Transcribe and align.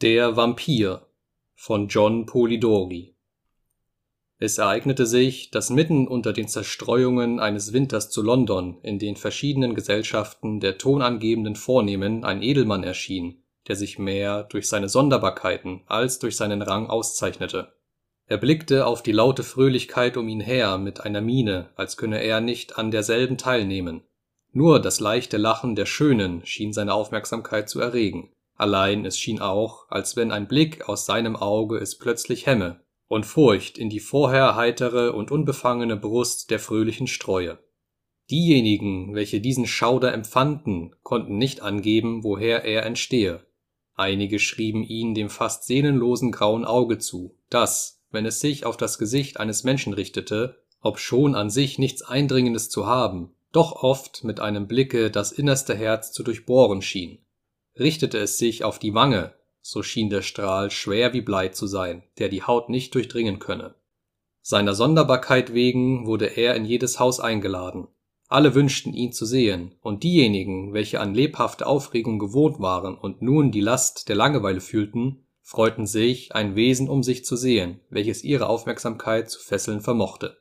Der 0.00 0.36
Vampir 0.36 1.08
von 1.56 1.88
John 1.88 2.24
Polidori 2.24 3.16
Es 4.38 4.58
ereignete 4.58 5.06
sich, 5.06 5.50
dass 5.50 5.70
mitten 5.70 6.06
unter 6.06 6.32
den 6.32 6.46
Zerstreuungen 6.46 7.40
eines 7.40 7.72
Winters 7.72 8.08
zu 8.08 8.22
London 8.22 8.78
in 8.84 9.00
den 9.00 9.16
verschiedenen 9.16 9.74
Gesellschaften 9.74 10.60
der 10.60 10.78
tonangebenden 10.78 11.56
Vornehmen 11.56 12.22
ein 12.22 12.44
Edelmann 12.44 12.84
erschien, 12.84 13.42
der 13.66 13.74
sich 13.74 13.98
mehr 13.98 14.44
durch 14.44 14.68
seine 14.68 14.88
Sonderbarkeiten 14.88 15.82
als 15.86 16.20
durch 16.20 16.36
seinen 16.36 16.62
Rang 16.62 16.86
auszeichnete. 16.86 17.72
Er 18.28 18.36
blickte 18.36 18.86
auf 18.86 19.02
die 19.02 19.10
laute 19.10 19.42
Fröhlichkeit 19.42 20.16
um 20.16 20.28
ihn 20.28 20.38
her 20.38 20.78
mit 20.78 21.00
einer 21.00 21.22
Miene, 21.22 21.70
als 21.74 21.96
könne 21.96 22.22
er 22.22 22.40
nicht 22.40 22.78
an 22.78 22.92
derselben 22.92 23.36
teilnehmen. 23.36 24.02
Nur 24.52 24.80
das 24.80 25.00
leichte 25.00 25.38
Lachen 25.38 25.74
der 25.74 25.86
Schönen 25.86 26.46
schien 26.46 26.72
seine 26.72 26.94
Aufmerksamkeit 26.94 27.68
zu 27.68 27.80
erregen 27.80 28.30
allein 28.58 29.06
es 29.06 29.18
schien 29.18 29.40
auch, 29.40 29.88
als 29.88 30.16
wenn 30.16 30.32
ein 30.32 30.48
Blick 30.48 30.88
aus 30.88 31.06
seinem 31.06 31.36
Auge 31.36 31.78
es 31.78 31.96
plötzlich 31.96 32.46
hemme 32.46 32.80
und 33.06 33.24
Furcht 33.24 33.78
in 33.78 33.88
die 33.88 34.00
vorher 34.00 34.56
heitere 34.56 35.12
und 35.12 35.30
unbefangene 35.30 35.96
Brust 35.96 36.50
der 36.50 36.58
Fröhlichen 36.58 37.06
streue. 37.06 37.58
Diejenigen, 38.30 39.14
welche 39.14 39.40
diesen 39.40 39.66
Schauder 39.66 40.12
empfanden, 40.12 40.94
konnten 41.02 41.38
nicht 41.38 41.62
angeben, 41.62 42.24
woher 42.24 42.64
er 42.64 42.84
entstehe. 42.84 43.46
Einige 43.94 44.38
schrieben 44.38 44.82
ihn 44.82 45.14
dem 45.14 45.30
fast 45.30 45.64
seelenlosen 45.64 46.30
grauen 46.30 46.66
Auge 46.66 46.98
zu, 46.98 47.34
das, 47.48 48.02
wenn 48.10 48.26
es 48.26 48.40
sich 48.40 48.66
auf 48.66 48.76
das 48.76 48.98
Gesicht 48.98 49.40
eines 49.40 49.64
Menschen 49.64 49.94
richtete, 49.94 50.58
obschon 50.82 51.34
an 51.34 51.48
sich 51.48 51.78
nichts 51.78 52.02
Eindringendes 52.02 52.68
zu 52.68 52.86
haben, 52.86 53.34
doch 53.52 53.72
oft 53.72 54.24
mit 54.24 54.40
einem 54.40 54.66
Blicke 54.66 55.10
das 55.10 55.32
innerste 55.32 55.74
Herz 55.74 56.12
zu 56.12 56.22
durchbohren 56.22 56.82
schien 56.82 57.18
Richtete 57.78 58.18
es 58.18 58.38
sich 58.38 58.64
auf 58.64 58.78
die 58.78 58.94
Wange, 58.94 59.34
so 59.60 59.82
schien 59.82 60.10
der 60.10 60.22
Strahl 60.22 60.70
schwer 60.70 61.12
wie 61.12 61.20
Blei 61.20 61.48
zu 61.48 61.66
sein, 61.66 62.02
der 62.18 62.28
die 62.28 62.42
Haut 62.42 62.68
nicht 62.68 62.94
durchdringen 62.94 63.38
könne. 63.38 63.74
Seiner 64.42 64.74
Sonderbarkeit 64.74 65.52
wegen 65.52 66.06
wurde 66.06 66.26
er 66.26 66.56
in 66.56 66.64
jedes 66.64 66.98
Haus 66.98 67.20
eingeladen. 67.20 67.86
Alle 68.28 68.54
wünschten 68.54 68.94
ihn 68.94 69.12
zu 69.12 69.26
sehen, 69.26 69.74
und 69.80 70.02
diejenigen, 70.02 70.72
welche 70.74 71.00
an 71.00 71.14
lebhafte 71.14 71.66
Aufregung 71.66 72.18
gewohnt 72.18 72.60
waren 72.60 72.96
und 72.96 73.22
nun 73.22 73.52
die 73.52 73.60
Last 73.60 74.08
der 74.08 74.16
Langeweile 74.16 74.60
fühlten, 74.60 75.26
freuten 75.42 75.86
sich, 75.86 76.34
ein 76.34 76.56
Wesen 76.56 76.88
um 76.88 77.02
sich 77.02 77.24
zu 77.24 77.36
sehen, 77.36 77.80
welches 77.88 78.24
ihre 78.24 78.48
Aufmerksamkeit 78.48 79.30
zu 79.30 79.40
fesseln 79.40 79.80
vermochte. 79.80 80.36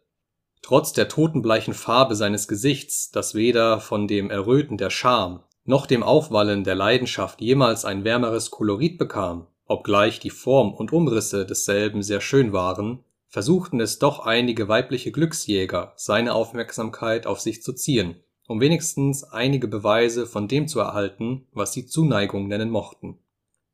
Trotz 0.61 0.91
der 0.91 1.07
totenbleichen 1.07 1.73
Farbe 1.73 2.15
seines 2.15 2.47
Gesichts, 2.47 3.11
das 3.11 3.35
weder 3.35 3.79
von 3.79 4.07
dem 4.07 4.29
Erröten 4.29 4.77
der 4.77 4.89
Scham 4.89 5.43
noch 5.67 5.85
dem 5.85 6.01
Aufwallen 6.01 6.63
der 6.63 6.75
Leidenschaft 6.75 7.41
jemals 7.41 7.83
ein 7.83 8.05
wärmeres 8.05 8.51
Kolorit 8.51 8.97
bekam, 8.97 9.47
obgleich 9.65 10.19
die 10.19 10.29
Form 10.29 10.73
und 10.73 10.93
Umrisse 10.93 11.45
desselben 11.45 12.01
sehr 12.01 12.21
schön 12.21 12.53
waren, 12.53 13.03
versuchten 13.27 13.81
es 13.81 13.99
doch 13.99 14.19
einige 14.19 14.69
weibliche 14.69 15.11
Glücksjäger, 15.11 15.91
seine 15.97 16.33
Aufmerksamkeit 16.33 17.27
auf 17.27 17.41
sich 17.41 17.61
zu 17.61 17.73
ziehen, 17.73 18.15
um 18.47 18.61
wenigstens 18.61 19.25
einige 19.25 19.67
Beweise 19.67 20.25
von 20.25 20.47
dem 20.47 20.69
zu 20.69 20.79
erhalten, 20.79 21.47
was 21.51 21.73
sie 21.73 21.85
Zuneigung 21.85 22.47
nennen 22.47 22.69
mochten. 22.69 23.19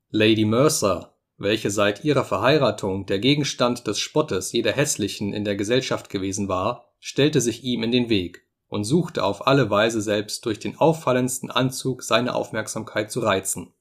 Lady 0.10 0.46
Mercer, 0.46 1.14
welche 1.38 1.70
seit 1.70 2.04
ihrer 2.04 2.26
Verheiratung 2.26 3.06
der 3.06 3.20
Gegenstand 3.20 3.86
des 3.86 4.00
Spottes 4.00 4.52
jeder 4.52 4.72
Hässlichen 4.72 5.32
in 5.32 5.46
der 5.46 5.56
Gesellschaft 5.56 6.10
gewesen 6.10 6.48
war, 6.48 6.86
stellte 7.00 7.40
sich 7.40 7.64
ihm 7.64 7.84
in 7.84 7.92
den 7.92 8.10
Weg 8.10 8.44
und 8.74 8.86
suchte 8.86 9.24
auf 9.24 9.46
alle 9.46 9.70
Weise 9.70 10.02
selbst 10.02 10.48
durch 10.48 10.58
den 10.58 10.78
auffallendsten 10.78 11.52
Anzug 11.52 12.02
seine 12.02 12.34
Aufmerksamkeit 12.34 13.12
zu 13.12 13.20
reizen. 13.20 13.72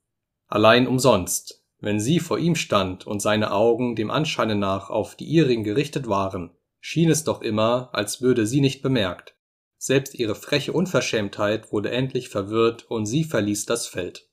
Allein 0.49 0.87
umsonst, 0.87 1.65
wenn 1.81 1.99
sie 1.99 2.21
vor 2.21 2.39
ihm 2.39 2.55
stand 2.57 3.07
und 3.07 3.23
seine 3.23 3.53
Augen 3.53 3.97
dem 3.97 4.11
Anscheine 4.11 4.55
nach 4.55 4.91
auf 4.91 5.17
die 5.17 5.25
ihrigen 5.25 5.65
gerichtet 5.65 6.09
waren, 6.09 6.51
schien 6.79 7.09
es 7.09 7.25
doch 7.25 7.41
immer, 7.41 7.89
als 7.93 8.21
würde 8.21 8.47
sie 8.47 8.61
nicht 8.61 8.83
bemerkt. 8.83 9.35
Selbst 9.79 10.15
ihre 10.15 10.35
freche 10.35 10.75
Unverschämtheit 10.75 11.73
wurde 11.73 11.91
endlich 11.91 12.29
verwirrt 12.29 12.85
und 12.91 13.07
sie 13.07 13.25
verließ 13.25 13.65
das 13.65 13.87
Feld. 13.87 14.29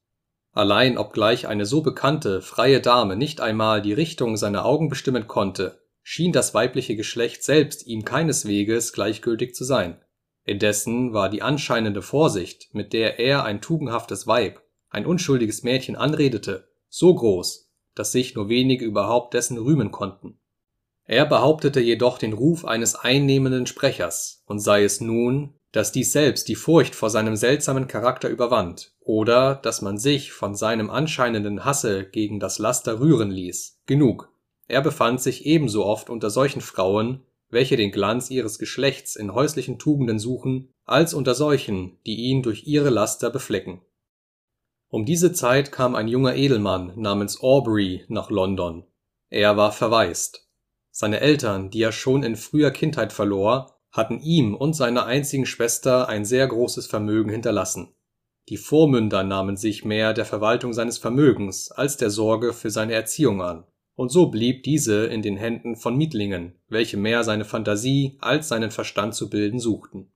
Allein 0.51 0.97
obgleich 0.97 1.47
eine 1.47 1.65
so 1.65 1.81
bekannte, 1.81 2.41
freie 2.41 2.81
Dame 2.81 3.15
nicht 3.15 3.39
einmal 3.39 3.81
die 3.81 3.93
Richtung 3.93 4.35
seiner 4.35 4.65
Augen 4.65 4.89
bestimmen 4.89 5.25
konnte, 5.25 5.79
schien 6.03 6.33
das 6.33 6.53
weibliche 6.53 6.97
Geschlecht 6.97 7.45
selbst 7.45 7.87
ihm 7.87 8.03
keinesweges 8.03 8.91
gleichgültig 8.91 9.55
zu 9.55 9.63
sein 9.63 10.01
Indessen 10.43 11.13
war 11.13 11.29
die 11.29 11.41
anscheinende 11.41 12.01
Vorsicht, 12.01 12.69
mit 12.73 12.93
der 12.93 13.19
er 13.19 13.43
ein 13.43 13.61
tugendhaftes 13.61 14.27
Weib, 14.27 14.61
ein 14.89 15.05
unschuldiges 15.05 15.63
Mädchen 15.63 15.95
anredete, 15.95 16.67
so 16.89 17.13
groß, 17.13 17.69
dass 17.95 18.11
sich 18.11 18.35
nur 18.35 18.49
wenige 18.49 18.85
überhaupt 18.85 19.33
dessen 19.33 19.57
rühmen 19.57 19.91
konnten. 19.91 20.39
Er 21.05 21.25
behauptete 21.25 21.79
jedoch 21.79 22.17
den 22.17 22.33
Ruf 22.33 22.65
eines 22.65 22.95
einnehmenden 22.95 23.65
Sprechers, 23.65 24.43
und 24.45 24.59
sei 24.59 24.83
es 24.83 25.01
nun, 25.01 25.55
dass 25.71 25.91
dies 25.91 26.11
selbst 26.11 26.47
die 26.47 26.55
Furcht 26.55 26.95
vor 26.95 27.09
seinem 27.09 27.35
seltsamen 27.35 27.87
Charakter 27.87 28.29
überwand, 28.29 28.93
oder 29.01 29.55
dass 29.55 29.81
man 29.81 29.97
sich 29.97 30.31
von 30.31 30.55
seinem 30.55 30.89
anscheinenden 30.89 31.65
Hasse 31.65 32.05
gegen 32.05 32.39
das 32.39 32.59
Laster 32.59 32.99
rühren 32.99 33.31
ließ, 33.31 33.81
genug, 33.85 34.31
er 34.69 34.81
befand 34.81 35.19
sich 35.19 35.45
ebenso 35.47 35.83
oft 35.83 36.09
unter 36.11 36.29
solchen 36.29 36.61
Frauen 36.61 37.23
welche 37.49 37.77
den 37.77 37.91
Glanz 37.91 38.29
ihres 38.29 38.59
Geschlechts 38.59 39.15
in 39.15 39.33
häuslichen 39.33 39.79
Tugenden 39.79 40.19
suchen, 40.19 40.69
als 40.85 41.13
unter 41.13 41.35
solchen, 41.35 41.97
die 42.05 42.15
ihn 42.15 42.43
durch 42.43 42.67
ihre 42.67 42.89
Laster 42.89 43.29
beflecken. 43.29 43.81
Um 44.87 45.05
diese 45.05 45.33
Zeit 45.33 45.71
kam 45.71 45.95
ein 45.95 46.07
junger 46.07 46.35
Edelmann 46.35 46.93
namens 46.95 47.41
Aubrey 47.41 48.05
nach 48.07 48.29
London. 48.29 48.85
Er 49.29 49.57
war 49.57 49.71
verwaist. 49.71 50.47
Seine 50.91 51.19
Eltern, 51.19 51.69
die 51.69 51.81
er 51.81 51.91
schon 51.91 52.23
in 52.23 52.35
früher 52.35 52.71
Kindheit 52.71 53.13
verlor, 53.13 53.79
hatten 53.91 54.19
ihm 54.19 54.55
und 54.55 54.73
seiner 54.73 55.05
einzigen 55.05 55.45
Schwester 55.45 56.09
ein 56.09 56.25
sehr 56.25 56.47
großes 56.47 56.87
Vermögen 56.87 57.29
hinterlassen. 57.29 57.93
Die 58.49 58.57
Vormünder 58.57 59.23
nahmen 59.23 59.57
sich 59.57 59.85
mehr 59.85 60.13
der 60.13 60.25
Verwaltung 60.25 60.73
seines 60.73 60.97
Vermögens 60.97 61.71
als 61.71 61.97
der 61.97 62.09
Sorge 62.09 62.53
für 62.53 62.71
seine 62.71 62.93
Erziehung 62.93 63.41
an 63.43 63.65
und 63.99 64.13
so 64.13 64.27
blieb 64.27 64.63
diese 64.63 65.07
in 65.07 65.21
den 65.21 65.35
Händen 65.35 65.75
von 65.75 65.97
Mietlingen, 65.97 66.53
welche 66.69 66.95
mehr 66.95 67.25
seine 67.25 67.43
Phantasie 67.43 68.17
als 68.21 68.47
seinen 68.47 68.71
Verstand 68.71 69.13
zu 69.13 69.29
bilden 69.29 69.59
suchten. 69.59 70.09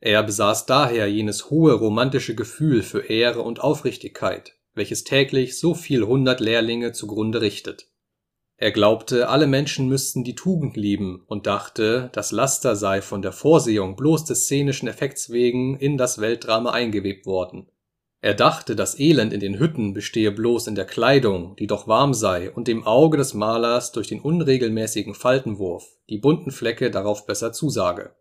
Er 0.00 0.22
besaß 0.22 0.64
daher 0.64 1.06
jenes 1.06 1.50
hohe 1.50 1.74
romantische 1.74 2.34
Gefühl 2.34 2.82
für 2.82 3.10
Ehre 3.10 3.42
und 3.42 3.60
Aufrichtigkeit, 3.60 4.56
welches 4.72 5.04
täglich 5.04 5.58
so 5.58 5.74
viel 5.74 6.06
hundert 6.06 6.40
Lehrlinge 6.40 6.92
zugrunde 6.92 7.42
richtet. 7.42 7.90
Er 8.56 8.72
glaubte, 8.72 9.28
alle 9.28 9.46
Menschen 9.46 9.86
müssten 9.86 10.24
die 10.24 10.34
Tugend 10.34 10.78
lieben 10.78 11.22
und 11.26 11.46
dachte, 11.46 12.08
das 12.14 12.32
Laster 12.32 12.74
sei 12.74 13.02
von 13.02 13.20
der 13.20 13.32
Vorsehung 13.32 13.96
bloß 13.96 14.24
des 14.24 14.44
szenischen 14.44 14.88
Effekts 14.88 15.28
wegen 15.28 15.76
in 15.76 15.98
das 15.98 16.22
Weltdrama 16.22 16.70
eingewebt 16.70 17.26
worden 17.26 17.66
er 18.22 18.34
dachte, 18.34 18.76
das 18.76 19.00
Elend 19.00 19.32
in 19.32 19.40
den 19.40 19.58
Hütten 19.58 19.94
bestehe 19.94 20.30
bloß 20.30 20.66
in 20.66 20.74
der 20.74 20.84
Kleidung, 20.84 21.56
die 21.56 21.66
doch 21.66 21.88
warm 21.88 22.12
sei 22.12 22.50
und 22.50 22.68
dem 22.68 22.86
Auge 22.86 23.16
des 23.16 23.32
Malers 23.32 23.92
durch 23.92 24.08
den 24.08 24.20
unregelmäßigen 24.20 25.14
Faltenwurf 25.14 25.86
die 26.10 26.18
bunten 26.18 26.50
Flecke 26.50 26.90
darauf 26.90 27.24
besser 27.24 27.52
zusage. 27.52 28.14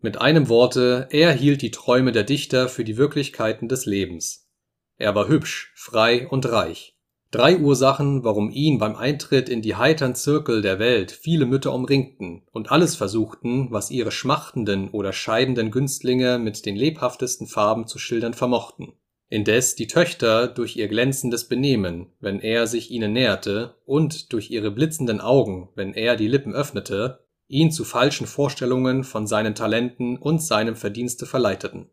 Mit 0.00 0.18
einem 0.18 0.48
Worte, 0.48 1.06
er 1.10 1.32
hielt 1.32 1.60
die 1.60 1.70
Träume 1.70 2.12
der 2.12 2.24
Dichter 2.24 2.68
für 2.68 2.82
die 2.82 2.96
Wirklichkeiten 2.96 3.68
des 3.68 3.84
Lebens. 3.84 4.48
Er 4.96 5.14
war 5.14 5.28
hübsch, 5.28 5.72
frei 5.76 6.26
und 6.28 6.50
reich. 6.50 6.96
Drei 7.30 7.58
Ursachen, 7.58 8.24
warum 8.24 8.50
ihn 8.50 8.78
beim 8.78 8.96
Eintritt 8.96 9.48
in 9.50 9.60
die 9.60 9.76
heitern 9.76 10.14
Zirkel 10.14 10.62
der 10.62 10.78
Welt 10.78 11.12
viele 11.12 11.44
Mütter 11.44 11.74
umringten 11.74 12.42
und 12.52 12.70
alles 12.70 12.96
versuchten, 12.96 13.68
was 13.70 13.90
ihre 13.90 14.12
schmachtenden 14.12 14.90
oder 14.90 15.12
scheidenden 15.12 15.70
Günstlinge 15.70 16.38
mit 16.38 16.64
den 16.64 16.76
lebhaftesten 16.76 17.46
Farben 17.46 17.86
zu 17.86 17.98
schildern 17.98 18.34
vermochten 18.34 18.94
indes 19.32 19.74
die 19.76 19.86
Töchter 19.86 20.46
durch 20.46 20.76
ihr 20.76 20.88
glänzendes 20.88 21.48
Benehmen, 21.48 22.12
wenn 22.20 22.38
er 22.38 22.66
sich 22.66 22.90
ihnen 22.90 23.14
näherte, 23.14 23.76
und 23.86 24.34
durch 24.34 24.50
ihre 24.50 24.70
blitzenden 24.70 25.22
Augen, 25.22 25.70
wenn 25.74 25.94
er 25.94 26.16
die 26.16 26.28
Lippen 26.28 26.54
öffnete, 26.54 27.24
ihn 27.48 27.72
zu 27.72 27.84
falschen 27.84 28.26
Vorstellungen 28.26 29.04
von 29.04 29.26
seinen 29.26 29.54
Talenten 29.54 30.18
und 30.18 30.42
seinem 30.42 30.76
Verdienste 30.76 31.24
verleiteten. 31.24 31.88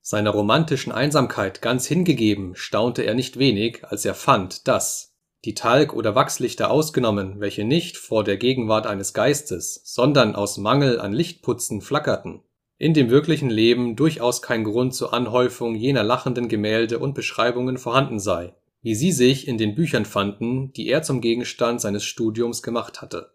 Seiner 0.00 0.30
romantischen 0.30 0.90
Einsamkeit 0.90 1.62
ganz 1.62 1.86
hingegeben, 1.86 2.56
staunte 2.56 3.02
er 3.02 3.14
nicht 3.14 3.38
wenig, 3.38 3.84
als 3.84 4.04
er 4.04 4.14
fand, 4.14 4.66
dass, 4.66 5.14
die 5.44 5.54
Talg 5.54 5.94
oder 5.94 6.16
Wachslichter 6.16 6.68
ausgenommen, 6.68 7.38
welche 7.38 7.62
nicht 7.62 7.96
vor 7.96 8.24
der 8.24 8.38
Gegenwart 8.38 8.88
eines 8.88 9.14
Geistes, 9.14 9.82
sondern 9.84 10.34
aus 10.34 10.58
Mangel 10.58 10.98
an 10.98 11.12
Lichtputzen 11.12 11.80
flackerten 11.80 12.42
in 12.82 12.94
dem 12.94 13.10
wirklichen 13.10 13.48
Leben 13.48 13.94
durchaus 13.94 14.42
kein 14.42 14.64
Grund 14.64 14.92
zur 14.92 15.14
Anhäufung 15.14 15.76
jener 15.76 16.02
lachenden 16.02 16.48
Gemälde 16.48 16.98
und 16.98 17.14
Beschreibungen 17.14 17.78
vorhanden 17.78 18.18
sei, 18.18 18.56
wie 18.82 18.96
sie 18.96 19.12
sich 19.12 19.46
in 19.46 19.56
den 19.56 19.76
Büchern 19.76 20.04
fanden, 20.04 20.72
die 20.72 20.88
er 20.88 21.04
zum 21.04 21.20
Gegenstand 21.20 21.80
seines 21.80 22.02
Studiums 22.02 22.60
gemacht 22.60 23.00
hatte. 23.00 23.30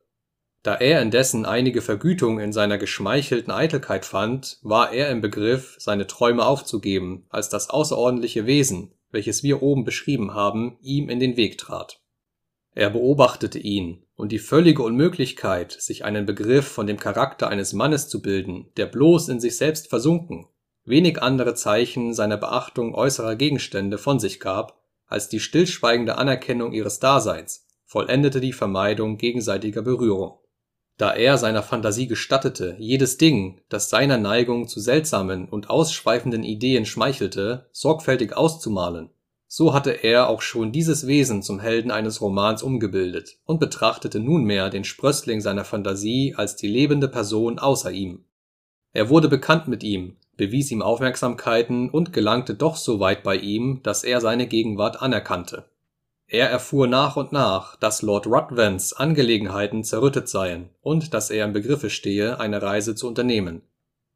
Da 0.63 0.75
er 0.75 1.01
indessen 1.01 1.45
einige 1.45 1.81
Vergütung 1.81 2.41
in 2.41 2.51
seiner 2.51 2.77
geschmeichelten 2.77 3.53
Eitelkeit 3.53 4.03
fand, 4.03 4.59
war 4.63 4.91
er 4.91 5.09
im 5.11 5.21
Begriff, 5.21 5.77
seine 5.79 6.07
Träume 6.07 6.45
aufzugeben, 6.45 7.25
als 7.29 7.47
das 7.47 7.69
außerordentliche 7.69 8.47
Wesen, 8.47 8.91
welches 9.11 9.43
wir 9.43 9.63
oben 9.63 9.85
beschrieben 9.85 10.33
haben, 10.33 10.75
ihm 10.81 11.07
in 11.07 11.21
den 11.21 11.37
Weg 11.37 11.57
trat. 11.57 12.01
Er 12.77 12.91
beobachtete 12.91 13.57
ihn, 13.57 14.03
und 14.15 14.31
die 14.31 14.37
völlige 14.37 14.83
Unmöglichkeit, 14.83 15.71
sich 15.71 16.05
einen 16.05 16.27
Begriff 16.27 16.67
von 16.67 16.85
dem 16.85 16.97
Charakter 16.99 17.47
eines 17.47 17.73
Mannes 17.73 18.07
zu 18.07 18.21
bilden, 18.21 18.67
der 18.77 18.85
bloß 18.85 19.29
in 19.29 19.39
sich 19.39 19.57
selbst 19.57 19.89
versunken, 19.89 20.45
wenig 20.85 21.19
andere 21.23 21.55
Zeichen 21.55 22.13
seiner 22.13 22.37
Beachtung 22.37 22.93
äußerer 22.93 23.35
Gegenstände 23.35 23.97
von 23.97 24.19
sich 24.19 24.39
gab 24.39 24.79
als 25.07 25.27
die 25.27 25.39
stillschweigende 25.39 26.19
Anerkennung 26.19 26.71
ihres 26.71 26.99
Daseins, 26.99 27.65
vollendete 27.87 28.41
die 28.41 28.53
Vermeidung 28.53 29.17
gegenseitiger 29.17 29.81
Berührung. 29.81 30.37
Da 30.97 31.15
er 31.15 31.39
seiner 31.39 31.63
Phantasie 31.63 32.05
gestattete, 32.05 32.75
jedes 32.77 33.17
Ding, 33.17 33.59
das 33.69 33.89
seiner 33.89 34.19
Neigung 34.19 34.67
zu 34.67 34.79
seltsamen 34.79 35.49
und 35.49 35.71
ausschweifenden 35.71 36.43
Ideen 36.43 36.85
schmeichelte, 36.85 37.69
sorgfältig 37.71 38.37
auszumalen, 38.37 39.09
so 39.47 39.73
hatte 39.73 39.91
er 39.91 40.27
auch 40.27 40.41
schon 40.41 40.71
dieses 40.71 41.07
Wesen 41.07 41.41
zum 41.41 41.59
Helden 41.59 41.89
eines 41.89 42.21
Romans 42.21 42.61
umgebildet 42.61 43.37
und 43.45 43.59
betrachtete 43.59 44.19
nunmehr 44.19 44.69
den 44.69 44.83
Sprössling 44.83 45.39
seiner 45.39 45.63
Phantasie 45.63 46.35
als 46.35 46.57
die 46.57 46.67
lebende 46.67 47.07
Person 47.07 47.57
außer 47.57 47.91
ihm. 47.91 48.25
Er 48.91 49.09
wurde 49.09 49.29
bekannt 49.29 49.67
mit 49.67 49.83
ihm, 49.83 50.17
bewies 50.35 50.69
ihm 50.71 50.81
Aufmerksamkeiten 50.81 51.89
und 51.89 52.13
gelangte 52.13 52.55
doch 52.55 52.75
so 52.75 52.99
weit 52.99 53.23
bei 53.23 53.37
ihm, 53.37 53.81
dass 53.83 54.03
er 54.03 54.21
seine 54.21 54.47
Gegenwart 54.47 55.01
anerkannte. 55.01 55.65
Er 56.29 56.49
erfuhr 56.49 56.87
nach 56.87 57.15
und 57.15 57.31
nach, 57.31 57.77
dass 57.77 58.01
Lord 58.01 58.27
Ruthvens 58.27 58.91
Angelegenheiten 58.91 59.85
zerrüttet 59.85 60.27
seien 60.27 60.69
und 60.81 61.13
dass 61.13 61.29
er 61.29 61.45
im 61.45 61.53
Begriffe 61.53 61.89
stehe, 61.89 62.39
eine 62.41 62.61
Reise 62.61 62.95
zu 62.95 63.07
unternehmen. 63.07 63.61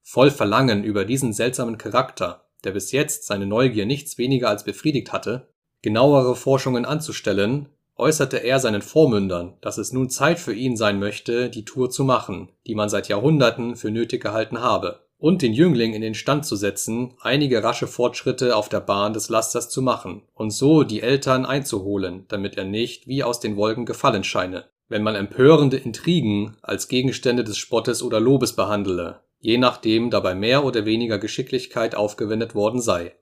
Voll 0.02 0.30
Verlangen 0.30 0.84
über 0.84 1.06
diesen 1.06 1.32
seltsamen 1.32 1.78
Charakter, 1.78 2.44
der 2.64 2.72
bis 2.72 2.92
jetzt 2.92 3.26
seine 3.26 3.46
Neugier 3.46 3.86
nichts 3.86 4.18
weniger 4.18 4.50
als 4.50 4.64
befriedigt 4.64 5.12
hatte, 5.12 5.48
genauere 5.82 6.36
Forschungen 6.36 6.86
anzustellen, 6.86 7.70
äußerte 7.96 8.38
er 8.38 8.60
seinen 8.60 8.82
Vormündern, 8.82 9.54
dass 9.62 9.78
es 9.78 9.94
nun 9.94 10.10
Zeit 10.10 10.40
für 10.40 10.54
ihn 10.54 10.76
sein 10.76 11.00
möchte, 11.00 11.50
die 11.50 11.66
Tour 11.66 11.90
zu 11.90 12.04
machen, 12.04 12.50
die 12.66 12.76
man 12.76 12.90
seit 12.90 13.08
Jahrhunderten 13.08 13.76
für 13.76 13.92
nötig 13.92 14.22
gehalten 14.22 14.62
habe 14.62 15.02
und 15.22 15.44
den 15.44 15.54
Jüngling 15.54 15.94
in 15.94 16.02
den 16.02 16.16
Stand 16.16 16.48
zu 16.48 16.56
setzen, 16.56 17.14
einige 17.22 17.64
rasche 17.64 17.86
Fortschritte 17.86 18.56
auf 18.56 18.70
der 18.70 18.80
Bahn 18.80 19.14
des 19.14 19.30
Lasters 19.30 19.70
zu 19.70 19.84
machen 19.84 20.24
und 20.34 20.50
so 20.50 20.84
die 20.84 21.02
Eltern 21.02 21.46
einzuholen, 21.46 22.26
damit 22.28 22.58
er 22.58 22.66
nicht 22.66 23.08
wie 23.08 23.24
aus 23.24 23.40
den 23.40 23.56
Wolken 23.56 23.86
gefallen 23.86 24.24
scheine, 24.24 24.66
wenn 24.90 25.04
man 25.04 25.14
empörende 25.16 25.78
Intrigen 25.78 26.58
als 26.64 26.88
Gegenstände 26.88 27.44
des 27.44 27.60
Spottes 27.60 28.02
oder 28.02 28.20
Lobes 28.20 28.56
behandele, 28.56 29.22
je 29.42 29.58
nachdem 29.58 30.10
dabei 30.10 30.34
mehr 30.34 30.64
oder 30.64 30.86
weniger 30.86 31.20
Geschicklichkeit 31.20 31.94
aufgewendet 31.94 32.56
worden 32.56 32.82
sei. 32.82 33.14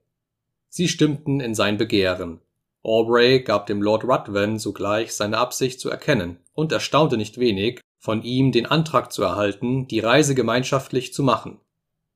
Sie 0.69 0.87
stimmten 0.87 1.39
in 1.39 1.55
sein 1.55 1.77
Begehren. 1.77 2.41
Aubrey 2.83 3.41
gab 3.41 3.65
dem 3.65 3.81
Lord 3.81 4.03
Ruthven 4.03 4.59
sogleich 4.59 5.13
seine 5.13 5.39
Absicht 5.39 5.79
zu 5.79 5.89
erkennen 5.89 6.37
und 6.53 6.71
erstaunte 6.71 7.17
nicht 7.17 7.39
wenig, 7.39 7.81
von 7.97 8.21
ihm 8.21 8.51
den 8.51 8.67
Antrag 8.67 9.11
zu 9.11 9.23
erhalten, 9.23 9.87
die 9.87 9.99
Reise 9.99 10.35
gemeinschaftlich 10.35 11.13
zu 11.13 11.23
machen 11.23 11.59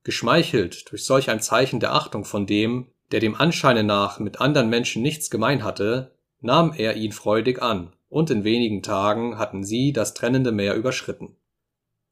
Geschmeichelt 0.03 0.91
durch 0.91 1.05
solch 1.05 1.29
ein 1.29 1.39
Zeichen 1.39 1.79
der 1.79 1.93
Achtung 1.93 2.25
von 2.25 2.45
dem, 2.45 2.87
der 3.11 3.21
dem 3.21 3.35
Anscheine 3.35 3.83
nach 3.83 4.19
mit 4.19 4.41
andern 4.41 4.69
Menschen 4.69 5.01
nichts 5.01 5.29
gemein 5.29 5.63
hatte, 5.63 6.11
nahm 6.41 6.73
er 6.75 6.97
ihn 6.97 7.13
freudig 7.13 7.61
an, 7.61 7.93
und 8.09 8.29
in 8.29 8.43
wenigen 8.43 8.83
Tagen 8.83 9.39
hatten 9.39 9.63
sie 9.63 9.93
das 9.93 10.13
trennende 10.13 10.51
Meer 10.51 10.75
überschritten. 10.75 11.37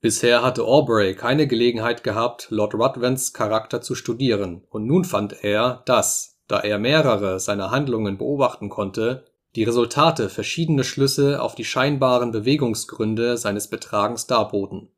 Bisher 0.01 0.41
hatte 0.41 0.63
Aubrey 0.65 1.15
keine 1.15 1.47
Gelegenheit 1.47 2.03
gehabt, 2.03 2.47
Lord 2.49 2.73
Ruthvens 2.73 3.33
Charakter 3.33 3.81
zu 3.81 3.95
studieren, 3.95 4.63
und 4.69 4.85
nun 4.85 5.05
fand 5.05 5.43
er, 5.43 5.83
dass, 5.85 6.39
da 6.47 6.59
er 6.59 6.79
mehrere 6.79 7.39
seiner 7.39 7.71
Handlungen 7.71 8.17
beobachten 8.17 8.69
konnte, 8.69 9.25
die 9.55 9.63
Resultate 9.63 10.29
verschiedene 10.29 10.83
Schlüsse 10.83 11.41
auf 11.41 11.55
die 11.55 11.65
scheinbaren 11.65 12.31
Bewegungsgründe 12.31 13.37
seines 13.37 13.69
Betragens 13.69 14.27
darboten 14.27 14.89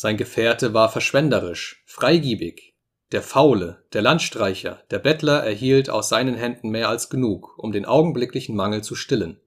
sein 0.00 0.16
Gefährte 0.16 0.74
war 0.74 0.90
verschwenderisch, 0.90 1.82
freigebig. 1.84 2.76
Der 3.10 3.20
Faule, 3.20 3.82
der 3.92 4.00
Landstreicher, 4.00 4.80
der 4.92 5.00
Bettler 5.00 5.42
erhielt 5.42 5.90
aus 5.90 6.08
seinen 6.08 6.36
Händen 6.36 6.68
mehr 6.68 6.88
als 6.88 7.10
genug, 7.10 7.58
um 7.58 7.72
den 7.72 7.84
augenblicklichen 7.84 8.54
Mangel 8.54 8.84
zu 8.84 8.94
stillen. 8.94 9.40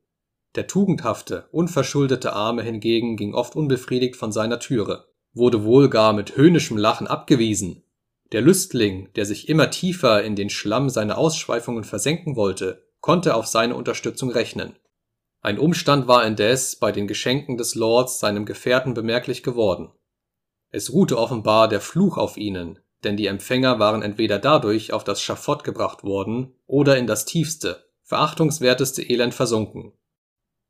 Der 0.55 0.67
tugendhafte, 0.67 1.47
unverschuldete 1.51 2.33
Arme 2.33 2.63
hingegen 2.63 3.17
ging 3.17 3.33
oft 3.33 3.55
unbefriedigt 3.55 4.15
von 4.15 4.31
seiner 4.31 4.59
Türe, 4.59 5.05
wurde 5.33 5.63
wohl 5.63 5.89
gar 5.89 6.13
mit 6.13 6.35
höhnischem 6.35 6.77
Lachen 6.77 7.07
abgewiesen. 7.07 7.83
Der 8.31 8.41
Lüstling, 8.41 9.09
der 9.15 9.25
sich 9.25 9.49
immer 9.49 9.69
tiefer 9.69 10.23
in 10.23 10.35
den 10.35 10.49
Schlamm 10.49 10.89
seiner 10.89 11.17
Ausschweifungen 11.17 11.83
versenken 11.83 12.35
wollte, 12.35 12.85
konnte 12.99 13.35
auf 13.35 13.47
seine 13.47 13.75
Unterstützung 13.75 14.29
rechnen. 14.29 14.75
Ein 15.41 15.57
Umstand 15.57 16.07
war 16.07 16.25
indes 16.25 16.75
bei 16.75 16.91
den 16.91 17.07
Geschenken 17.07 17.57
des 17.57 17.75
Lords 17.75 18.19
seinem 18.19 18.45
Gefährten 18.45 18.93
bemerklich 18.93 19.43
geworden 19.43 19.91
es 20.71 20.93
ruhte 20.93 21.17
offenbar 21.17 21.67
der 21.67 21.81
Fluch 21.81 22.17
auf 22.17 22.37
ihnen, 22.37 22.79
denn 23.03 23.17
die 23.17 23.27
Empfänger 23.27 23.79
waren 23.79 24.01
entweder 24.01 24.39
dadurch 24.39 24.93
auf 24.93 25.03
das 25.03 25.21
Schafott 25.21 25.63
gebracht 25.63 26.03
worden 26.03 26.55
oder 26.65 26.97
in 26.97 27.07
das 27.07 27.25
tiefste, 27.25 27.85
verachtungswerteste 28.03 29.03
Elend 29.03 29.33
versunken. 29.33 29.91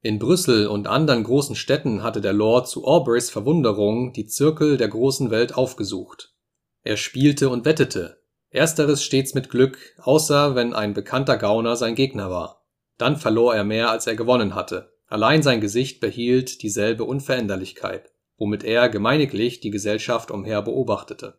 In 0.01 0.19
Brüssel 0.19 0.67
und 0.67 0.87
andern 0.87 1.23
großen 1.23 1.55
Städten 1.55 2.03
hatte 2.03 2.21
der 2.21 2.33
Lord 2.33 2.67
zu 2.67 2.85
Aubreys 2.85 3.29
Verwunderung 3.29 4.13
die 4.13 4.25
Zirkel 4.25 4.77
der 4.77 4.87
großen 4.87 5.31
Welt 5.31 5.55
aufgesucht. 5.55 6.33
Er 6.83 6.97
spielte 6.97 7.49
und 7.49 7.65
wettete, 7.65 8.21
ersteres 8.49 9.03
stets 9.03 9.35
mit 9.35 9.49
Glück, 9.49 9.77
außer 10.01 10.55
wenn 10.55 10.73
ein 10.73 10.93
bekannter 10.93 11.37
Gauner 11.37 11.75
sein 11.75 11.95
Gegner 11.95 12.31
war. 12.31 12.65
Dann 12.97 13.17
verlor 13.17 13.55
er 13.55 13.63
mehr, 13.63 13.91
als 13.91 14.07
er 14.07 14.15
gewonnen 14.15 14.55
hatte, 14.55 14.93
allein 15.07 15.43
sein 15.43 15.61
Gesicht 15.61 15.99
behielt 15.99 16.63
dieselbe 16.63 17.03
Unveränderlichkeit 17.03 18.11
womit 18.41 18.63
er 18.63 18.89
gemeiniglich 18.89 19.59
die 19.59 19.69
Gesellschaft 19.69 20.31
umher 20.31 20.63
beobachtete. 20.63 21.37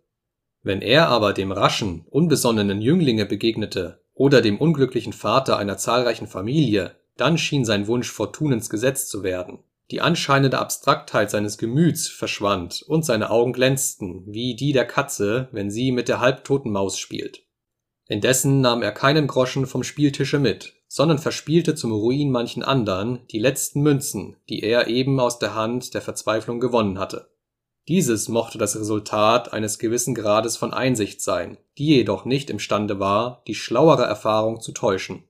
Wenn 0.62 0.80
er 0.82 1.08
aber 1.08 1.32
dem 1.32 1.50
raschen, 1.50 2.06
unbesonnenen 2.08 2.80
Jünglinge 2.80 3.26
begegnete 3.26 4.04
oder 4.14 4.40
dem 4.40 4.56
unglücklichen 4.56 5.12
Vater 5.12 5.58
einer 5.58 5.76
zahlreichen 5.78 6.28
Familie, 6.28 6.94
dann 7.16 7.38
schien 7.38 7.64
sein 7.64 7.86
Wunsch 7.86 8.10
Fortunens 8.10 8.70
Gesetz 8.70 9.08
zu 9.08 9.22
werden. 9.22 9.58
Die 9.90 10.00
anscheinende 10.00 10.58
Abstraktheit 10.58 11.30
seines 11.30 11.58
Gemüts 11.58 12.08
verschwand 12.08 12.82
und 12.82 13.04
seine 13.04 13.30
Augen 13.30 13.52
glänzten, 13.52 14.22
wie 14.26 14.56
die 14.56 14.72
der 14.72 14.86
Katze, 14.86 15.48
wenn 15.52 15.70
sie 15.70 15.92
mit 15.92 16.08
der 16.08 16.20
halbtoten 16.20 16.72
Maus 16.72 16.98
spielt. 16.98 17.42
Indessen 18.08 18.60
nahm 18.60 18.82
er 18.82 18.92
keinen 18.92 19.26
Groschen 19.26 19.66
vom 19.66 19.82
Spieltische 19.82 20.38
mit, 20.38 20.74
sondern 20.88 21.18
verspielte 21.18 21.74
zum 21.74 21.92
Ruin 21.92 22.30
manchen 22.30 22.62
andern 22.62 23.20
die 23.30 23.38
letzten 23.38 23.82
Münzen, 23.82 24.36
die 24.48 24.62
er 24.62 24.88
eben 24.88 25.20
aus 25.20 25.38
der 25.38 25.54
Hand 25.54 25.94
der 25.94 26.02
Verzweiflung 26.02 26.60
gewonnen 26.60 26.98
hatte. 26.98 27.30
Dieses 27.88 28.28
mochte 28.28 28.58
das 28.58 28.76
Resultat 28.76 29.52
eines 29.52 29.78
gewissen 29.78 30.14
Grades 30.14 30.56
von 30.56 30.72
Einsicht 30.72 31.20
sein, 31.20 31.58
die 31.78 31.86
jedoch 31.86 32.24
nicht 32.24 32.48
imstande 32.48 33.00
war, 33.00 33.42
die 33.46 33.54
schlauere 33.54 34.04
Erfahrung 34.04 34.60
zu 34.60 34.72
täuschen. 34.72 35.24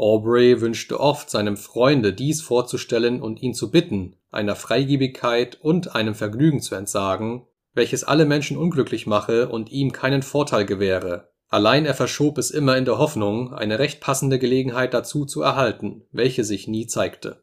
Aubrey 0.00 0.60
wünschte 0.60 0.98
oft 0.98 1.30
seinem 1.30 1.56
Freunde 1.56 2.12
dies 2.12 2.42
vorzustellen 2.42 3.20
und 3.22 3.42
ihn 3.42 3.54
zu 3.54 3.70
bitten, 3.70 4.16
einer 4.30 4.56
Freigebigkeit 4.56 5.58
und 5.60 5.94
einem 5.94 6.14
Vergnügen 6.14 6.60
zu 6.60 6.74
entsagen, 6.74 7.46
welches 7.74 8.04
alle 8.04 8.24
Menschen 8.24 8.56
unglücklich 8.56 9.06
mache 9.06 9.48
und 9.48 9.70
ihm 9.70 9.92
keinen 9.92 10.22
Vorteil 10.22 10.64
gewähre 10.64 11.30
Allein 11.50 11.84
er 11.84 11.94
verschob 11.94 12.38
es 12.38 12.52
immer 12.52 12.76
in 12.76 12.84
der 12.84 12.98
Hoffnung, 12.98 13.52
eine 13.52 13.80
recht 13.80 14.00
passende 14.00 14.38
Gelegenheit 14.38 14.94
dazu 14.94 15.26
zu 15.26 15.42
erhalten, 15.42 16.04
welche 16.12 16.44
sich 16.44 16.68
nie 16.68 16.86
zeigte. 16.86 17.42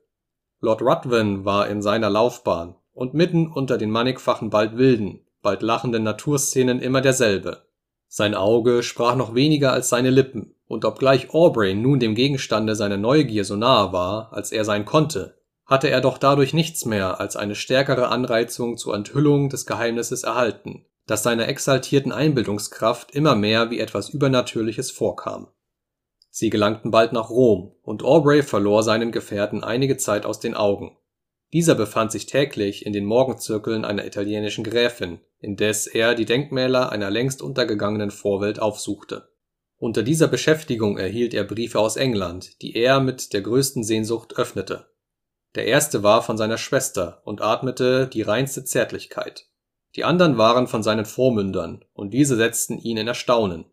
Lord 0.61 0.81
Ruthven 0.81 1.43
war 1.43 1.67
in 1.67 1.81
seiner 1.81 2.09
Laufbahn 2.09 2.75
und 2.93 3.13
mitten 3.13 3.51
unter 3.51 3.77
den 3.77 3.91
mannigfachen 3.91 4.49
bald 4.49 4.77
wilden, 4.77 5.27
bald 5.41 5.61
lachenden 5.61 6.03
Naturszenen 6.03 6.79
immer 6.79 7.01
derselbe. 7.01 7.66
Sein 8.07 8.35
Auge 8.35 8.83
sprach 8.83 9.15
noch 9.15 9.35
weniger 9.35 9.73
als 9.73 9.89
seine 9.89 10.09
Lippen, 10.09 10.55
und 10.67 10.85
obgleich 10.85 11.33
Aubrey 11.33 11.73
nun 11.73 11.99
dem 11.99 12.15
Gegenstande 12.15 12.75
seiner 12.75 12.97
Neugier 12.97 13.45
so 13.45 13.55
nahe 13.55 13.93
war, 13.93 14.33
als 14.33 14.51
er 14.51 14.65
sein 14.65 14.85
konnte, 14.85 15.37
hatte 15.65 15.89
er 15.89 16.01
doch 16.01 16.17
dadurch 16.17 16.53
nichts 16.53 16.85
mehr 16.85 17.19
als 17.19 17.35
eine 17.35 17.55
stärkere 17.55 18.09
Anreizung 18.09 18.77
zur 18.77 18.95
Enthüllung 18.95 19.49
des 19.49 19.65
Geheimnisses 19.65 20.23
erhalten 20.23 20.85
das 21.07 21.23
seiner 21.23 21.47
exaltierten 21.47 22.11
Einbildungskraft 22.11 23.11
immer 23.11 23.35
mehr 23.35 23.71
wie 23.71 23.79
etwas 23.79 24.09
Übernatürliches 24.09 24.91
vorkam. 24.91 25.47
Sie 26.29 26.49
gelangten 26.49 26.91
bald 26.91 27.13
nach 27.13 27.29
Rom, 27.29 27.73
und 27.81 28.03
Aubrey 28.03 28.43
verlor 28.43 28.83
seinen 28.83 29.11
Gefährten 29.11 29.63
einige 29.63 29.97
Zeit 29.97 30.25
aus 30.25 30.39
den 30.39 30.53
Augen. 30.53 30.97
Dieser 31.53 31.75
befand 31.75 32.11
sich 32.11 32.25
täglich 32.25 32.85
in 32.85 32.93
den 32.93 33.05
Morgenzirkeln 33.05 33.85
einer 33.85 34.05
italienischen 34.05 34.63
Gräfin, 34.63 35.19
indes 35.39 35.87
er 35.87 36.15
die 36.15 36.25
Denkmäler 36.25 36.91
einer 36.91 37.09
längst 37.09 37.41
untergegangenen 37.41 38.11
Vorwelt 38.11 38.59
aufsuchte. 38.59 39.29
Unter 39.77 40.03
dieser 40.03 40.27
Beschäftigung 40.27 40.97
erhielt 40.97 41.33
er 41.33 41.43
Briefe 41.43 41.79
aus 41.79 41.95
England, 41.95 42.61
die 42.61 42.75
er 42.75 42.99
mit 42.99 43.33
der 43.33 43.41
größten 43.41 43.83
Sehnsucht 43.83 44.37
öffnete. 44.37 44.87
Der 45.55 45.65
erste 45.65 46.03
war 46.03 46.21
von 46.21 46.37
seiner 46.37 46.57
Schwester 46.57 47.21
und 47.25 47.41
atmete 47.41 48.07
die 48.07 48.23
reinste 48.23 48.65
Zärtlichkeit 48.65 49.47
die 49.97 50.03
anderen 50.03 50.37
waren 50.37 50.67
von 50.67 50.83
seinen 50.83 51.05
Vormündern, 51.05 51.83
und 51.93 52.11
diese 52.11 52.35
setzten 52.35 52.77
ihn 52.77 52.97
in 52.97 53.07
Erstaunen. 53.07 53.65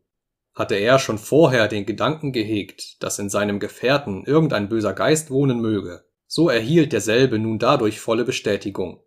Hatte 0.54 0.74
er 0.74 0.98
schon 0.98 1.18
vorher 1.18 1.68
den 1.68 1.84
Gedanken 1.84 2.32
gehegt, 2.32 3.02
dass 3.02 3.18
in 3.18 3.28
seinem 3.28 3.60
Gefährten 3.60 4.24
irgendein 4.24 4.70
böser 4.70 4.94
Geist 4.94 5.30
wohnen 5.30 5.60
möge, 5.60 6.04
So 6.26 6.48
erhielt 6.48 6.92
derselbe 6.92 7.38
nun 7.38 7.58
dadurch 7.58 8.00
volle 8.00 8.24
Bestätigung. 8.24 9.00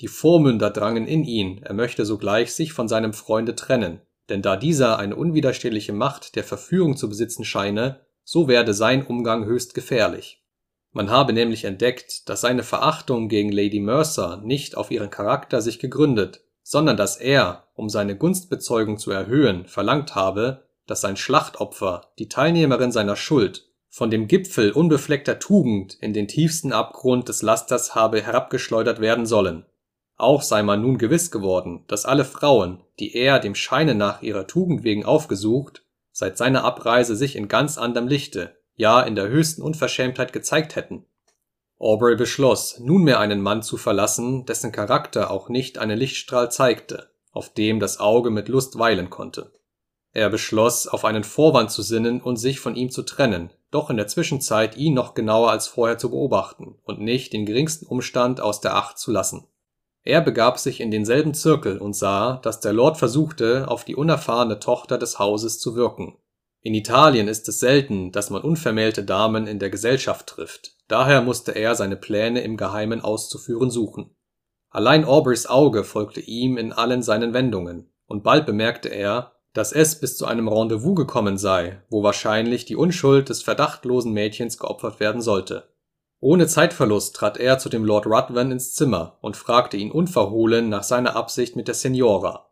Die 0.00 0.08
Vormünder 0.08 0.70
drangen 0.70 1.06
in 1.06 1.24
ihn, 1.24 1.60
er 1.62 1.74
möchte 1.74 2.04
sogleich 2.04 2.52
sich 2.52 2.72
von 2.72 2.88
seinem 2.88 3.12
Freunde 3.12 3.56
trennen, 3.56 4.00
denn 4.28 4.42
da 4.42 4.56
dieser 4.56 4.98
eine 4.98 5.16
unwiderstehliche 5.16 5.92
Macht 5.92 6.36
der 6.36 6.44
Verführung 6.44 6.96
zu 6.96 7.08
besitzen 7.08 7.44
scheine, 7.44 8.00
so 8.22 8.46
werde 8.46 8.74
sein 8.74 9.04
Umgang 9.04 9.46
höchst 9.46 9.74
gefährlich. 9.74 10.44
Man 10.92 11.10
habe 11.10 11.32
nämlich 11.32 11.64
entdeckt, 11.64 12.28
dass 12.28 12.42
seine 12.42 12.62
Verachtung 12.62 13.28
gegen 13.28 13.52
Lady 13.52 13.80
Mercer 13.80 14.40
nicht 14.44 14.76
auf 14.76 14.90
ihren 14.90 15.10
Charakter 15.10 15.60
sich 15.60 15.78
gegründet, 15.78 16.44
sondern 16.62 16.96
dass 16.96 17.16
er, 17.16 17.68
um 17.74 17.88
seine 17.88 18.16
Gunstbezeugung 18.16 18.98
zu 18.98 19.10
erhöhen, 19.10 19.66
verlangt 19.66 20.14
habe, 20.14 20.68
dass 20.86 21.00
sein 21.00 21.16
Schlachtopfer, 21.16 22.12
die 22.18 22.28
Teilnehmerin 22.28 22.92
seiner 22.92 23.16
Schuld, 23.16 23.67
von 23.88 24.10
dem 24.10 24.28
Gipfel 24.28 24.72
unbefleckter 24.72 25.38
Tugend 25.38 25.96
in 26.00 26.12
den 26.12 26.28
tiefsten 26.28 26.72
Abgrund 26.72 27.28
des 27.28 27.42
Lasters 27.42 27.94
habe 27.94 28.22
herabgeschleudert 28.22 29.00
werden 29.00 29.26
sollen. 29.26 29.64
Auch 30.16 30.42
sei 30.42 30.62
man 30.62 30.82
nun 30.82 30.98
gewiss 30.98 31.30
geworden, 31.30 31.84
dass 31.86 32.04
alle 32.04 32.24
Frauen, 32.24 32.82
die 32.98 33.14
er 33.14 33.38
dem 33.38 33.54
Scheine 33.54 33.94
nach 33.94 34.22
ihrer 34.22 34.46
Tugend 34.46 34.82
wegen 34.82 35.04
aufgesucht, 35.04 35.84
seit 36.12 36.36
seiner 36.36 36.64
Abreise 36.64 37.14
sich 37.14 37.36
in 37.36 37.48
ganz 37.48 37.78
anderem 37.78 38.08
Lichte, 38.08 38.56
ja 38.74 39.00
in 39.00 39.14
der 39.14 39.28
höchsten 39.28 39.62
Unverschämtheit 39.62 40.32
gezeigt 40.32 40.76
hätten. 40.76 41.04
Aubrey 41.78 42.16
beschloss, 42.16 42.80
nunmehr 42.80 43.20
einen 43.20 43.40
Mann 43.40 43.62
zu 43.62 43.76
verlassen, 43.76 44.44
dessen 44.44 44.72
Charakter 44.72 45.30
auch 45.30 45.48
nicht 45.48 45.78
einen 45.78 45.96
Lichtstrahl 45.96 46.50
zeigte, 46.50 47.10
auf 47.30 47.54
dem 47.54 47.78
das 47.78 48.00
Auge 48.00 48.30
mit 48.30 48.48
Lust 48.48 48.78
weilen 48.78 49.10
konnte. 49.10 49.52
Er 50.12 50.28
beschloss, 50.28 50.88
auf 50.88 51.04
einen 51.04 51.22
Vorwand 51.22 51.70
zu 51.70 51.82
sinnen 51.82 52.20
und 52.20 52.36
sich 52.36 52.58
von 52.58 52.74
ihm 52.74 52.90
zu 52.90 53.04
trennen, 53.04 53.50
doch 53.70 53.90
in 53.90 53.96
der 53.96 54.06
Zwischenzeit 54.06 54.76
ihn 54.76 54.94
noch 54.94 55.14
genauer 55.14 55.50
als 55.50 55.66
vorher 55.66 55.98
zu 55.98 56.10
beobachten 56.10 56.76
und 56.84 57.00
nicht 57.00 57.32
den 57.32 57.46
geringsten 57.46 57.86
Umstand 57.86 58.40
aus 58.40 58.60
der 58.60 58.74
Acht 58.74 58.98
zu 58.98 59.10
lassen. 59.10 59.46
Er 60.02 60.22
begab 60.22 60.58
sich 60.58 60.80
in 60.80 60.90
denselben 60.90 61.34
Zirkel 61.34 61.78
und 61.78 61.94
sah, 61.94 62.36
dass 62.38 62.60
der 62.60 62.72
Lord 62.72 62.96
versuchte, 62.96 63.68
auf 63.68 63.84
die 63.84 63.94
unerfahrene 63.94 64.58
Tochter 64.58 64.96
des 64.96 65.18
Hauses 65.18 65.58
zu 65.58 65.76
wirken. 65.76 66.16
In 66.60 66.74
Italien 66.74 67.28
ist 67.28 67.48
es 67.48 67.60
selten, 67.60 68.10
dass 68.10 68.30
man 68.30 68.42
unvermählte 68.42 69.04
Damen 69.04 69.46
in 69.46 69.58
der 69.58 69.70
Gesellschaft 69.70 70.26
trifft, 70.26 70.76
daher 70.88 71.20
musste 71.20 71.52
er 71.52 71.74
seine 71.74 71.96
Pläne 71.96 72.40
im 72.40 72.56
Geheimen 72.56 73.00
auszuführen 73.00 73.70
suchen. 73.70 74.16
Allein 74.70 75.04
Aubreys 75.04 75.46
Auge 75.46 75.84
folgte 75.84 76.20
ihm 76.20 76.56
in 76.56 76.72
allen 76.72 77.02
seinen 77.02 77.32
Wendungen, 77.32 77.90
und 78.06 78.22
bald 78.22 78.46
bemerkte 78.46 78.88
er, 78.88 79.32
dass 79.58 79.72
es 79.72 80.00
bis 80.00 80.16
zu 80.16 80.24
einem 80.24 80.48
Rendezvous 80.48 80.94
gekommen 80.94 81.36
sei, 81.36 81.82
wo 81.90 82.02
wahrscheinlich 82.02 82.64
die 82.64 82.76
Unschuld 82.76 83.28
des 83.28 83.42
verdachtlosen 83.42 84.12
Mädchens 84.12 84.56
geopfert 84.56 85.00
werden 85.00 85.20
sollte. 85.20 85.68
Ohne 86.20 86.46
Zeitverlust 86.46 87.14
trat 87.14 87.36
er 87.36 87.58
zu 87.58 87.68
dem 87.68 87.84
Lord 87.84 88.06
Ruthven 88.06 88.52
ins 88.52 88.74
Zimmer 88.74 89.18
und 89.20 89.36
fragte 89.36 89.76
ihn 89.76 89.90
unverhohlen 89.90 90.68
nach 90.68 90.82
seiner 90.82 91.14
Absicht 91.14 91.56
mit 91.56 91.68
der 91.68 91.74
Signora 91.74 92.48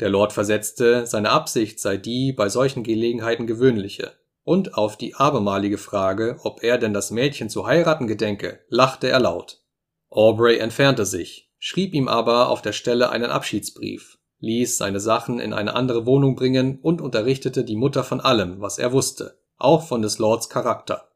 der 0.00 0.08
Lord 0.08 0.32
versetzte, 0.32 1.06
seine 1.06 1.30
Absicht 1.30 1.78
sei 1.78 1.96
die 1.98 2.32
bei 2.32 2.48
solchen 2.48 2.82
Gelegenheiten 2.82 3.46
gewöhnliche, 3.46 4.12
und 4.42 4.74
auf 4.74 4.96
die 4.96 5.14
abermalige 5.14 5.78
Frage, 5.78 6.40
ob 6.42 6.62
er 6.62 6.78
denn 6.78 6.94
das 6.94 7.10
Mädchen 7.10 7.50
zu 7.50 7.66
heiraten 7.66 8.06
gedenke, 8.06 8.60
lachte 8.68 9.08
er 9.08 9.20
laut. 9.20 9.62
Aubrey 10.08 10.56
entfernte 10.56 11.04
sich, 11.04 11.52
schrieb 11.58 11.94
ihm 11.94 12.08
aber 12.08 12.48
auf 12.48 12.62
der 12.62 12.72
Stelle 12.72 13.10
einen 13.10 13.30
Abschiedsbrief, 13.30 14.18
ließ 14.40 14.76
seine 14.76 15.00
Sachen 15.00 15.40
in 15.40 15.52
eine 15.52 15.74
andere 15.74 16.04
Wohnung 16.04 16.34
bringen 16.34 16.78
und 16.82 17.00
unterrichtete 17.00 17.64
die 17.64 17.76
Mutter 17.76 18.04
von 18.04 18.20
allem, 18.20 18.60
was 18.60 18.78
er 18.78 18.92
wusste, 18.92 19.38
auch 19.56 19.86
von 19.86 20.02
des 20.02 20.18
Lords 20.18 20.48
Charakter. 20.48 21.08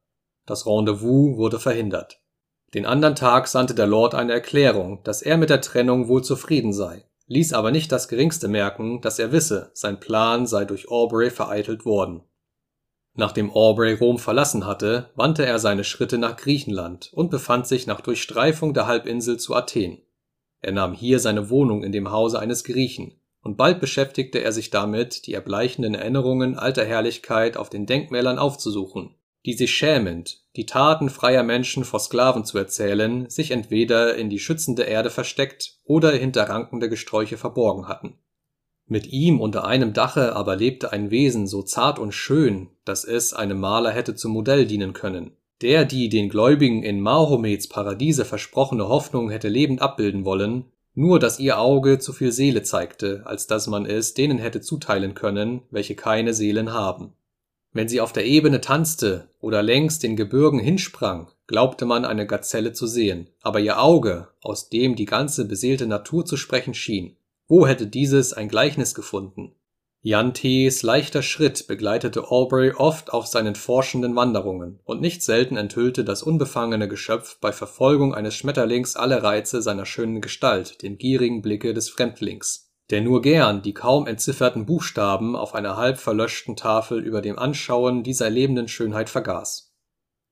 Das 0.46 0.66
Rendezvous 0.66 1.36
wurde 1.36 1.58
verhindert. 1.58 2.20
Den 2.72 2.86
andern 2.86 3.14
Tag 3.14 3.48
sandte 3.48 3.74
der 3.74 3.86
Lord 3.86 4.14
eine 4.14 4.32
Erklärung, 4.32 5.02
dass 5.04 5.22
er 5.22 5.36
mit 5.36 5.50
der 5.50 5.60
Trennung 5.60 6.08
wohl 6.08 6.22
zufrieden 6.22 6.72
sei 6.72 7.04
ließ 7.26 7.52
aber 7.52 7.70
nicht 7.70 7.90
das 7.90 8.08
geringste 8.08 8.48
merken, 8.48 9.00
dass 9.00 9.18
er 9.18 9.32
wisse, 9.32 9.70
sein 9.74 10.00
Plan 10.00 10.46
sei 10.46 10.64
durch 10.64 10.90
Aubrey 10.90 11.30
vereitelt 11.30 11.84
worden. 11.84 12.22
Nachdem 13.16 13.52
Aubrey 13.52 13.94
Rom 13.94 14.18
verlassen 14.18 14.66
hatte, 14.66 15.10
wandte 15.14 15.46
er 15.46 15.58
seine 15.58 15.84
Schritte 15.84 16.18
nach 16.18 16.36
Griechenland 16.36 17.12
und 17.12 17.30
befand 17.30 17.66
sich 17.66 17.86
nach 17.86 18.00
Durchstreifung 18.00 18.74
der 18.74 18.86
Halbinsel 18.86 19.38
zu 19.38 19.54
Athen. 19.54 20.02
Er 20.64 20.72
nahm 20.72 20.94
hier 20.94 21.20
seine 21.20 21.50
Wohnung 21.50 21.84
in 21.84 21.92
dem 21.92 22.10
Hause 22.10 22.40
eines 22.40 22.64
Griechen, 22.64 23.20
und 23.42 23.56
bald 23.56 23.80
beschäftigte 23.80 24.38
er 24.38 24.52
sich 24.52 24.70
damit, 24.70 25.26
die 25.26 25.34
erbleichenden 25.34 25.94
Erinnerungen 25.94 26.58
alter 26.58 26.84
Herrlichkeit 26.84 27.56
auf 27.56 27.70
den 27.70 27.86
Denkmälern 27.86 28.38
aufzusuchen 28.38 29.14
die 29.44 29.52
sich 29.52 29.74
schämend, 29.74 30.40
die 30.56 30.66
Taten 30.66 31.10
freier 31.10 31.42
Menschen 31.42 31.84
vor 31.84 32.00
Sklaven 32.00 32.44
zu 32.44 32.56
erzählen, 32.56 33.28
sich 33.28 33.50
entweder 33.50 34.14
in 34.16 34.30
die 34.30 34.38
schützende 34.38 34.84
Erde 34.84 35.10
versteckt 35.10 35.78
oder 35.84 36.12
hinter 36.12 36.48
rankende 36.48 36.88
Gesträuche 36.88 37.36
verborgen 37.36 37.86
hatten. 37.86 38.18
Mit 38.86 39.06
ihm 39.06 39.40
unter 39.40 39.64
einem 39.64 39.92
Dache 39.92 40.34
aber 40.34 40.56
lebte 40.56 40.92
ein 40.92 41.10
Wesen 41.10 41.46
so 41.46 41.62
zart 41.62 41.98
und 41.98 42.12
schön, 42.12 42.70
dass 42.84 43.04
es 43.04 43.32
einem 43.32 43.60
Maler 43.60 43.90
hätte 43.90 44.14
zum 44.14 44.32
Modell 44.32 44.66
dienen 44.66 44.92
können, 44.92 45.36
der 45.62 45.84
die 45.84 46.08
den 46.08 46.28
Gläubigen 46.28 46.82
in 46.82 47.00
Mahomets 47.00 47.68
Paradiese 47.68 48.24
versprochene 48.24 48.88
Hoffnung 48.88 49.30
hätte 49.30 49.48
lebend 49.48 49.80
abbilden 49.82 50.24
wollen, 50.24 50.66
nur 50.94 51.18
dass 51.18 51.40
ihr 51.40 51.58
Auge 51.58 51.98
zu 51.98 52.12
viel 52.12 52.32
Seele 52.32 52.62
zeigte, 52.62 53.22
als 53.24 53.46
dass 53.46 53.66
man 53.66 53.86
es 53.86 54.14
denen 54.14 54.38
hätte 54.38 54.60
zuteilen 54.60 55.14
können, 55.14 55.62
welche 55.70 55.94
keine 55.94 56.34
Seelen 56.34 56.72
haben 56.72 57.14
wenn 57.74 57.88
sie 57.88 58.00
auf 58.00 58.12
der 58.12 58.24
Ebene 58.24 58.60
tanzte 58.60 59.28
oder 59.40 59.62
längs 59.62 59.98
den 59.98 60.14
Gebirgen 60.16 60.60
hinsprang, 60.60 61.30
glaubte 61.48 61.84
man 61.84 62.04
eine 62.04 62.26
Gazelle 62.26 62.72
zu 62.72 62.86
sehen, 62.86 63.28
aber 63.42 63.58
ihr 63.58 63.82
Auge, 63.82 64.28
aus 64.40 64.70
dem 64.70 64.94
die 64.94 65.04
ganze 65.04 65.44
beseelte 65.44 65.86
Natur 65.86 66.24
zu 66.24 66.36
sprechen 66.36 66.72
schien, 66.72 67.16
wo 67.48 67.66
hätte 67.66 67.88
dieses 67.88 68.32
ein 68.32 68.48
Gleichnis 68.48 68.94
gefunden? 68.94 69.56
Jan 70.06 70.34
T.'s 70.34 70.82
leichter 70.82 71.22
Schritt 71.22 71.66
begleitete 71.66 72.30
Aubrey 72.30 72.72
oft 72.72 73.12
auf 73.12 73.26
seinen 73.26 73.54
forschenden 73.54 74.14
Wanderungen, 74.14 74.78
und 74.84 75.00
nicht 75.00 75.22
selten 75.22 75.56
enthüllte 75.56 76.04
das 76.04 76.22
unbefangene 76.22 76.88
Geschöpf 76.88 77.38
bei 77.40 77.52
Verfolgung 77.52 78.14
eines 78.14 78.34
Schmetterlings 78.34 78.96
alle 78.96 79.22
Reize 79.22 79.62
seiner 79.62 79.86
schönen 79.86 80.20
Gestalt 80.20 80.82
dem 80.82 80.98
gierigen 80.98 81.40
Blicke 81.40 81.72
des 81.72 81.88
Fremdlings 81.88 82.64
der 82.90 83.00
nur 83.00 83.22
gern 83.22 83.62
die 83.62 83.72
kaum 83.72 84.06
entzifferten 84.06 84.66
Buchstaben 84.66 85.36
auf 85.36 85.54
einer 85.54 85.76
halb 85.76 85.98
verlöschten 85.98 86.56
Tafel 86.56 87.02
über 87.02 87.22
dem 87.22 87.38
Anschauen 87.38 88.02
dieser 88.02 88.28
lebenden 88.28 88.68
Schönheit 88.68 89.08
vergaß. 89.08 89.72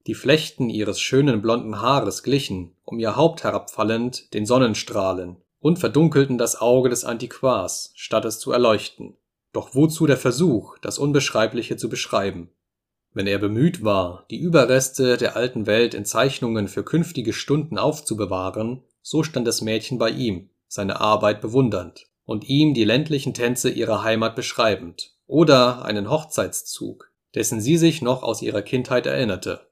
Die 0.07 0.14
Flechten 0.14 0.69
ihres 0.69 1.00
schönen 1.00 1.41
blonden 1.41 1.81
Haares 1.81 2.23
glichen, 2.23 2.76
um 2.85 2.99
ihr 2.99 3.17
Haupt 3.17 3.45
herabfallend, 3.45 4.35
den 4.35 4.45
Sonnenstrahlen 4.45 5.37
und 5.61 5.79
verdunkelten 5.79 6.38
das 6.38 6.61
Auge 6.61 6.91
des 6.91 7.05
Antiquars, 7.05 7.93
statt 7.95 8.25
es 8.25 8.38
zu 8.41 8.52
erleuchten. 8.52 9.17
Doch 9.52 9.75
wozu 9.75 10.06
der 10.06 10.16
Versuch, 10.16 10.78
das 10.78 10.99
Unbeschreibliche 10.99 11.76
zu 11.76 11.88
beschreiben? 11.88 12.50
Wenn 13.14 13.26
er 13.26 13.38
bemüht 13.38 13.85
war, 13.85 14.25
die 14.30 14.38
Überreste 14.38 15.18
der 15.18 15.37
alten 15.37 15.66
Welt 15.66 15.92
in 15.92 16.06
Zeichnungen 16.06 16.68
für 16.68 16.82
künftige 16.82 17.35
Stunden 17.35 17.76
aufzubewahren, 17.76 18.82
so 19.02 19.23
stand 19.23 19.47
das 19.47 19.61
Mädchen 19.61 19.99
bei 19.99 20.11
ihm, 20.11 20.49
seine 20.68 21.00
Arbeit 21.00 21.42
bewundernd 21.42 22.06
und 22.25 22.49
ihm 22.49 22.73
die 22.73 22.85
ländlichen 22.85 23.35
Tänze 23.35 23.68
ihrer 23.68 24.02
Heimat 24.02 24.35
beschreibend, 24.35 25.14
oder 25.26 25.85
einen 25.85 26.09
Hochzeitszug, 26.09 27.12
dessen 27.35 27.61
sie 27.61 27.76
sich 27.76 28.00
noch 28.00 28.23
aus 28.23 28.40
ihrer 28.40 28.62
Kindheit 28.62 29.06
erinnerte. 29.06 29.68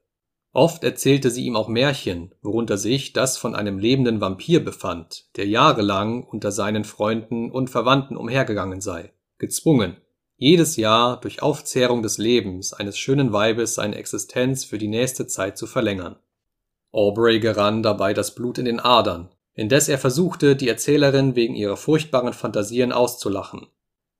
Oft 0.53 0.83
erzählte 0.83 1.31
sie 1.31 1.45
ihm 1.45 1.55
auch 1.55 1.69
Märchen, 1.69 2.35
worunter 2.41 2.77
sich 2.77 3.13
das 3.13 3.37
von 3.37 3.55
einem 3.55 3.79
lebenden 3.79 4.19
Vampir 4.19 4.63
befand, 4.63 5.25
der 5.37 5.47
jahrelang 5.47 6.23
unter 6.23 6.51
seinen 6.51 6.83
Freunden 6.83 7.49
und 7.49 7.69
Verwandten 7.69 8.17
umhergegangen 8.17 8.81
sei, 8.81 9.13
gezwungen, 9.41 9.97
jedes 10.37 10.77
Jahr 10.77 11.19
durch 11.19 11.41
Aufzehrung 11.41 12.01
des 12.01 12.17
Lebens 12.17 12.73
eines 12.73 12.97
schönen 12.97 13.33
Weibes 13.33 13.75
seine 13.75 13.95
Existenz 13.95 14.63
für 14.63 14.77
die 14.77 14.87
nächste 14.87 15.27
Zeit 15.27 15.57
zu 15.57 15.67
verlängern. 15.67 16.15
Aubrey 16.91 17.39
gerann 17.39 17.83
dabei 17.83 18.13
das 18.13 18.33
Blut 18.33 18.57
in 18.57 18.65
den 18.65 18.79
Adern, 18.79 19.29
indes 19.53 19.89
er 19.89 19.97
versuchte, 19.97 20.55
die 20.55 20.69
Erzählerin 20.69 21.35
wegen 21.35 21.55
ihrer 21.55 21.77
furchtbaren 21.77 22.33
Phantasien 22.33 22.91
auszulachen. 22.91 23.67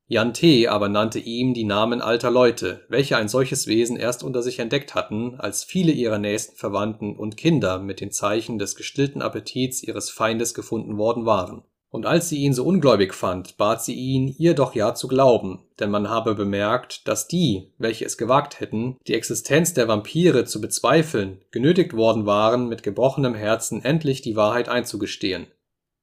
Jan 0.08 0.34
T. 0.34 0.68
aber 0.68 0.90
nannte 0.90 1.20
ihm 1.20 1.54
die 1.54 1.64
Namen 1.64 2.02
alter 2.02 2.32
Leute, 2.32 2.86
welche 2.90 3.16
ein 3.16 3.30
solches 3.30 3.66
Wesen 3.68 3.96
erst 3.96 4.24
unter 4.24 4.42
sich 4.42 4.60
entdeckt 4.60 4.94
hatten, 4.94 5.36
als 5.40 5.64
viele 5.64 5.92
ihrer 5.92 6.18
nächsten 6.18 6.58
Verwandten 6.58 7.16
und 7.16 7.38
Kinder 7.38 7.80
mit 7.80 8.02
den 8.02 8.12
Zeichen 8.12 8.60
des 8.60 8.76
gestillten 8.76 9.22
Appetits 9.22 9.82
ihres 9.84 10.10
Feindes 10.10 10.54
gefunden 10.54 10.98
worden 10.98 11.26
waren 11.26 11.64
und 11.92 12.06
als 12.06 12.30
sie 12.30 12.38
ihn 12.38 12.54
so 12.54 12.64
ungläubig 12.64 13.14
fand, 13.14 13.58
bat 13.58 13.84
sie 13.84 13.94
ihn, 13.94 14.34
ihr 14.38 14.54
doch 14.54 14.74
ja 14.74 14.96
zu 14.96 15.10
glauben, 15.10 15.60
denn 15.80 15.92
man 15.92 16.10
habe 16.10 16.36
bemerkt, 16.36 17.08
dass 17.08 17.28
die, 17.28 17.74
welche 17.78 18.06
es 18.06 18.18
gewagt 18.18 18.62
hätten, 18.62 18.98
die 19.08 19.14
Existenz 19.14 19.74
der 19.74 19.90
Vampire 19.90 20.46
zu 20.46 20.62
bezweifeln, 20.62 21.42
genötigt 21.52 21.94
worden 21.94 22.26
waren, 22.26 22.70
mit 22.70 22.82
gebrochenem 22.82 23.36
Herzen 23.36 23.84
endlich 23.84 24.22
die 24.22 24.38
Wahrheit 24.38 24.70
einzugestehen. 24.70 25.48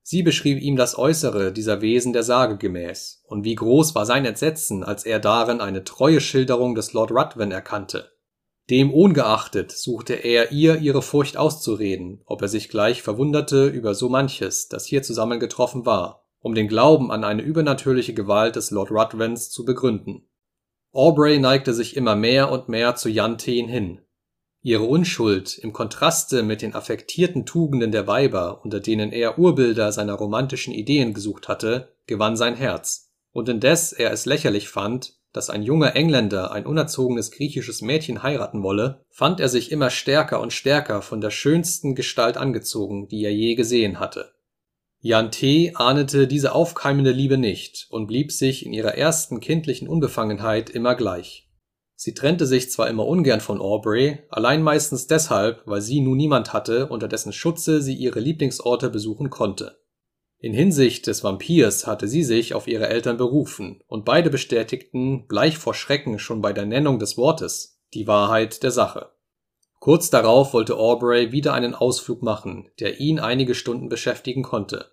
Sie 0.02 0.22
beschrieb 0.22 0.60
ihm 0.60 0.76
das 0.76 0.96
Äußere 0.96 1.52
dieser 1.52 1.80
Wesen 1.80 2.12
der 2.12 2.22
Sage 2.22 2.58
gemäß, 2.58 3.22
und 3.24 3.44
wie 3.44 3.54
groß 3.54 3.94
war 3.94 4.04
sein 4.04 4.26
Entsetzen, 4.26 4.84
als 4.84 5.04
er 5.04 5.20
darin 5.20 5.60
eine 5.60 5.84
treue 5.84 6.20
Schilderung 6.20 6.74
des 6.74 6.92
Lord 6.92 7.12
Ruthven 7.12 7.50
erkannte. 7.50 8.10
Dem 8.70 8.92
ungeachtet 8.92 9.72
suchte 9.72 10.12
er 10.12 10.52
ihr 10.52 10.78
ihre 10.78 11.00
Furcht 11.00 11.38
auszureden, 11.38 12.20
ob 12.26 12.42
er 12.42 12.48
sich 12.48 12.68
gleich 12.68 13.02
verwunderte 13.02 13.66
über 13.66 13.94
so 13.94 14.10
manches, 14.10 14.68
das 14.68 14.84
hier 14.84 15.02
zusammengetroffen 15.02 15.86
war, 15.86 16.26
um 16.40 16.54
den 16.54 16.68
Glauben 16.68 17.10
an 17.10 17.24
eine 17.24 17.42
übernatürliche 17.42 18.12
Gewalt 18.12 18.56
des 18.56 18.70
Lord 18.70 18.90
Ruthvens 18.90 19.48
zu 19.50 19.64
begründen. 19.64 20.28
Aubrey 20.92 21.38
neigte 21.38 21.72
sich 21.72 21.96
immer 21.96 22.14
mehr 22.14 22.50
und 22.50 22.68
mehr 22.68 22.94
zu 22.94 23.08
Janteen 23.08 23.68
hin. 23.68 24.02
Ihre 24.60 24.84
Unschuld 24.84 25.56
im 25.56 25.72
Kontraste 25.72 26.42
mit 26.42 26.60
den 26.60 26.74
affektierten 26.74 27.46
Tugenden 27.46 27.92
der 27.92 28.06
Weiber, 28.06 28.60
unter 28.64 28.80
denen 28.80 29.12
er 29.12 29.38
Urbilder 29.38 29.92
seiner 29.92 30.14
romantischen 30.14 30.74
Ideen 30.74 31.14
gesucht 31.14 31.48
hatte, 31.48 31.94
gewann 32.06 32.36
sein 32.36 32.56
Herz, 32.56 33.12
und 33.32 33.48
indes 33.48 33.92
er 33.92 34.12
es 34.12 34.26
lächerlich 34.26 34.68
fand, 34.68 35.17
dass 35.32 35.50
ein 35.50 35.62
junger 35.62 35.94
Engländer 35.94 36.52
ein 36.52 36.66
unerzogenes 36.66 37.30
griechisches 37.30 37.82
Mädchen 37.82 38.22
heiraten 38.22 38.62
wolle, 38.62 39.04
fand 39.10 39.40
er 39.40 39.48
sich 39.48 39.70
immer 39.70 39.90
stärker 39.90 40.40
und 40.40 40.52
stärker 40.52 41.02
von 41.02 41.20
der 41.20 41.30
schönsten 41.30 41.94
Gestalt 41.94 42.36
angezogen, 42.36 43.08
die 43.08 43.24
er 43.24 43.32
je 43.32 43.54
gesehen 43.54 44.00
hatte. 44.00 44.32
Jan 45.00 45.30
T. 45.30 45.72
ahnete 45.74 46.26
diese 46.26 46.52
aufkeimende 46.52 47.12
Liebe 47.12 47.38
nicht 47.38 47.86
und 47.90 48.06
blieb 48.06 48.32
sich 48.32 48.66
in 48.66 48.72
ihrer 48.72 48.96
ersten 48.96 49.40
kindlichen 49.40 49.88
Unbefangenheit 49.88 50.70
immer 50.70 50.94
gleich. 50.94 51.48
Sie 51.94 52.14
trennte 52.14 52.46
sich 52.46 52.70
zwar 52.70 52.88
immer 52.88 53.06
ungern 53.06 53.40
von 53.40 53.60
Aubrey, 53.60 54.20
allein 54.30 54.62
meistens 54.62 55.06
deshalb, 55.06 55.62
weil 55.66 55.80
sie 55.80 56.00
nun 56.00 56.16
niemand 56.16 56.52
hatte, 56.52 56.88
unter 56.88 57.08
dessen 57.08 57.32
Schutze 57.32 57.82
sie 57.82 57.94
ihre 57.94 58.20
Lieblingsorte 58.20 58.90
besuchen 58.90 59.30
konnte 59.30 59.78
in 60.40 60.52
Hinsicht 60.52 61.08
des 61.08 61.24
Vampirs 61.24 61.86
hatte 61.86 62.06
sie 62.06 62.22
sich 62.22 62.54
auf 62.54 62.68
ihre 62.68 62.88
Eltern 62.88 63.16
berufen, 63.16 63.82
und 63.88 64.04
beide 64.04 64.30
bestätigten, 64.30 65.26
bleich 65.26 65.58
vor 65.58 65.74
Schrecken 65.74 66.20
schon 66.20 66.40
bei 66.40 66.52
der 66.52 66.64
Nennung 66.64 67.00
des 67.00 67.16
Wortes, 67.16 67.80
die 67.92 68.06
Wahrheit 68.06 68.62
der 68.62 68.70
Sache. 68.70 69.10
Kurz 69.80 70.10
darauf 70.10 70.54
wollte 70.54 70.76
Aubrey 70.76 71.32
wieder 71.32 71.54
einen 71.54 71.74
Ausflug 71.74 72.22
machen, 72.22 72.70
der 72.78 73.00
ihn 73.00 73.18
einige 73.18 73.54
Stunden 73.54 73.88
beschäftigen 73.88 74.42
konnte. 74.42 74.86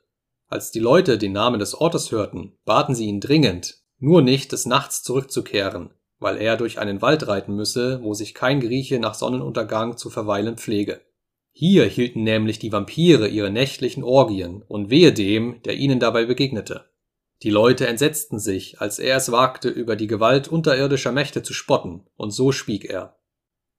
Als 0.47 0.71
die 0.71 0.79
Leute 0.79 1.17
den 1.17 1.33
Namen 1.33 1.59
des 1.59 1.75
Ortes 1.75 2.11
hörten, 2.11 2.57
baten 2.65 2.95
sie 2.95 3.05
ihn 3.05 3.19
dringend, 3.19 3.79
nur 3.99 4.21
nicht 4.21 4.51
des 4.51 4.65
Nachts 4.65 5.03
zurückzukehren, 5.03 5.91
weil 6.19 6.37
er 6.37 6.57
durch 6.57 6.79
einen 6.79 7.01
Wald 7.03 7.27
reiten 7.27 7.55
müsse, 7.55 8.01
wo 8.01 8.13
sich 8.15 8.33
kein 8.33 8.61
Grieche 8.61 8.99
nach 8.99 9.13
Sonnenuntergang 9.13 9.97
zu 9.97 10.09
verweilen 10.09 10.57
pflege 10.57 11.01
hier 11.57 11.85
hielten 11.85 12.23
nämlich 12.23 12.59
die 12.59 12.73
Vampire 12.73 13.29
ihre 13.29 13.49
nächtlichen 13.49 14.03
Orgien 14.03 14.61
und 14.67 14.89
wehe 14.89 15.13
dem, 15.13 15.61
der 15.63 15.75
ihnen 15.75 16.01
dabei 16.01 16.25
begegnete. 16.25 16.83
Die 17.43 17.49
Leute 17.49 17.87
entsetzten 17.87 18.39
sich, 18.39 18.81
als 18.81 18.99
er 18.99 19.15
es 19.15 19.31
wagte, 19.31 19.69
über 19.69 19.95
die 19.95 20.07
Gewalt 20.07 20.49
unterirdischer 20.49 21.13
Mächte 21.13 21.43
zu 21.43 21.53
spotten, 21.53 22.03
und 22.17 22.31
so 22.31 22.51
schwieg 22.51 22.83
er. 22.83 23.15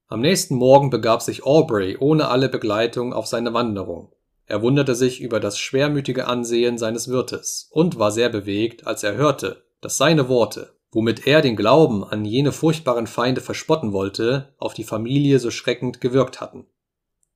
Am 0.07 0.23
nächsten 0.23 0.55
Morgen 0.55 0.89
begab 0.89 1.21
sich 1.21 1.45
Aubrey 1.45 1.99
ohne 1.99 2.29
alle 2.29 2.49
Begleitung 2.49 3.13
auf 3.13 3.27
seine 3.27 3.53
Wanderung. 3.53 4.11
Er 4.47 4.63
wunderte 4.63 4.95
sich 4.95 5.21
über 5.21 5.39
das 5.39 5.59
schwermütige 5.59 6.27
Ansehen 6.27 6.79
seines 6.79 7.09
Wirtes 7.09 7.69
und 7.71 7.99
war 7.99 8.11
sehr 8.11 8.31
bewegt, 8.31 8.87
als 8.87 9.03
er 9.03 9.17
hörte, 9.17 9.67
dass 9.83 9.99
seine 9.99 10.31
Worte, 10.31 10.73
womit 10.93 11.27
er 11.27 11.43
den 11.43 11.57
Glauben 11.57 12.05
an 12.05 12.25
jene 12.25 12.53
furchtbaren 12.53 13.07
Feinde 13.07 13.43
verspotten 13.43 13.93
wollte, 13.93 14.55
auf 14.57 14.73
die 14.73 14.85
Familie 14.85 15.41
so 15.41 15.51
schreckend 15.51 16.01
gewirkt 16.01 16.41
hatten. 16.41 16.65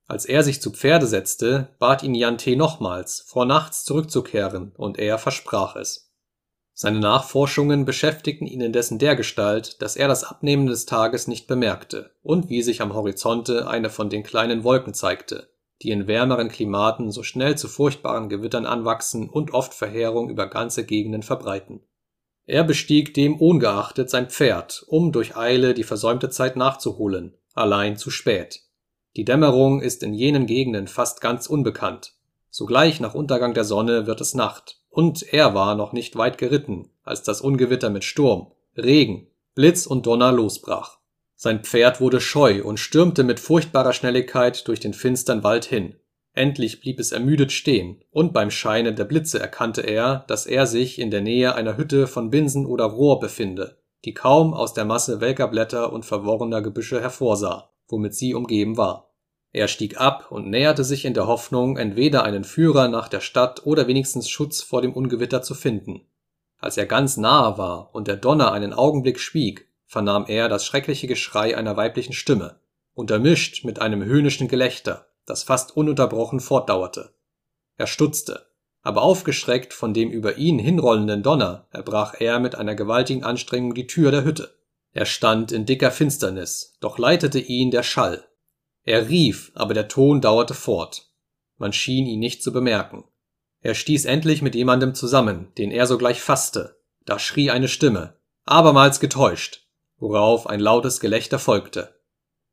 Als 0.07 0.25
er 0.25 0.43
sich 0.43 0.61
zu 0.61 0.71
Pferde 0.71 1.07
setzte, 1.07 1.69
bat 1.79 2.03
ihn 2.03 2.15
Jan 2.15 2.37
T. 2.37 2.55
nochmals, 2.55 3.23
vor 3.27 3.45
nachts 3.45 3.85
zurückzukehren, 3.85 4.73
und 4.75 4.99
er 4.99 5.17
versprach 5.17 5.75
es. 5.75 6.11
Seine 6.73 6.99
Nachforschungen 6.99 7.85
beschäftigten 7.85 8.47
ihn 8.47 8.61
indessen 8.61 8.97
dergestalt, 8.97 9.81
dass 9.81 9.95
er 9.95 10.07
das 10.07 10.23
Abnehmen 10.23 10.65
des 10.65 10.85
Tages 10.85 11.27
nicht 11.27 11.47
bemerkte 11.47 12.11
und 12.23 12.49
wie 12.49 12.63
sich 12.63 12.81
am 12.81 12.93
Horizonte 12.93 13.67
eine 13.67 13.89
von 13.89 14.09
den 14.09 14.23
kleinen 14.23 14.63
Wolken 14.63 14.93
zeigte, 14.93 15.51
die 15.81 15.91
in 15.91 16.07
wärmeren 16.07 16.49
Klimaten 16.49 17.11
so 17.11 17.23
schnell 17.23 17.57
zu 17.57 17.67
furchtbaren 17.67 18.29
Gewittern 18.29 18.65
anwachsen 18.65 19.29
und 19.29 19.53
oft 19.53 19.73
Verheerung 19.73 20.29
über 20.29 20.47
ganze 20.47 20.85
Gegenden 20.85 21.23
verbreiten. 21.23 21.81
Er 22.45 22.63
bestieg 22.63 23.13
dem 23.13 23.39
ungeachtet 23.39 24.09
sein 24.09 24.29
Pferd, 24.29 24.83
um 24.87 25.11
durch 25.11 25.37
Eile 25.37 25.73
die 25.73 25.83
versäumte 25.83 26.29
Zeit 26.29 26.55
nachzuholen, 26.55 27.37
allein 27.53 27.95
zu 27.95 28.09
spät 28.09 28.61
die 29.17 29.25
Dämmerung 29.25 29.81
ist 29.81 30.03
in 30.03 30.13
jenen 30.13 30.45
Gegenden 30.45 30.87
fast 30.87 31.19
ganz 31.19 31.47
unbekannt. 31.47 32.13
Sogleich 32.49 32.99
nach 33.01 33.13
Untergang 33.13 33.53
der 33.53 33.65
Sonne 33.65 34.07
wird 34.07 34.21
es 34.21 34.33
Nacht, 34.33 34.79
und 34.89 35.33
er 35.33 35.53
war 35.53 35.75
noch 35.75 35.91
nicht 35.91 36.15
weit 36.15 36.37
geritten, 36.37 36.89
als 37.03 37.23
das 37.23 37.41
Ungewitter 37.41 37.89
mit 37.89 38.03
Sturm, 38.03 38.51
Regen, 38.77 39.27
Blitz 39.53 39.85
und 39.85 40.05
Donner 40.05 40.31
losbrach. 40.31 40.97
Sein 41.35 41.63
Pferd 41.63 41.99
wurde 41.99 42.21
scheu 42.21 42.63
und 42.63 42.79
stürmte 42.79 43.23
mit 43.23 43.39
furchtbarer 43.39 43.93
Schnelligkeit 43.93 44.67
durch 44.67 44.79
den 44.79 44.93
finstern 44.93 45.43
Wald 45.43 45.65
hin. 45.65 45.95
Endlich 46.33 46.79
blieb 46.79 46.99
es 46.99 47.11
ermüdet 47.11 47.51
stehen, 47.51 48.01
und 48.11 48.31
beim 48.31 48.51
Scheine 48.51 48.93
der 48.93 49.03
Blitze 49.03 49.39
erkannte 49.39 49.81
er, 49.81 50.23
dass 50.27 50.45
er 50.45 50.67
sich 50.67 50.99
in 50.99 51.11
der 51.11 51.21
Nähe 51.21 51.55
einer 51.55 51.75
Hütte 51.75 52.07
von 52.07 52.29
Binsen 52.29 52.65
oder 52.65 52.85
Rohr 52.85 53.19
befinde, 53.19 53.77
die 54.05 54.13
kaum 54.13 54.53
aus 54.53 54.73
der 54.73 54.85
Masse 54.85 55.19
welker 55.19 55.49
Blätter 55.49 55.91
und 55.91 56.05
verworrener 56.05 56.61
Gebüsche 56.61 57.01
hervorsah 57.01 57.70
womit 57.91 58.15
sie 58.15 58.33
umgeben 58.33 58.77
war. 58.77 59.11
Er 59.53 59.67
stieg 59.67 59.99
ab 59.99 60.31
und 60.31 60.49
näherte 60.49 60.83
sich 60.83 61.03
in 61.03 61.13
der 61.13 61.27
Hoffnung, 61.27 61.77
entweder 61.77 62.23
einen 62.23 62.45
Führer 62.45 62.87
nach 62.87 63.09
der 63.09 63.19
Stadt 63.19 63.65
oder 63.65 63.87
wenigstens 63.87 64.29
Schutz 64.29 64.61
vor 64.61 64.81
dem 64.81 64.93
Ungewitter 64.93 65.41
zu 65.41 65.53
finden. 65.53 66.01
Als 66.57 66.77
er 66.77 66.85
ganz 66.85 67.17
nahe 67.17 67.57
war 67.57 67.93
und 67.93 68.07
der 68.07 68.15
Donner 68.15 68.53
einen 68.53 68.71
Augenblick 68.71 69.19
schwieg, 69.19 69.67
vernahm 69.85 70.25
er 70.27 70.47
das 70.47 70.65
schreckliche 70.65 71.07
Geschrei 71.07 71.57
einer 71.57 71.75
weiblichen 71.75 72.13
Stimme, 72.13 72.59
untermischt 72.93 73.65
mit 73.65 73.81
einem 73.81 74.03
höhnischen 74.03 74.47
Gelächter, 74.47 75.07
das 75.25 75.43
fast 75.43 75.75
ununterbrochen 75.75 76.39
fortdauerte. 76.39 77.13
Er 77.77 77.87
stutzte, 77.87 78.45
aber 78.83 79.01
aufgeschreckt 79.01 79.73
von 79.73 79.93
dem 79.93 80.09
über 80.09 80.37
ihn 80.37 80.59
hinrollenden 80.59 81.23
Donner 81.23 81.67
erbrach 81.71 82.15
er 82.19 82.39
mit 82.39 82.55
einer 82.55 82.75
gewaltigen 82.75 83.23
Anstrengung 83.23 83.73
die 83.73 83.87
Tür 83.87 84.11
der 84.11 84.23
Hütte. 84.23 84.53
Er 84.93 85.05
stand 85.05 85.51
in 85.51 85.65
dicker 85.65 85.91
Finsternis, 85.91 86.77
doch 86.81 86.97
leitete 86.97 87.39
ihn 87.39 87.71
der 87.71 87.83
Schall. 87.83 88.27
Er 88.83 89.07
rief, 89.07 89.51
aber 89.55 89.73
der 89.73 89.87
Ton 89.87 90.21
dauerte 90.21 90.53
fort. 90.53 91.09
Man 91.57 91.71
schien 91.71 92.05
ihn 92.05 92.19
nicht 92.19 92.43
zu 92.43 92.51
bemerken. 92.51 93.05
Er 93.61 93.75
stieß 93.75 94.05
endlich 94.05 94.41
mit 94.41 94.55
jemandem 94.55 94.93
zusammen, 94.95 95.53
den 95.57 95.71
er 95.71 95.85
sogleich 95.85 96.21
fasste. 96.21 96.81
Da 97.05 97.19
schrie 97.19 97.51
eine 97.51 97.67
Stimme, 97.67 98.17
abermals 98.45 98.99
getäuscht, 98.99 99.67
worauf 99.97 100.47
ein 100.47 100.59
lautes 100.59 100.99
Gelächter 100.99 101.39
folgte. 101.39 101.99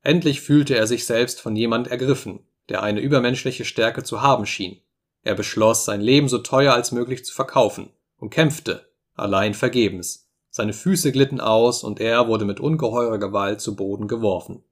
Endlich 0.02 0.40
fühlte 0.40 0.76
er 0.76 0.86
sich 0.86 1.06
selbst 1.06 1.40
von 1.40 1.56
jemand 1.56 1.88
ergriffen, 1.88 2.46
der 2.68 2.82
eine 2.82 3.00
übermenschliche 3.00 3.64
Stärke 3.64 4.04
zu 4.04 4.22
haben 4.22 4.46
schien. 4.46 4.80
Er 5.22 5.34
beschloss, 5.34 5.84
sein 5.84 6.00
Leben 6.00 6.28
so 6.28 6.38
teuer 6.38 6.74
als 6.74 6.92
möglich 6.92 7.24
zu 7.24 7.34
verkaufen 7.34 7.90
und 8.16 8.30
kämpfte, 8.30 8.92
allein 9.14 9.54
vergebens 9.54 10.27
seine 10.58 10.72
Füße 10.72 11.12
glitten 11.12 11.40
aus 11.40 11.84
und 11.84 12.00
er 12.00 12.26
wurde 12.26 12.44
mit 12.44 12.58
ungeheurer 12.58 13.18
Gewalt 13.18 13.60
zu 13.60 13.76
Boden 13.76 14.08
geworfen. 14.08 14.64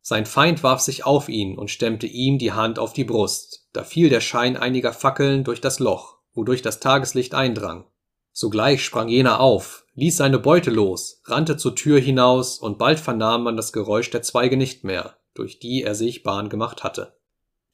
Sein 0.00 0.26
Feind 0.26 0.62
warf 0.62 0.78
sich 0.78 1.04
auf 1.04 1.28
ihn 1.28 1.58
und 1.58 1.72
stemmte 1.72 2.06
ihm 2.06 2.38
die 2.38 2.52
Hand 2.52 2.78
auf 2.78 2.92
die 2.92 3.02
Brust, 3.02 3.66
da 3.72 3.82
fiel 3.82 4.10
der 4.10 4.20
Schein 4.20 4.56
einiger 4.56 4.92
Fackeln 4.92 5.42
durch 5.42 5.60
das 5.60 5.80
Loch, 5.80 6.18
wodurch 6.34 6.62
das 6.62 6.78
Tageslicht 6.78 7.34
eindrang. 7.34 7.84
Sogleich 8.32 8.84
sprang 8.84 9.08
jener 9.08 9.40
auf, 9.40 9.84
ließ 9.96 10.16
seine 10.16 10.38
Beute 10.38 10.70
los, 10.70 11.20
rannte 11.24 11.56
zur 11.56 11.74
Tür 11.74 11.98
hinaus, 11.98 12.60
und 12.60 12.78
bald 12.78 13.00
vernahm 13.00 13.42
man 13.42 13.56
das 13.56 13.72
Geräusch 13.72 14.10
der 14.10 14.22
Zweige 14.22 14.56
nicht 14.56 14.84
mehr, 14.84 15.16
durch 15.34 15.58
die 15.58 15.82
er 15.82 15.96
sich 15.96 16.22
Bahn 16.22 16.48
gemacht 16.48 16.84
hatte. 16.84 17.16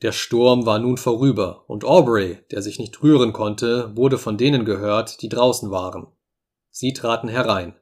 Der 0.01 0.13
Sturm 0.13 0.65
war 0.65 0.79
nun 0.79 0.97
vorüber, 0.97 1.65
und 1.67 1.85
Aubrey, 1.85 2.39
der 2.53 2.63
sich 2.63 2.79
nicht 2.79 3.03
rühren 3.03 3.35
konnte, 3.35 3.95
wurde 3.99 4.17
von 4.17 4.39
denen 4.39 4.65
gehört, 4.65 5.21
die 5.21 5.29
draußen 5.29 5.71
waren. 5.71 6.07
Sie 6.71 6.93
traten 6.93 7.29
herein. 7.29 7.75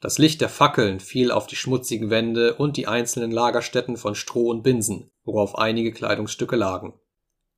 Das 0.00 0.18
Licht 0.18 0.40
der 0.40 0.48
Fackeln 0.48 1.00
fiel 1.00 1.32
auf 1.32 1.46
die 1.46 1.56
schmutzigen 1.56 2.10
Wände 2.10 2.54
und 2.54 2.76
die 2.76 2.86
einzelnen 2.86 3.30
Lagerstätten 3.32 3.96
von 3.96 4.14
Stroh 4.14 4.50
und 4.50 4.62
Binsen, 4.62 5.10
worauf 5.24 5.58
einige 5.58 5.92
Kleidungsstücke 5.92 6.54
lagen. 6.54 6.94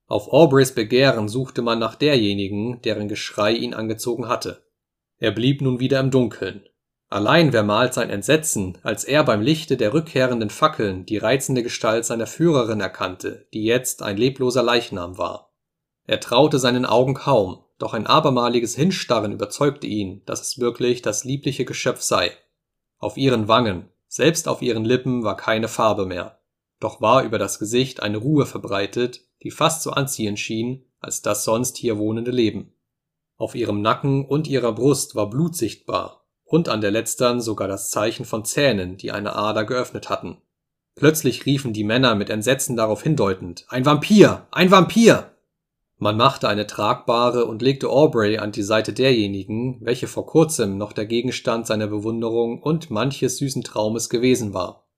Auf 0.06 0.32
Aubreys 0.32 0.74
Begehren 0.74 1.28
suchte 1.28 1.62
man 1.62 1.78
nach 1.78 1.94
derjenigen, 1.94 2.80
deren 2.82 3.08
Geschrei 3.08 3.52
ihn 3.52 3.74
angezogen 3.74 4.28
hatte. 4.28 4.64
Er 5.18 5.32
blieb 5.32 5.60
nun 5.60 5.80
wieder 5.80 6.00
im 6.00 6.10
Dunkeln. 6.10 6.64
Allein 7.10 7.52
wer 7.52 7.62
malt 7.62 7.92
sein 7.92 8.08
Entsetzen, 8.08 8.78
als 8.82 9.04
er 9.04 9.24
beim 9.24 9.42
Lichte 9.42 9.76
der 9.76 9.92
rückkehrenden 9.92 10.48
Fackeln 10.48 11.04
die 11.06 11.18
reizende 11.18 11.62
Gestalt 11.62 12.04
seiner 12.04 12.26
Führerin 12.26 12.80
erkannte, 12.80 13.46
die 13.52 13.64
jetzt 13.64 14.02
ein 14.02 14.16
lebloser 14.16 14.62
Leichnam 14.62 15.18
war. 15.18 15.52
Er 16.06 16.20
traute 16.20 16.58
seinen 16.58 16.86
Augen 16.86 17.14
kaum, 17.14 17.64
doch 17.80 17.94
ein 17.94 18.06
abermaliges 18.06 18.76
Hinstarren 18.76 19.32
überzeugte 19.32 19.86
ihn, 19.86 20.22
dass 20.26 20.40
es 20.40 20.60
wirklich 20.60 21.02
das 21.02 21.24
liebliche 21.24 21.64
Geschöpf 21.64 22.00
sei. 22.00 22.30
Auf 22.98 23.16
ihren 23.16 23.48
Wangen, 23.48 23.88
selbst 24.06 24.46
auf 24.46 24.62
ihren 24.62 24.84
Lippen 24.84 25.24
war 25.24 25.36
keine 25.36 25.66
Farbe 25.66 26.06
mehr, 26.06 26.38
doch 26.78 27.00
war 27.00 27.24
über 27.24 27.38
das 27.38 27.58
Gesicht 27.58 28.02
eine 28.02 28.18
Ruhe 28.18 28.46
verbreitet, 28.46 29.22
die 29.42 29.50
fast 29.50 29.82
so 29.82 29.90
anziehend 29.90 30.38
schien 30.38 30.84
als 31.00 31.22
das 31.22 31.44
sonst 31.44 31.78
hier 31.78 31.98
wohnende 31.98 32.30
Leben. 32.30 32.74
Auf 33.36 33.54
ihrem 33.54 33.80
Nacken 33.80 34.26
und 34.26 34.46
ihrer 34.46 34.72
Brust 34.72 35.14
war 35.14 35.30
Blut 35.30 35.56
sichtbar 35.56 36.26
und 36.44 36.68
an 36.68 36.82
der 36.82 36.90
letztern 36.90 37.40
sogar 37.40 37.68
das 37.68 37.90
Zeichen 37.90 38.26
von 38.26 38.44
Zähnen, 38.44 38.98
die 38.98 39.12
eine 39.12 39.34
Ader 39.34 39.64
geöffnet 39.64 40.10
hatten 40.10 40.42
Plötzlich 41.00 41.46
riefen 41.46 41.72
die 41.72 41.84
Männer 41.84 42.14
mit 42.14 42.30
Entsetzen 42.30 42.76
darauf 42.76 43.02
hindeutend 43.02 43.64
Ein 43.68 43.86
Vampir. 43.86 44.46
Ein 44.50 44.70
Vampir. 44.70 45.29
Man 46.02 46.16
machte 46.16 46.48
eine 46.48 46.66
tragbare 46.66 47.44
und 47.44 47.60
legte 47.60 47.90
Aubrey 47.90 48.38
an 48.38 48.52
die 48.52 48.62
Seite 48.62 48.94
derjenigen, 48.94 49.76
welche 49.82 50.06
vor 50.06 50.24
kurzem 50.24 50.78
noch 50.78 50.94
der 50.94 51.04
Gegenstand 51.04 51.66
seiner 51.66 51.88
Bewunderung 51.88 52.62
und 52.62 52.90
manches 52.90 53.36
süßen 53.36 53.62
Traumes 53.62 54.08
gewesen 54.08 54.54
war. 54.54 54.88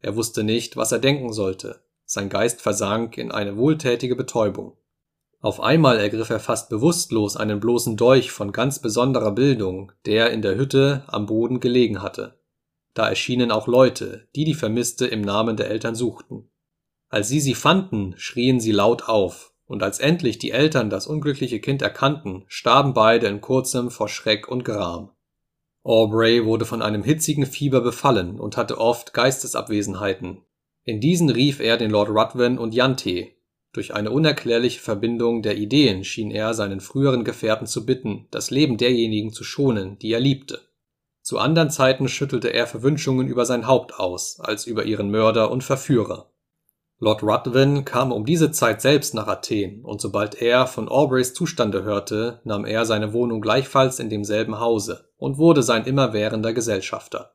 Er 0.00 0.16
wusste 0.16 0.42
nicht, 0.42 0.76
was 0.76 0.90
er 0.90 0.98
denken 0.98 1.32
sollte, 1.32 1.80
sein 2.06 2.28
Geist 2.28 2.60
versank 2.60 3.18
in 3.18 3.30
eine 3.30 3.56
wohltätige 3.56 4.16
Betäubung. 4.16 4.76
Auf 5.40 5.60
einmal 5.60 6.00
ergriff 6.00 6.30
er 6.30 6.40
fast 6.40 6.70
bewusstlos 6.70 7.36
einen 7.36 7.60
bloßen 7.60 7.96
Dolch 7.96 8.32
von 8.32 8.50
ganz 8.50 8.80
besonderer 8.80 9.30
Bildung, 9.30 9.92
der 10.06 10.32
in 10.32 10.42
der 10.42 10.56
Hütte 10.56 11.04
am 11.06 11.26
Boden 11.26 11.60
gelegen 11.60 12.02
hatte. 12.02 12.40
Da 12.94 13.08
erschienen 13.08 13.52
auch 13.52 13.68
Leute, 13.68 14.26
die 14.34 14.44
die 14.44 14.54
Vermisste 14.54 15.06
im 15.06 15.20
Namen 15.20 15.56
der 15.56 15.70
Eltern 15.70 15.94
suchten. 15.94 16.50
Als 17.10 17.28
sie 17.28 17.38
sie 17.38 17.54
fanden, 17.54 18.14
schrien 18.16 18.58
sie 18.58 18.72
laut 18.72 19.08
auf, 19.08 19.47
und 19.68 19.84
als 19.84 20.00
endlich 20.00 20.38
die 20.38 20.50
Eltern 20.50 20.90
das 20.90 21.06
unglückliche 21.06 21.60
Kind 21.60 21.80
erkannten, 21.80 22.44
starben 22.48 22.92
beide 22.94 23.28
in 23.28 23.40
kurzem 23.40 23.92
vor 23.92 24.08
Schreck 24.08 24.48
und 24.48 24.64
Gram. 24.64 25.12
Aubrey 25.84 26.44
wurde 26.44 26.64
von 26.64 26.82
einem 26.82 27.04
hitzigen 27.04 27.46
Fieber 27.46 27.80
befallen 27.80 28.40
und 28.40 28.56
hatte 28.56 28.78
oft 28.78 29.14
Geistesabwesenheiten. 29.14 30.42
In 30.82 31.00
diesen 31.00 31.30
rief 31.30 31.60
er 31.60 31.76
den 31.76 31.92
Lord 31.92 32.08
Ruthven 32.08 32.58
und 32.58 32.74
Jante, 32.74 33.28
durch 33.72 33.94
eine 33.94 34.10
unerklärliche 34.10 34.80
Verbindung 34.80 35.42
der 35.42 35.56
Ideen 35.56 36.02
schien 36.02 36.30
er 36.30 36.54
seinen 36.54 36.80
früheren 36.80 37.24
Gefährten 37.24 37.66
zu 37.66 37.84
bitten, 37.84 38.26
das 38.30 38.50
Leben 38.50 38.78
derjenigen 38.78 39.32
zu 39.32 39.44
schonen, 39.44 39.98
die 39.98 40.12
er 40.12 40.20
liebte. 40.20 40.60
Zu 41.22 41.38
andern 41.38 41.70
Zeiten 41.70 42.08
schüttelte 42.08 42.48
er 42.48 42.66
Verwünschungen 42.66 43.28
über 43.28 43.44
sein 43.44 43.66
Haupt 43.66 43.94
aus, 43.94 44.40
als 44.40 44.66
über 44.66 44.84
ihren 44.84 45.10
Mörder 45.10 45.50
und 45.50 45.62
Verführer. 45.62 46.32
Lord 46.98 47.22
Ruthven 47.22 47.84
kam 47.84 48.12
um 48.12 48.24
diese 48.24 48.50
Zeit 48.50 48.80
selbst 48.80 49.14
nach 49.14 49.28
Athen, 49.28 49.84
und 49.84 50.00
sobald 50.00 50.40
er 50.42 50.66
von 50.66 50.88
Aubreys 50.88 51.32
Zustande 51.32 51.84
hörte, 51.84 52.40
nahm 52.44 52.64
er 52.64 52.84
seine 52.84 53.12
Wohnung 53.12 53.40
gleichfalls 53.40 54.00
in 54.00 54.10
demselben 54.10 54.58
Hause 54.58 55.08
und 55.16 55.38
wurde 55.38 55.62
sein 55.62 55.84
immerwährender 55.84 56.52
Gesellschafter 56.52 57.32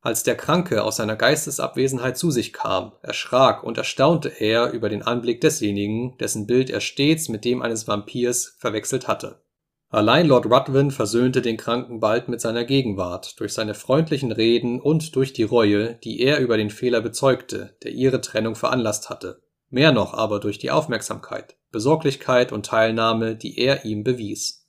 als 0.00 0.22
der 0.22 0.36
Kranke 0.36 0.84
aus 0.84 0.96
seiner 0.96 1.16
Geistesabwesenheit 1.16 2.16
zu 2.16 2.30
sich 2.30 2.52
kam, 2.52 2.92
erschrak 3.02 3.64
und 3.64 3.78
erstaunte 3.78 4.28
er 4.28 4.70
über 4.70 4.88
den 4.88 5.02
Anblick 5.02 5.40
desjenigen, 5.40 6.16
dessen 6.18 6.46
Bild 6.46 6.70
er 6.70 6.80
stets 6.80 7.28
mit 7.28 7.44
dem 7.44 7.62
eines 7.62 7.88
Vampirs 7.88 8.56
verwechselt 8.58 9.08
hatte. 9.08 9.42
Allein 9.90 10.26
Lord 10.26 10.46
Ruthven 10.46 10.90
versöhnte 10.90 11.40
den 11.40 11.56
Kranken 11.56 12.00
bald 12.00 12.28
mit 12.28 12.40
seiner 12.40 12.64
Gegenwart, 12.64 13.40
durch 13.40 13.54
seine 13.54 13.74
freundlichen 13.74 14.32
Reden 14.32 14.80
und 14.80 15.16
durch 15.16 15.32
die 15.32 15.44
Reue, 15.44 15.94
die 15.94 16.20
er 16.20 16.40
über 16.40 16.56
den 16.56 16.70
Fehler 16.70 17.00
bezeugte, 17.00 17.76
der 17.82 17.92
ihre 17.92 18.20
Trennung 18.20 18.54
veranlasst 18.54 19.08
hatte, 19.08 19.42
mehr 19.70 19.92
noch 19.92 20.12
aber 20.12 20.40
durch 20.40 20.58
die 20.58 20.70
Aufmerksamkeit, 20.70 21.56
Besorglichkeit 21.70 22.52
und 22.52 22.66
Teilnahme, 22.66 23.34
die 23.34 23.58
er 23.58 23.86
ihm 23.86 24.04
bewies. 24.04 24.68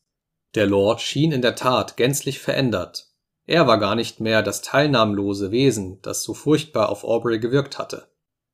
Der 0.55 0.67
Lord 0.67 1.01
schien 1.01 1.31
in 1.31 1.41
der 1.41 1.55
Tat 1.55 1.97
gänzlich 1.97 2.39
verändert, 2.39 3.09
er 3.49 3.65
war 3.65 3.79
gar 3.79 3.95
nicht 3.95 4.19
mehr 4.19 4.43
das 4.43 4.61
teilnahmlose 4.61 5.49
Wesen, 5.49 5.97
das 6.03 6.21
so 6.21 6.35
furchtbar 6.35 6.89
auf 6.89 7.03
Aubrey 7.03 7.39
gewirkt 7.39 7.79
hatte. 7.79 8.07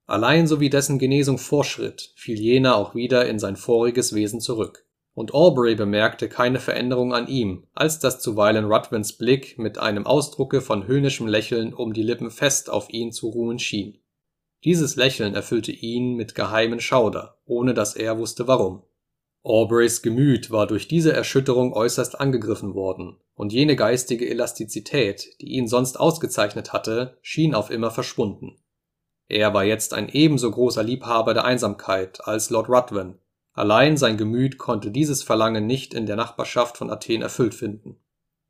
Allein 0.05 0.47
so 0.47 0.61
wie 0.61 0.69
dessen 0.69 0.99
Genesung 0.99 1.37
vorschritt, 1.37 2.13
fiel 2.15 2.39
jener 2.39 2.77
auch 2.77 2.95
wieder 2.95 3.27
in 3.27 3.37
sein 3.37 3.57
voriges 3.57 4.15
Wesen 4.15 4.39
zurück. 4.39 4.84
Und 5.15 5.33
Aubrey 5.33 5.75
bemerkte 5.75 6.27
keine 6.27 6.59
Veränderung 6.59 7.13
an 7.13 7.27
ihm, 7.27 7.63
als 7.73 7.99
dass 7.99 8.19
zuweilen 8.19 8.65
Ruthvens 8.65 9.13
Blick 9.13 9.57
mit 9.57 9.77
einem 9.77 10.05
Ausdrucke 10.05 10.59
von 10.59 10.87
höhnischem 10.87 11.25
Lächeln 11.25 11.73
um 11.73 11.93
die 11.93 12.03
Lippen 12.03 12.29
fest 12.29 12.69
auf 12.69 12.89
ihn 12.89 13.13
zu 13.13 13.29
ruhen 13.29 13.57
schien. 13.57 13.97
Dieses 14.65 14.97
Lächeln 14.97 15.33
erfüllte 15.33 15.71
ihn 15.71 16.15
mit 16.15 16.35
geheimen 16.35 16.81
Schauder, 16.81 17.37
ohne 17.45 17.73
dass 17.73 17.95
er 17.95 18.17
wusste 18.17 18.47
warum. 18.47 18.83
Aubreys 19.41 20.01
Gemüt 20.01 20.51
war 20.51 20.67
durch 20.67 20.87
diese 20.87 21.13
Erschütterung 21.13 21.71
äußerst 21.71 22.19
angegriffen 22.19 22.73
worden, 22.73 23.17
und 23.35 23.53
jene 23.53 23.75
geistige 23.75 24.27
Elastizität, 24.27 25.39
die 25.39 25.49
ihn 25.49 25.67
sonst 25.67 25.99
ausgezeichnet 25.99 26.73
hatte, 26.73 27.19
schien 27.21 27.53
auf 27.53 27.69
immer 27.69 27.91
verschwunden. 27.91 28.57
Er 29.27 29.53
war 29.53 29.63
jetzt 29.63 29.93
ein 29.93 30.09
ebenso 30.09 30.51
großer 30.51 30.83
Liebhaber 30.83 31.33
der 31.33 31.45
Einsamkeit 31.45 32.27
als 32.27 32.49
Lord 32.49 32.69
Ruthven, 32.69 33.19
allein 33.55 33.97
sein 33.97 34.17
Gemüt 34.17 34.59
konnte 34.59 34.91
dieses 34.91 35.23
Verlangen 35.23 35.65
nicht 35.65 35.93
in 35.95 36.05
der 36.05 36.15
Nachbarschaft 36.15 36.77
von 36.77 36.91
Athen 36.91 37.23
erfüllt 37.23 37.55
finden. 37.55 37.97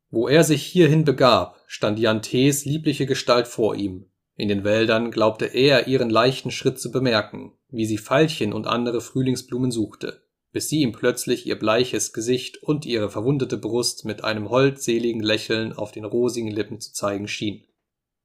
Wo 0.10 0.28
er 0.28 0.44
sich 0.44 0.66
hierhin 0.66 1.06
begab, 1.06 1.62
stand 1.68 1.98
Jantes 1.98 2.66
liebliche 2.66 3.06
Gestalt 3.06 3.48
vor 3.48 3.76
ihm. 3.76 4.08
In 4.36 4.50
den 4.50 4.66
Wäldern 4.66 5.12
glaubte 5.12 5.46
er 5.46 5.88
ihren 5.88 6.10
leichten 6.10 6.52
Schritt 6.52 6.80
zu 6.80 6.92
bemerken, 6.92 7.54
wie 7.70 7.86
sie 7.86 7.98
Veilchen 7.98 8.52
und 8.52 8.68
andere 8.68 9.00
Frühlingsblumen 9.00 9.72
suchte 9.72 10.26
bis 10.56 10.70
sie 10.70 10.80
ihm 10.84 10.94
plötzlich 10.94 11.46
ihr 11.46 11.60
bleiches 11.60 12.14
Gesicht 12.14 12.64
und 12.64 12.86
ihre 12.86 13.10
verwundete 13.10 13.58
Brust 13.58 14.06
mit 14.06 14.24
einem 14.24 14.50
holdseligen 14.50 15.22
Lächeln 15.22 15.74
auf 15.74 15.92
den 15.92 16.06
rosigen 16.06 16.50
Lippen 16.50 16.80
zu 16.80 16.94
zeigen 16.94 17.28
schien. 17.28 17.66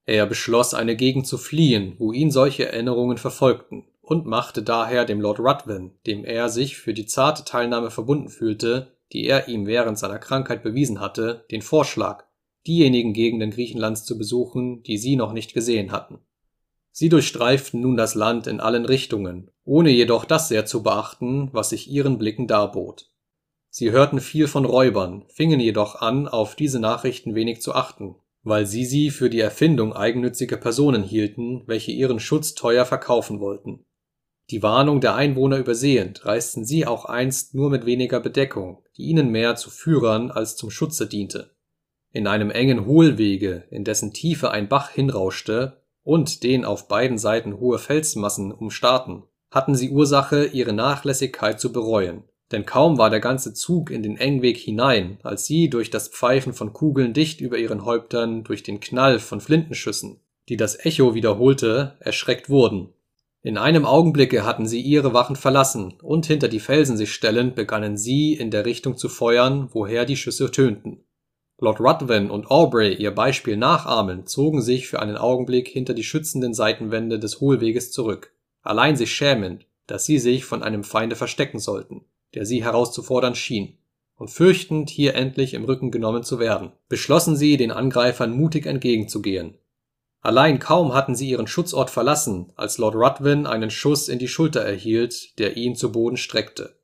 Er 0.07 0.27
beschloss, 0.27 0.73
eine 0.73 0.95
Gegend 0.95 1.27
zu 1.27 1.38
fliehen, 1.38 1.97
wo 1.99 2.12
ihn 2.12 2.31
solche 2.31 2.66
Erinnerungen 2.66 3.19
verfolgten, 3.19 3.88
und 4.11 4.27
machte 4.27 4.64
daher 4.64 5.05
dem 5.05 5.20
Lord 5.20 5.38
Ruthven, 5.38 5.92
dem 6.05 6.25
er 6.25 6.49
sich 6.49 6.77
für 6.77 6.92
die 6.92 7.07
zarte 7.07 7.44
Teilnahme 7.44 7.92
verbunden 7.92 8.29
fühlte, 8.29 8.96
die 9.12 9.25
er 9.25 9.46
ihm 9.46 9.68
während 9.68 10.01
seiner 10.01 10.18
Krankheit 10.18 10.64
bewiesen 10.64 10.99
hatte, 10.99 11.44
den 11.53 11.62
Vorschlag, 11.62 12.25
diejenigen 12.66 13.12
Gegenden 13.12 13.53
Griechenlands 13.53 14.05
zu 14.05 14.18
besuchen, 14.18 14.83
die 14.83 14.99
sie 14.99 15.14
noch 15.14 15.33
nicht 15.33 15.55
gesehen 15.55 15.92
hatten. 15.92 16.18
Sie 16.90 17.09
durchstreiften 17.09 17.81
nun 17.81 17.96
das 17.96 18.16
Land 18.16 18.49
in 18.49 18.59
allen 18.59 18.85
Richtungen, 18.85 19.53
ohne 19.64 19.90
jedoch 19.90 20.25
das 20.25 20.49
sehr 20.49 20.66
zu 20.66 20.83
beachten, 20.83 21.49
was 21.53 21.70
sich 21.70 21.88
ihren 21.88 22.18
Blicken 22.18 22.49
darbot. 22.49 23.12
Sie 23.68 23.92
hörten 23.92 24.18
viel 24.18 24.49
von 24.49 24.64
Räubern, 24.64 25.25
fingen 25.29 25.61
jedoch 25.61 25.94
an, 25.94 26.27
auf 26.27 26.57
diese 26.57 26.81
Nachrichten 26.81 27.37
wenig 27.37 27.62
zu 27.62 27.77
achten, 27.77 28.16
weil 28.42 28.66
sie 28.66 28.85
sie 28.85 29.11
für 29.11 29.31
die 29.31 29.38
Erfindung 29.38 29.92
eigennütziger 29.92 30.57
Personen 30.57 31.05
hielten, 31.05 31.62
welche 31.66 31.92
ihren 31.92 32.18
Schutz 32.18 32.55
teuer 32.57 32.85
verkaufen 32.85 33.38
wollten. 33.38 33.85
Die 34.51 34.65
Warnung 34.65 35.01
der 35.01 35.15
Einwohner 35.15 35.59
übersehend, 35.59 36.27
reisten 36.27 36.65
sie 36.65 36.85
auch 36.85 37.05
einst 37.05 37.55
nur 37.55 37.71
mit 37.71 37.87
weniger 37.87 38.19
Bedeckung, 38.19 38.83
die 38.97 39.05
ihnen 39.05 39.31
mehr 39.31 39.55
zu 39.55 39.71
Führern 39.71 40.33
als 40.33 40.57
zum 40.57 40.71
Schutze 40.71 41.07
diente. 41.07 41.55
In 42.13 42.27
einem 42.27 42.51
engen 42.51 42.85
Hohlwege, 42.85 43.63
in 43.71 43.85
dessen 43.85 44.13
Tiefe 44.13 44.51
ein 44.51 44.69
Bach 44.69 44.91
hinrauschte, 44.91 45.77
und 46.03 46.43
den 46.43 46.65
auf 46.65 46.89
beiden 46.89 47.17
Seiten 47.17 47.61
hohe 47.61 47.79
Felsmassen 47.79 48.51
umstarrten, 48.51 49.23
hatten 49.53 49.77
sie 49.77 49.91
Ursache, 49.91 50.47
ihre 50.47 50.73
Nachlässigkeit 50.73 51.61
zu 51.61 51.71
bereuen. 51.73 52.25
Denn 52.51 52.67
kaum 52.67 52.99
war 52.99 53.11
der 53.11 53.21
ganze 53.21 53.55
Zug 53.55 53.93
in 53.93 54.03
den 54.03 54.17
Engweg 54.17 54.57
hinein, 54.57 55.19
als 55.23 55.47
sie 55.47 55.71
durch 55.71 55.91
das 55.91 56.09
Pfeifen 56.09 56.55
von 56.55 56.73
Kugeln 56.73 57.13
dicht 57.13 57.41
über 57.41 57.59
ihren 57.59 57.85
Häuptern, 57.85 58.43
durch 58.43 58.65
den 58.65 58.81
Knall 58.81 59.21
von 59.21 59.41
Flintenschüssen, 59.41 60.19
die 60.49 60.57
das 60.57 60.85
Echo 60.85 61.15
wiederholte, 61.15 61.97
erschreckt 62.01 62.49
wurden. 62.49 62.93
In 63.42 63.57
einem 63.57 63.87
Augenblicke 63.87 64.44
hatten 64.44 64.66
sie 64.66 64.83
ihre 64.83 65.14
Wachen 65.14 65.35
verlassen, 65.35 65.94
und 66.03 66.26
hinter 66.26 66.48
die 66.48 66.61
Felsen 66.61 66.98
sich 66.98 67.14
stellend 67.14 67.55
begannen 67.55 67.96
sie 67.96 68.35
in 68.35 68.50
der 68.50 68.66
Richtung 68.66 68.98
zu 68.98 69.09
feuern, 69.09 69.68
woher 69.72 70.05
die 70.05 70.16
Schüsse 70.16 70.50
tönten. 70.50 71.05
Lord 71.59 71.81
Ruthven 71.81 72.31
und 72.31 72.50
Aubrey 72.50 72.94
ihr 72.94 73.11
Beispiel 73.11 73.57
nachahmend, 73.57 74.29
zogen 74.29 74.61
sich 74.61 74.88
für 74.88 75.00
einen 75.00 75.16
Augenblick 75.16 75.68
hinter 75.68 75.94
die 75.94 76.05
schützenden 76.05 76.53
Seitenwände 76.53 77.18
des 77.18 77.40
Hohlweges 77.40 77.92
zurück, 77.92 78.35
allein 78.62 78.96
sich 78.96 79.12
schämend, 79.12 79.66
dass 79.87 80.05
sie 80.05 80.18
sich 80.18 80.44
von 80.44 80.62
einem 80.62 80.85
Feinde 80.85 81.16
verstecken 81.16 81.59
sollten, 81.59 82.05
der 82.35 82.44
sie 82.44 82.62
herauszufordern 82.62 83.35
schien, 83.35 83.79
und 84.16 84.31
fürchtend, 84.31 84.90
hier 84.90 85.14
endlich 85.14 85.55
im 85.55 85.64
Rücken 85.64 85.90
genommen 85.90 86.24
zu 86.24 86.38
werden, 86.38 86.72
beschlossen 86.90 87.37
sie, 87.37 87.57
den 87.57 87.70
Angreifern 87.70 88.33
mutig 88.33 88.66
entgegenzugehen. 88.66 89.57
Allein 90.22 90.59
kaum 90.59 90.92
hatten 90.92 91.14
sie 91.14 91.30
ihren 91.30 91.46
Schutzort 91.46 91.88
verlassen, 91.88 92.52
als 92.56 92.76
Lord 92.76 92.94
Ruthven 92.94 93.46
einen 93.46 93.70
Schuss 93.70 94.09
in 94.09 94.18
die 94.18 94.28
Schulter 94.28 94.61
erhielt, 94.61 95.38
der 95.38 95.56
ihn 95.56 95.76
zu 95.76 95.92
Boden 95.92 96.18
streckte. 96.18 96.78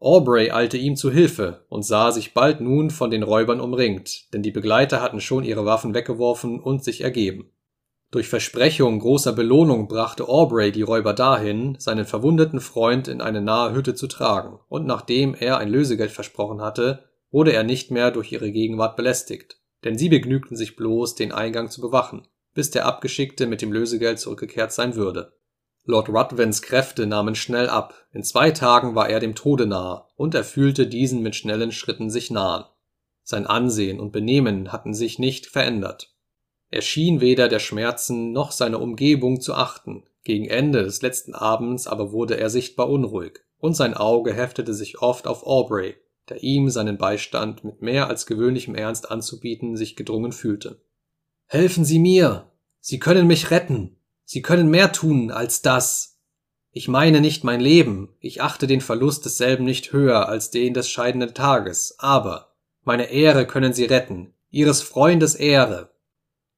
Aubrey 0.00 0.50
eilte 0.50 0.76
ihm 0.76 0.96
zu 0.96 1.10
Hilfe 1.10 1.66
und 1.68 1.84
sah 1.84 2.10
sich 2.10 2.34
bald 2.34 2.60
nun 2.60 2.90
von 2.90 3.10
den 3.10 3.22
Räubern 3.22 3.60
umringt, 3.60 4.32
denn 4.32 4.42
die 4.42 4.50
Begleiter 4.50 5.02
hatten 5.02 5.20
schon 5.20 5.44
ihre 5.44 5.66
Waffen 5.66 5.94
weggeworfen 5.94 6.58
und 6.58 6.82
sich 6.82 7.02
ergeben. 7.02 7.52
Durch 8.10 8.26
Versprechung 8.26 8.98
großer 8.98 9.32
Belohnung 9.32 9.86
brachte 9.86 10.26
Aubrey 10.26 10.72
die 10.72 10.82
Räuber 10.82 11.12
dahin, 11.12 11.76
seinen 11.78 12.06
verwundeten 12.06 12.58
Freund 12.58 13.06
in 13.06 13.20
eine 13.20 13.40
nahe 13.40 13.72
Hütte 13.72 13.94
zu 13.94 14.08
tragen, 14.08 14.58
und 14.68 14.84
nachdem 14.84 15.34
er 15.34 15.58
ein 15.58 15.68
Lösegeld 15.68 16.10
versprochen 16.10 16.60
hatte, 16.60 17.04
wurde 17.30 17.52
er 17.52 17.62
nicht 17.62 17.92
mehr 17.92 18.10
durch 18.10 18.32
ihre 18.32 18.50
Gegenwart 18.50 18.96
belästigt, 18.96 19.60
denn 19.84 19.96
sie 19.96 20.08
begnügten 20.08 20.56
sich 20.56 20.74
bloß, 20.74 21.14
den 21.14 21.30
Eingang 21.30 21.70
zu 21.70 21.80
bewachen, 21.80 22.26
bis 22.54 22.70
der 22.70 22.86
Abgeschickte 22.86 23.46
mit 23.46 23.62
dem 23.62 23.72
Lösegeld 23.72 24.18
zurückgekehrt 24.18 24.72
sein 24.72 24.94
würde 24.94 25.32
Lord 25.84 26.08
Ruthvens 26.08 26.62
Kräfte 26.62 27.06
nahmen 27.06 27.34
schnell 27.34 27.68
ab, 27.68 27.94
in 28.12 28.22
zwei 28.22 28.50
Tagen 28.50 28.94
war 28.94 29.08
er 29.08 29.18
dem 29.18 29.34
Tode 29.34 29.66
nahe, 29.66 30.04
und 30.14 30.34
er 30.34 30.44
fühlte 30.44 30.86
diesen 30.86 31.22
mit 31.22 31.34
schnellen 31.34 31.72
Schritten 31.72 32.10
sich 32.10 32.30
nahen. 32.30 32.64
Sein 33.22 33.46
Ansehen 33.46 33.98
und 33.98 34.12
Benehmen 34.12 34.72
hatten 34.72 34.92
sich 34.92 35.18
nicht 35.18 35.46
verändert. 35.46 36.14
Er 36.70 36.82
schien 36.82 37.20
weder 37.20 37.48
der 37.48 37.60
Schmerzen 37.60 38.30
noch 38.30 38.52
seiner 38.52 38.80
Umgebung 38.80 39.40
zu 39.40 39.54
achten, 39.54 40.04
Gegen 40.22 40.46
Ende 40.46 40.82
des 40.82 41.00
letzten 41.00 41.34
Abends 41.34 41.86
aber 41.86 42.12
wurde 42.12 42.36
er 42.36 42.50
sichtbar 42.50 42.90
unruhig, 42.90 43.40
und 43.58 43.74
sein 43.74 43.94
Auge 43.94 44.34
heftete 44.34 44.74
sich 44.74 45.00
oft 45.00 45.26
auf 45.26 45.46
Aubrey, 45.46 45.96
der 46.28 46.42
ihm 46.42 46.68
seinen 46.68 46.98
Beistand 46.98 47.64
mit 47.64 47.80
mehr 47.80 48.08
als 48.08 48.26
gewöhnlichem 48.26 48.74
Ernst 48.74 49.10
anzubieten 49.10 49.76
sich 49.76 49.96
gedrungen 49.96 50.32
fühlte. 50.32 50.82
Helfen 51.52 51.84
Sie 51.84 51.98
mir. 51.98 52.48
Sie 52.78 53.00
können 53.00 53.26
mich 53.26 53.50
retten. 53.50 53.96
Sie 54.24 54.40
können 54.40 54.70
mehr 54.70 54.92
tun 54.92 55.32
als 55.32 55.62
das. 55.62 56.20
Ich 56.70 56.86
meine 56.86 57.20
nicht 57.20 57.42
mein 57.42 57.58
Leben, 57.58 58.14
ich 58.20 58.40
achte 58.40 58.68
den 58.68 58.80
Verlust 58.80 59.24
desselben 59.24 59.64
nicht 59.64 59.92
höher 59.92 60.28
als 60.28 60.52
den 60.52 60.74
des 60.74 60.88
scheidenden 60.88 61.34
Tages, 61.34 61.96
aber 61.98 62.54
meine 62.84 63.10
Ehre 63.10 63.48
können 63.48 63.72
Sie 63.72 63.84
retten, 63.84 64.32
Ihres 64.50 64.80
Freundes 64.80 65.34
Ehre. 65.34 65.90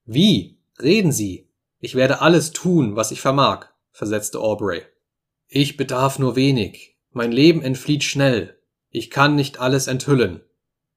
Wie? 0.05 0.59
Reden 0.79 1.11
Sie. 1.11 1.49
Ich 1.79 1.95
werde 1.95 2.21
alles 2.21 2.51
tun, 2.51 2.95
was 2.95 3.13
ich 3.13 3.23
vermag, 3.23 3.69
versetzte 3.93 4.41
Aubrey. 4.41 4.83
Ich 5.49 5.79
bedarf 5.79 6.19
nur 6.19 6.37
wenig. 6.37 6.99
Mein 7.13 7.33
Leben 7.33 7.63
entflieht 7.63 8.05
schnell. 8.05 8.59
Ich 8.91 9.11
kann 9.11 9.37
nicht 9.37 9.59
alles 9.59 9.87
enthüllen. 9.87 10.43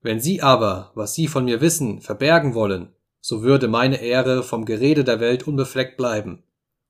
Wenn 0.02 0.20
Sie 0.20 0.42
aber, 0.42 0.92
was 0.96 1.14
Sie 1.14 1.30
von 1.30 1.46
mir 1.46 1.62
wissen, 1.62 2.02
verbergen 2.02 2.56
wollen, 2.56 2.95
so 3.28 3.42
würde 3.42 3.68
meine 3.68 4.04
Ehre 4.04 4.44
vom 4.44 4.66
Gerede 4.66 5.04
der 5.04 5.20
Welt 5.20 5.48
unbefleckt 5.48 5.98
bleiben. 5.98 6.44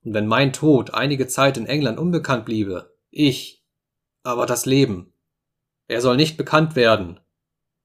Und 0.03 0.13
wenn 0.13 0.27
mein 0.27 0.51
Tod 0.51 0.93
einige 0.93 1.27
Zeit 1.27 1.55
in 1.55 1.65
England 1.65 1.97
unbekannt 1.97 2.43
bliebe, 2.43 2.93
ich, 3.09 3.63
aber 4.21 4.45
das 4.45 4.65
Leben. 4.65 5.13
Er 5.87 6.01
soll 6.01 6.17
nicht 6.17 6.35
bekannt 6.35 6.75
werden. 6.75 7.21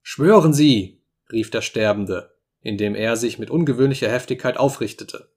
Schwören 0.02 0.52
Sie, 0.52 1.00
rief 1.30 1.52
der 1.52 1.62
Sterbende, 1.62 2.34
indem 2.60 2.96
er 2.96 3.14
sich 3.14 3.38
mit 3.38 3.50
ungewöhnlicher 3.50 4.10
Heftigkeit 4.10 4.56
aufrichtete. 4.56 5.30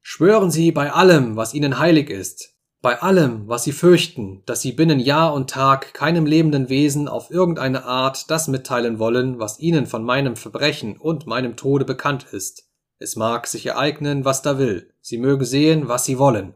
Schwören 0.00 0.52
Sie 0.52 0.70
bei 0.70 0.92
allem, 0.92 1.34
was 1.34 1.54
Ihnen 1.54 1.80
heilig 1.80 2.08
ist, 2.08 2.53
bei 2.84 3.00
allem, 3.00 3.48
was 3.48 3.64
Sie 3.64 3.72
fürchten, 3.72 4.42
dass 4.44 4.60
Sie 4.60 4.72
binnen 4.72 5.00
Jahr 5.00 5.32
und 5.32 5.48
Tag 5.48 5.94
keinem 5.94 6.26
lebenden 6.26 6.68
Wesen 6.68 7.08
auf 7.08 7.30
irgendeine 7.30 7.84
Art 7.84 8.30
das 8.30 8.46
mitteilen 8.46 8.98
wollen, 8.98 9.38
was 9.38 9.58
Ihnen 9.58 9.86
von 9.86 10.04
meinem 10.04 10.36
Verbrechen 10.36 10.98
und 10.98 11.26
meinem 11.26 11.56
Tode 11.56 11.86
bekannt 11.86 12.26
ist, 12.30 12.68
es 12.98 13.16
mag 13.16 13.46
sich 13.46 13.64
ereignen, 13.64 14.26
was 14.26 14.42
da 14.42 14.58
will, 14.58 14.92
sie 15.00 15.16
möge 15.16 15.46
sehen, 15.46 15.88
was 15.88 16.04
sie 16.04 16.18
wollen. 16.18 16.52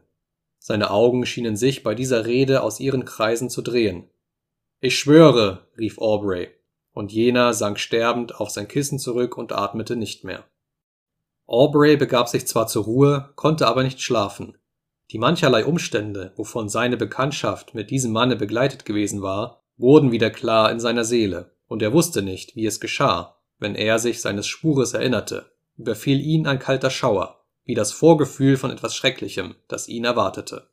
Seine 0.59 0.91
Augen 0.91 1.25
schienen 1.25 1.57
sich 1.57 1.81
bei 1.81 1.95
dieser 1.95 2.27
Rede 2.27 2.61
aus 2.61 2.79
ihren 2.79 3.05
Kreisen 3.05 3.49
zu 3.49 3.63
drehen. 3.63 4.09
Ich 4.81 4.99
schwöre, 4.99 5.67
rief 5.79 5.97
Aubrey, 5.97 6.49
und 6.93 7.11
jener 7.11 7.55
sank 7.55 7.79
sterbend 7.79 8.39
auf 8.39 8.51
sein 8.51 8.67
Kissen 8.67 8.99
zurück 8.99 9.35
und 9.35 9.51
atmete 9.51 9.95
nicht 9.95 10.23
mehr. 10.23 10.45
Aubrey 11.47 11.97
begab 11.97 12.29
sich 12.29 12.45
zwar 12.45 12.67
zur 12.67 12.83
Ruhe, 12.83 13.31
konnte 13.35 13.65
aber 13.65 13.81
nicht 13.81 13.99
schlafen. 13.99 14.58
Die 15.11 15.17
mancherlei 15.17 15.65
Umstände, 15.65 16.33
wovon 16.35 16.69
seine 16.69 16.95
Bekanntschaft 16.95 17.73
mit 17.73 17.89
diesem 17.89 18.11
Manne 18.11 18.35
begleitet 18.35 18.85
gewesen 18.85 19.21
war, 19.21 19.63
wurden 19.77 20.11
wieder 20.11 20.29
klar 20.29 20.71
in 20.71 20.79
seiner 20.79 21.03
Seele, 21.03 21.55
und 21.67 21.81
er 21.81 21.93
wusste 21.93 22.21
nicht, 22.21 22.55
wie 22.55 22.65
es 22.65 22.79
geschah, 22.79 23.37
wenn 23.57 23.75
er 23.75 23.97
sich 23.97 24.21
seines 24.21 24.47
Spures 24.47 24.93
erinnerte. 24.93 25.51
Überfiel 25.77 26.19
ihn 26.19 26.45
ein 26.45 26.59
kalter 26.59 26.89
Schauer, 26.89 27.43
wie 27.63 27.73
das 27.73 27.91
Vorgefühl 27.91 28.57
von 28.57 28.71
etwas 28.71 28.95
Schrecklichem, 28.95 29.55
das 29.67 29.87
ihn 29.87 30.05
erwartete. 30.05 30.67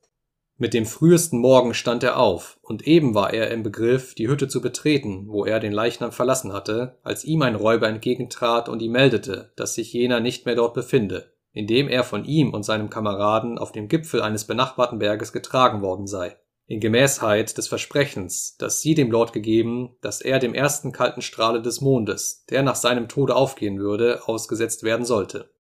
Mit 0.59 0.75
dem 0.75 0.87
frühesten 0.87 1.39
Morgen 1.39 1.75
stand 1.75 2.03
er 2.03 2.19
auf, 2.19 2.59
und 2.63 2.87
eben 2.87 3.15
war 3.15 3.33
er 3.33 3.51
im 3.51 3.63
Begriff, 3.63 4.15
die 4.15 4.29
Hütte 4.29 4.49
zu 4.49 4.61
betreten, 4.61 5.29
wo 5.29 5.45
er 5.45 5.61
den 5.61 5.73
Leichnam 5.73 6.13
verlassen 6.13 6.53
hatte, 6.53 6.99
als 7.03 7.25
ihm 7.25 7.43
ein 7.43 7.55
Räuber 7.55 7.89
entgegentrat 7.89 8.69
und 8.69 8.81
ihm 8.81 8.93
meldete, 8.93 9.53
dass 9.57 9.75
sich 9.75 9.93
jener 9.93 10.21
nicht 10.21 10.47
mehr 10.47 10.55
dort 10.55 10.73
befinde, 10.73 11.31
indem 11.57 11.89
er 11.89 12.05
von 12.05 12.25
ihm 12.25 12.55
und 12.55 12.63
seinem 12.63 12.91
Kameraden 12.91 13.59
auf 13.59 13.73
dem 13.73 13.89
Gipfel 13.89 14.23
eines 14.23 14.45
benachbarten 14.45 14.99
Berges 14.99 15.33
getragen 15.33 15.83
worden 15.83 16.07
sei 16.07 16.37
in 16.67 16.81
Gemäßheit 16.81 17.57
des 17.57 17.69
Versprechens, 17.69 18.57
das 18.59 18.81
sie 18.81 18.95
dem 18.95 19.11
Lord 19.11 19.33
gegeben, 19.33 19.97
dass 20.01 20.21
er 20.21 20.41
dem 20.41 20.53
ersten 20.53 20.91
kalten 20.91 21.23
Strahle 21.23 21.63
des 21.63 21.81
Mondes, 21.81 22.45
der 22.51 22.63
nach 22.63 22.75
seinem 22.75 23.09
Tode 23.09 23.37
aufgehen 23.37 23.79
würde, 23.79 24.27
ausgesetzt 24.27 24.83
werden 24.83 25.07
sollte. 25.07 25.51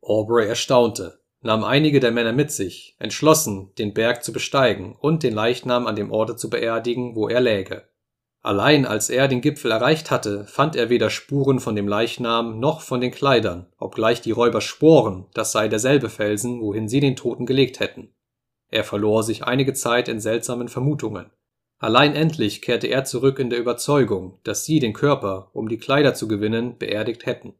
Aubrey 0.00 0.46
erstaunte, 0.46 1.20
nahm 1.40 1.64
einige 1.64 1.98
der 1.98 2.12
Männer 2.12 2.32
mit 2.32 2.52
sich, 2.52 2.94
entschlossen, 3.00 3.72
den 3.76 3.92
Berg 3.92 4.22
zu 4.22 4.32
besteigen 4.32 4.96
und 5.00 5.24
den 5.24 5.34
Leichnam 5.34 5.88
an 5.88 5.96
dem 5.96 6.12
Orte 6.12 6.36
zu 6.36 6.48
beerdigen, 6.48 7.16
wo 7.16 7.28
er 7.28 7.40
läge. 7.40 7.88
Allein 8.44 8.86
als 8.86 9.08
er 9.08 9.28
den 9.28 9.40
Gipfel 9.40 9.70
erreicht 9.70 10.10
hatte, 10.10 10.44
fand 10.46 10.74
er 10.74 10.90
weder 10.90 11.10
Spuren 11.10 11.60
von 11.60 11.76
dem 11.76 11.86
Leichnam 11.86 12.58
noch 12.58 12.80
von 12.80 13.00
den 13.00 13.12
Kleidern, 13.12 13.66
obgleich 13.78 14.20
die 14.20 14.32
Räuber 14.32 14.60
schworen, 14.60 15.26
das 15.32 15.52
sei 15.52 15.68
derselbe 15.68 16.08
Felsen, 16.08 16.60
wohin 16.60 16.88
sie 16.88 16.98
den 16.98 17.14
Toten 17.14 17.46
gelegt 17.46 17.78
hätten. 17.78 18.12
Er 18.68 18.82
verlor 18.82 19.22
sich 19.22 19.44
einige 19.44 19.74
Zeit 19.74 20.08
in 20.08 20.18
seltsamen 20.18 20.68
Vermutungen. 20.68 21.30
Allein 21.78 22.16
endlich 22.16 22.62
kehrte 22.62 22.88
er 22.88 23.04
zurück 23.04 23.38
in 23.38 23.50
der 23.50 23.60
Überzeugung, 23.60 24.38
dass 24.42 24.64
sie 24.64 24.80
den 24.80 24.92
Körper, 24.92 25.50
um 25.52 25.68
die 25.68 25.78
Kleider 25.78 26.14
zu 26.14 26.26
gewinnen, 26.26 26.78
beerdigt 26.78 27.26
hätten. 27.26 27.54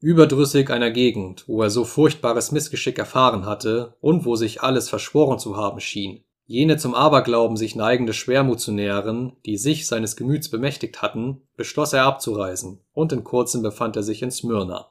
Überdrüssig 0.00 0.70
einer 0.70 0.90
Gegend, 0.90 1.44
wo 1.48 1.62
er 1.62 1.70
so 1.70 1.84
furchtbares 1.84 2.50
Missgeschick 2.50 2.98
erfahren 2.98 3.44
hatte 3.44 3.96
und 4.00 4.24
wo 4.24 4.36
sich 4.36 4.62
alles 4.62 4.88
verschworen 4.88 5.38
zu 5.38 5.56
haben 5.56 5.80
schien, 5.80 6.24
jene 6.46 6.76
zum 6.76 6.94
Aberglauben 6.94 7.56
sich 7.56 7.76
neigende 7.76 8.12
Schwermut 8.12 8.60
zu 8.60 8.72
nähren, 8.72 9.36
die 9.46 9.56
sich 9.56 9.86
seines 9.86 10.16
Gemüts 10.16 10.50
bemächtigt 10.50 11.02
hatten, 11.02 11.42
beschloss 11.56 11.92
er 11.92 12.04
abzureisen, 12.04 12.80
und 12.92 13.12
in 13.12 13.24
kurzem 13.24 13.62
befand 13.62 13.96
er 13.96 14.02
sich 14.02 14.22
in 14.22 14.30
Smyrna. 14.30 14.90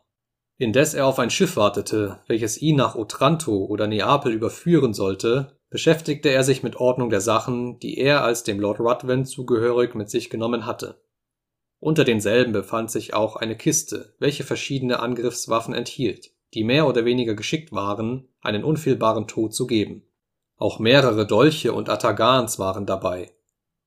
Indes 0.57 0.93
er 0.93 1.07
auf 1.07 1.19
ein 1.19 1.29
Schiff 1.29 1.57
wartete, 1.57 2.19
welches 2.27 2.61
ihn 2.61 2.75
nach 2.75 2.95
Otranto 2.95 3.65
oder 3.65 3.87
Neapel 3.87 4.31
überführen 4.31 4.93
sollte, 4.93 5.57
beschäftigte 5.69 6.29
er 6.29 6.43
sich 6.43 6.61
mit 6.61 6.75
Ordnung 6.75 7.09
der 7.09 7.21
Sachen, 7.21 7.79
die 7.79 7.97
er 7.97 8.23
als 8.23 8.43
dem 8.43 8.59
Lord 8.59 8.79
Ruthven 8.79 9.25
zugehörig 9.25 9.95
mit 9.95 10.09
sich 10.09 10.29
genommen 10.29 10.65
hatte. 10.65 11.01
Unter 11.79 12.03
denselben 12.03 12.53
befand 12.53 12.91
sich 12.91 13.13
auch 13.13 13.35
eine 13.35 13.57
Kiste, 13.57 14.13
welche 14.19 14.43
verschiedene 14.43 14.99
Angriffswaffen 14.99 15.73
enthielt, 15.73 16.31
die 16.53 16.63
mehr 16.63 16.87
oder 16.87 17.03
weniger 17.03 17.33
geschickt 17.33 17.71
waren, 17.73 18.29
einen 18.41 18.63
unfehlbaren 18.63 19.27
Tod 19.27 19.53
zu 19.53 19.67
geben. 19.67 20.03
Auch 20.57 20.79
mehrere 20.79 21.25
Dolche 21.25 21.73
und 21.73 21.89
Atagans 21.89 22.59
waren 22.59 22.85
dabei, 22.85 23.33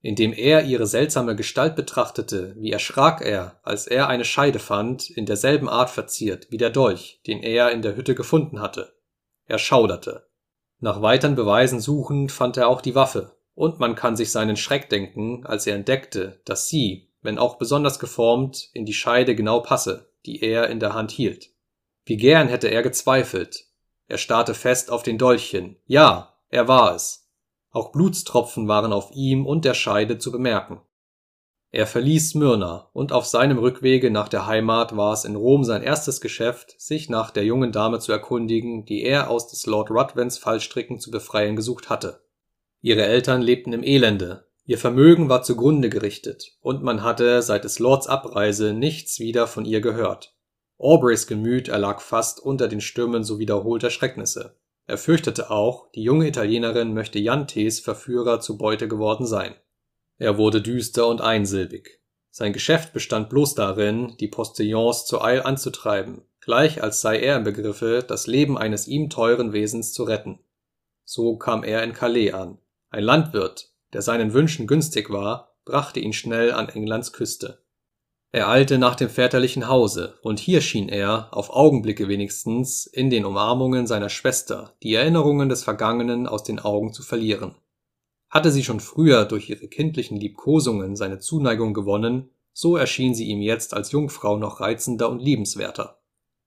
indem 0.03 0.33
er 0.33 0.65
ihre 0.65 0.87
seltsame 0.87 1.37
Gestalt 1.37 1.77
betrachtete, 1.77 2.55
wie 2.59 2.73
erschrak 2.73 3.23
er, 3.23 3.59
als 3.63 3.87
er 3.87 4.09
eine 4.09 4.25
Scheide 4.25 4.59
fand, 4.59 5.11
in 5.11 5.27
derselben 5.27 5.69
Art 5.69 5.91
verziert 5.91 6.49
wie 6.51 6.59
der 6.59 6.71
Dolch, 6.71 7.21
den 7.27 7.43
er 7.43 7.73
in 7.73 7.83
der 7.83 7.97
Hütte 7.97 8.15
gefunden 8.15 8.61
hatte. 8.61 8.93
Er 9.47 9.59
schauderte. 9.59 10.27
Nach 10.79 11.01
weitern 11.01 11.35
Beweisen 11.35 11.81
suchend 11.81 12.33
fand 12.33 12.57
er 12.57 12.69
auch 12.69 12.81
die 12.81 12.95
Waffe, 12.95 13.37
und 13.55 13.81
man 13.81 13.95
kann 13.95 14.17
sich 14.17 14.31
seinen 14.31 14.57
Schreck 14.57 14.91
denken, 14.91 15.47
als 15.47 15.67
er 15.67 15.75
entdeckte, 15.75 16.41
dass 16.45 16.69
sie, 16.69 17.11
wenn 17.23 17.39
auch 17.39 17.57
besonders 17.57 17.99
geformt, 17.99 18.69
in 18.75 18.85
die 18.85 18.93
Scheide 18.93 19.35
genau 19.35 19.61
passe, 19.61 20.13
die 20.27 20.43
er 20.43 20.69
in 20.69 20.79
der 20.79 20.93
Hand 20.93 21.11
hielt. 21.11 21.51
Wie 22.05 22.17
gern 22.19 22.49
hätte 22.49 22.69
er 22.69 22.83
gezweifelt. 22.83 23.65
Er 24.09 24.19
starrte 24.19 24.55
fest 24.55 24.91
auf 24.91 25.03
den 25.03 25.19
Dolch 25.19 25.49
hin. 25.49 25.77
Ja, 25.87 26.36
er 26.49 26.69
war 26.69 26.95
es. 26.95 27.29
Auch 27.71 27.93
Blutstropfen 27.93 28.69
waren 28.69 28.93
auf 28.93 29.11
ihm 29.13 29.47
und 29.47 29.65
der 29.65 29.75
Scheide 29.75 30.19
zu 30.19 30.33
bemerken. 30.33 30.81
Er 31.73 31.87
verließ 31.87 32.31
Smyrna, 32.31 32.89
und 32.95 33.13
auf 33.13 33.27
seinem 33.27 33.59
Rückwege 33.59 34.11
nach 34.11 34.29
der 34.29 34.47
Heimat 34.47 34.97
war 34.97 35.13
es 35.13 35.25
in 35.25 35.37
Rom 35.37 35.65
sein 35.65 35.83
erstes 35.83 36.21
Geschäft, 36.21 36.75
sich 36.81 37.11
nach 37.11 37.31
der 37.31 37.45
jungen 37.45 37.73
Dame 37.73 37.99
zu 37.99 38.13
erkundigen, 38.13 38.87
die 38.87 39.03
er 39.03 39.29
aus 39.29 39.49
des 39.49 39.67
Lord 39.67 39.91
Ruthvens 39.91 40.39
Fallstricken 40.39 41.01
zu 41.01 41.11
befreien 41.11 41.55
gesucht 41.55 41.91
hatte. 41.91 42.23
Ihre 42.81 43.05
Eltern 43.05 43.43
lebten 43.43 43.73
im 43.73 43.83
Elende, 43.83 44.47
ihr 44.65 44.79
Vermögen 44.79 45.29
war 45.29 45.43
zugrunde 45.43 45.91
gerichtet, 45.91 46.57
und 46.61 46.83
man 46.83 47.03
hatte 47.03 47.43
seit 47.43 47.65
des 47.65 47.79
Lords 47.79 48.07
Abreise 48.07 48.73
nichts 48.73 49.19
wieder 49.19 49.47
von 49.47 49.65
ihr 49.65 49.81
gehört. 49.81 50.35
Aubreys 50.79 51.27
Gemüt 51.27 51.69
erlag 51.69 52.01
fast 52.01 52.41
unter 52.41 52.69
den 52.69 52.81
Stürmen 52.81 53.25
so 53.25 53.39
wiederholter 53.39 53.91
Schrecknisse. 53.91 54.57
Er 54.87 54.99
fürchtete 54.99 55.51
auch, 55.51 55.91
die 55.93 56.03
junge 56.03 56.29
Italienerin 56.29 56.95
möchte 56.95 57.19
Jantes 57.19 57.81
Verführer 57.81 58.41
zu 58.41 58.57
Beute 58.57 58.87
geworden 58.87 59.27
sein. 59.27 59.55
Er 60.19 60.39
wurde 60.39 60.63
düster 60.63 61.09
und 61.09 61.21
einsilbig. 61.21 62.01
Sein 62.31 62.53
Geschäft 62.53 62.93
bestand 62.93 63.29
bloß 63.29 63.55
darin, 63.55 64.15
die 64.21 64.29
Postillons 64.29 65.07
zur 65.07 65.25
Eil 65.25 65.43
anzutreiben, 65.43 66.23
gleich 66.41 66.83
als 66.83 67.01
sei 67.01 67.19
er 67.19 67.37
im 67.37 67.45
Begriffe, 67.45 68.05
das 68.07 68.27
Leben 68.27 68.57
eines 68.57 68.87
ihm 68.87 69.11
teuren 69.11 69.53
Wesens 69.53 69.93
zu 69.93 70.05
retten. 70.05 70.39
So 71.05 71.37
kam 71.37 71.65
er 71.65 71.83
in 71.83 71.93
Calais 71.93 72.33
an. 72.33 72.59
Ein 72.91 73.05
Landwirt, 73.05 73.73
der 73.93 74.03
seinen 74.03 74.33
Wünschen 74.33 74.67
günstig 74.67 75.11
war, 75.11 75.57
brachte 75.65 75.99
ihn 75.99 76.13
schnell 76.13 76.53
an 76.53 76.69
Englands 76.69 77.13
Küste. 77.13 77.63
Er 78.33 78.49
eilte 78.49 78.79
nach 78.79 78.97
dem 78.97 79.09
väterlichen 79.09 79.69
Hause, 79.69 80.19
und 80.23 80.39
hier 80.39 80.61
schien 80.61 80.89
er, 80.89 81.29
auf 81.33 81.51
Augenblicke 81.51 82.09
wenigstens, 82.09 82.87
in 82.87 83.09
den 83.09 83.25
Umarmungen 83.25 83.87
seiner 83.87 84.09
Schwester 84.09 84.75
die 84.83 84.95
Erinnerungen 84.95 85.49
des 85.49 85.65
Vergangenen 85.65 86.27
aus 86.27 86.43
den 86.43 86.59
Augen 86.59 86.93
zu 86.93 87.03
verlieren. 87.03 87.55
Hatte 88.29 88.51
sie 88.51 88.65
schon 88.65 88.81
früher 88.81 89.25
durch 89.25 89.49
ihre 89.49 89.69
kindlichen 89.69 90.19
Liebkosungen 90.19 90.97
seine 90.97 91.21
Zuneigung 91.21 91.73
gewonnen, 91.73 92.31
so 92.53 92.77
erschien 92.77 93.15
sie 93.15 93.27
ihm 93.27 93.41
jetzt 93.41 93.75
als 93.75 93.93
Jungfrau 93.93 94.37
noch 94.37 94.61
reizender 94.61 95.09
und 95.09 95.23
liebenswerter. 95.23 95.99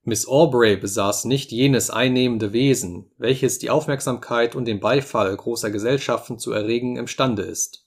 Miss 0.02 0.26
Aubrey 0.26 0.76
besaß 0.76 1.26
nicht 1.26 1.52
jenes 1.52 1.90
einnehmende 1.90 2.52
Wesen, 2.52 3.10
welches 3.18 3.58
die 3.58 3.70
Aufmerksamkeit 3.70 4.56
und 4.56 4.64
den 4.64 4.80
Beifall 4.80 5.36
großer 5.36 5.70
Gesellschaften 5.70 6.38
zu 6.38 6.52
erregen 6.52 6.96
imstande 6.96 7.42
ist. 7.42 7.79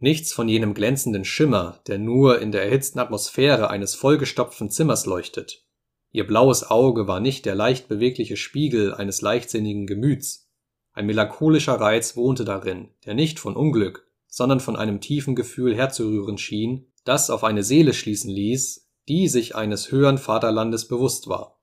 Nichts 0.00 0.32
von 0.32 0.48
jenem 0.48 0.74
glänzenden 0.74 1.24
Schimmer, 1.24 1.80
der 1.86 1.98
nur 1.98 2.40
in 2.40 2.52
der 2.52 2.64
erhitzten 2.64 2.98
Atmosphäre 2.98 3.70
eines 3.70 3.94
vollgestopften 3.94 4.70
Zimmers 4.70 5.06
leuchtet. 5.06 5.64
Ihr 6.10 6.26
blaues 6.26 6.68
Auge 6.68 7.06
war 7.06 7.20
nicht 7.20 7.46
der 7.46 7.54
leicht 7.54 7.86
bewegliche 7.86 8.36
Spiegel 8.36 8.94
eines 8.94 9.20
leichtsinnigen 9.20 9.86
Gemüts. 9.86 10.50
Ein 10.92 11.06
melancholischer 11.06 11.74
Reiz 11.74 12.16
wohnte 12.16 12.44
darin, 12.44 12.88
der 13.06 13.14
nicht 13.14 13.38
von 13.38 13.54
Unglück, 13.54 14.10
sondern 14.26 14.60
von 14.60 14.74
einem 14.74 15.00
tiefen 15.00 15.36
Gefühl 15.36 15.76
herzurühren 15.76 16.38
schien, 16.38 16.90
das 17.04 17.30
auf 17.30 17.44
eine 17.44 17.62
Seele 17.62 17.94
schließen 17.94 18.30
ließ, 18.30 18.88
die 19.08 19.28
sich 19.28 19.54
eines 19.54 19.92
höheren 19.92 20.18
Vaterlandes 20.18 20.88
bewusst 20.88 21.28
war 21.28 21.60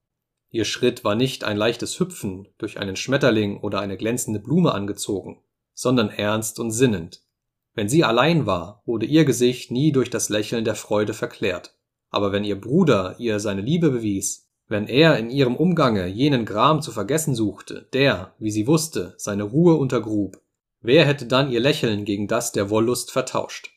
Ihr 0.50 0.66
Schritt 0.66 1.04
war 1.04 1.16
nicht 1.16 1.44
ein 1.44 1.58
leichtes 1.58 2.00
Hüpfen 2.00 2.48
durch 2.58 2.80
einen 2.80 2.96
Schmetterling 2.96 3.60
oder 3.60 3.82
eine 3.82 3.98
glänzende 3.98 4.40
Blume 4.40 4.74
angezogen, 4.74 5.42
sondern 5.74 6.10
ernst 6.10 6.60
und 6.60 6.72
sinnend. 6.72 7.22
Wenn 7.78 7.90
sie 7.90 8.04
allein 8.04 8.48
war, 8.48 8.82
wurde 8.88 9.06
ihr 9.06 9.24
Gesicht 9.24 9.70
nie 9.70 9.92
durch 9.92 10.10
das 10.10 10.30
Lächeln 10.30 10.66
der 10.66 10.74
Freude 10.74 11.14
verklärt, 11.14 11.76
aber 12.10 12.32
wenn 12.32 12.44
ihr 12.44 12.60
Bruder 12.60 13.16
ihr 13.20 13.40
seine 13.40 13.62
Liebe 13.62 13.92
bewies, 13.92 14.50
wenn 14.68 14.88
er 14.88 15.20
in 15.20 15.30
ihrem 15.30 15.56
Umgange 15.56 16.08
jenen 16.08 16.44
Gram 16.44 16.82
zu 16.82 16.92
vergessen 16.92 17.36
suchte, 17.36 17.88
der, 17.94 18.34
wie 18.40 18.50
sie 18.50 18.66
wusste, 18.66 19.14
seine 19.18 19.44
Ruhe 19.44 19.76
untergrub, 19.76 20.42
wer 20.82 21.06
hätte 21.06 21.28
dann 21.28 21.52
ihr 21.52 21.60
Lächeln 21.60 22.04
gegen 22.04 22.28
das 22.28 22.52
der 22.52 22.72
Wollust 22.72 23.12
vertauscht? 23.12 23.70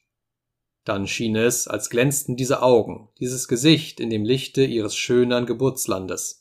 Dann 0.87 1.07
schien 1.07 1.37
es, 1.37 1.69
als 1.69 1.91
glänzten 1.91 2.37
diese 2.37 2.63
Augen, 2.63 3.11
dieses 3.19 3.49
Gesicht 3.49 4.01
in 4.01 4.09
dem 4.09 4.25
Lichte 4.25 4.65
ihres 4.65 4.97
schönern 4.97 5.45
Geburtslandes, 5.45 6.40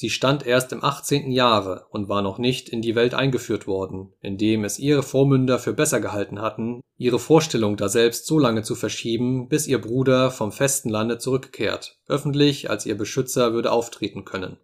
Sie 0.00 0.10
stand 0.10 0.46
erst 0.46 0.70
im 0.70 0.84
18. 0.84 1.32
Jahre 1.32 1.86
und 1.90 2.08
war 2.08 2.22
noch 2.22 2.38
nicht 2.38 2.68
in 2.68 2.82
die 2.82 2.94
Welt 2.94 3.14
eingeführt 3.14 3.66
worden, 3.66 4.12
indem 4.20 4.62
es 4.62 4.78
ihre 4.78 5.02
Vormünder 5.02 5.58
für 5.58 5.72
besser 5.72 6.00
gehalten 6.00 6.40
hatten, 6.40 6.82
ihre 6.96 7.18
Vorstellung 7.18 7.76
daselbst 7.76 8.24
so 8.24 8.38
lange 8.38 8.62
zu 8.62 8.76
verschieben, 8.76 9.48
bis 9.48 9.66
ihr 9.66 9.80
Bruder 9.80 10.30
vom 10.30 10.52
festen 10.52 10.88
Lande 10.88 11.18
zurückkehrt, 11.18 11.98
öffentlich 12.06 12.70
als 12.70 12.86
ihr 12.86 12.96
Beschützer 12.96 13.52
würde 13.54 13.72
auftreten 13.72 14.24
können. 14.24 14.58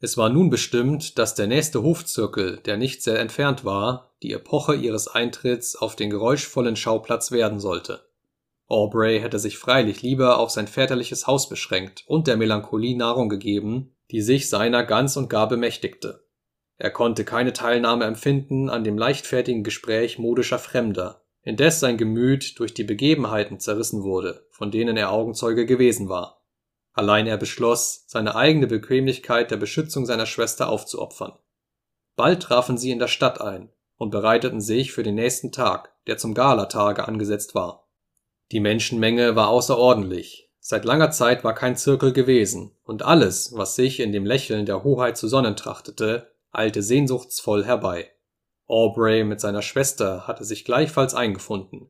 Es 0.00 0.18
war 0.18 0.28
nun 0.28 0.50
bestimmt, 0.50 1.18
dass 1.18 1.34
der 1.34 1.46
nächste 1.46 1.82
Hofzirkel, 1.82 2.58
der 2.58 2.76
nicht 2.76 3.02
sehr 3.02 3.20
entfernt 3.20 3.64
war, 3.64 4.12
die 4.22 4.34
Epoche 4.34 4.74
ihres 4.74 5.08
Eintritts 5.08 5.76
auf 5.76 5.96
den 5.96 6.10
geräuschvollen 6.10 6.76
Schauplatz 6.76 7.32
werden 7.32 7.58
sollte. 7.58 8.06
Aubrey 8.66 9.18
hätte 9.20 9.38
sich 9.38 9.56
freilich 9.56 10.02
lieber 10.02 10.38
auf 10.38 10.50
sein 10.50 10.68
väterliches 10.68 11.26
Haus 11.26 11.48
beschränkt 11.48 12.04
und 12.06 12.26
der 12.26 12.36
Melancholie 12.36 12.98
Nahrung 12.98 13.30
gegeben, 13.30 13.94
die 14.10 14.22
sich 14.22 14.48
seiner 14.48 14.84
ganz 14.84 15.16
und 15.16 15.28
gar 15.28 15.48
bemächtigte. 15.48 16.24
Er 16.76 16.90
konnte 16.90 17.24
keine 17.24 17.52
Teilnahme 17.52 18.04
empfinden 18.04 18.70
an 18.70 18.84
dem 18.84 18.96
leichtfertigen 18.96 19.64
Gespräch 19.64 20.18
modischer 20.18 20.58
Fremder, 20.58 21.24
indes 21.42 21.80
sein 21.80 21.96
Gemüt 21.96 22.58
durch 22.58 22.72
die 22.74 22.84
Begebenheiten 22.84 23.58
zerrissen 23.58 24.02
wurde, 24.02 24.46
von 24.50 24.70
denen 24.70 24.96
er 24.96 25.10
Augenzeuge 25.10 25.66
gewesen 25.66 26.08
war. 26.08 26.44
Allein 26.92 27.26
er 27.26 27.36
beschloss, 27.36 28.04
seine 28.06 28.34
eigene 28.34 28.66
Bequemlichkeit 28.66 29.50
der 29.50 29.56
Beschützung 29.56 30.06
seiner 30.06 30.26
Schwester 30.26 30.68
aufzuopfern. 30.68 31.32
Bald 32.16 32.42
trafen 32.42 32.76
sie 32.76 32.90
in 32.90 32.98
der 32.98 33.08
Stadt 33.08 33.40
ein 33.40 33.70
und 33.96 34.10
bereiteten 34.10 34.60
sich 34.60 34.92
für 34.92 35.02
den 35.02 35.14
nächsten 35.14 35.52
Tag, 35.52 35.92
der 36.06 36.16
zum 36.16 36.34
Galatage 36.34 37.06
angesetzt 37.06 37.54
war. 37.54 37.88
Die 38.50 38.60
Menschenmenge 38.60 39.36
war 39.36 39.48
außerordentlich, 39.48 40.47
Seit 40.70 40.84
langer 40.84 41.10
Zeit 41.10 41.44
war 41.44 41.54
kein 41.54 41.78
Zirkel 41.78 42.12
gewesen, 42.12 42.72
und 42.84 43.02
alles, 43.02 43.56
was 43.56 43.74
sich 43.74 44.00
in 44.00 44.12
dem 44.12 44.26
Lächeln 44.26 44.66
der 44.66 44.84
Hoheit 44.84 45.16
zu 45.16 45.26
sonnen 45.26 45.56
trachtete, 45.56 46.30
eilte 46.52 46.82
sehnsuchtsvoll 46.82 47.64
herbei. 47.64 48.10
Aubrey 48.66 49.24
mit 49.24 49.40
seiner 49.40 49.62
Schwester 49.62 50.26
hatte 50.26 50.44
sich 50.44 50.66
gleichfalls 50.66 51.14
eingefunden. 51.14 51.88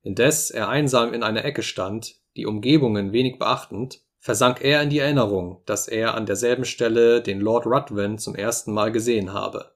Indes 0.00 0.50
er 0.50 0.70
einsam 0.70 1.12
in 1.12 1.22
einer 1.22 1.44
Ecke 1.44 1.62
stand, 1.62 2.14
die 2.34 2.46
Umgebungen 2.46 3.12
wenig 3.12 3.38
beachtend, 3.38 4.00
versank 4.20 4.64
er 4.64 4.80
in 4.80 4.88
die 4.88 5.00
Erinnerung, 5.00 5.60
dass 5.66 5.86
er 5.86 6.14
an 6.14 6.24
derselben 6.24 6.64
Stelle 6.64 7.20
den 7.20 7.40
Lord 7.40 7.66
Ruthven 7.66 8.16
zum 8.16 8.34
ersten 8.34 8.72
Mal 8.72 8.90
gesehen 8.90 9.34
habe. 9.34 9.74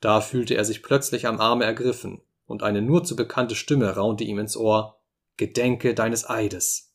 Da 0.00 0.20
fühlte 0.20 0.56
er 0.56 0.66
sich 0.66 0.82
plötzlich 0.82 1.26
am 1.26 1.40
Arme 1.40 1.64
ergriffen, 1.64 2.20
und 2.44 2.62
eine 2.62 2.82
nur 2.82 3.04
zu 3.04 3.16
bekannte 3.16 3.54
Stimme 3.54 3.96
raunte 3.96 4.24
ihm 4.24 4.38
ins 4.38 4.58
Ohr 4.58 5.00
Gedenke 5.38 5.94
deines 5.94 6.28
Eides. 6.28 6.87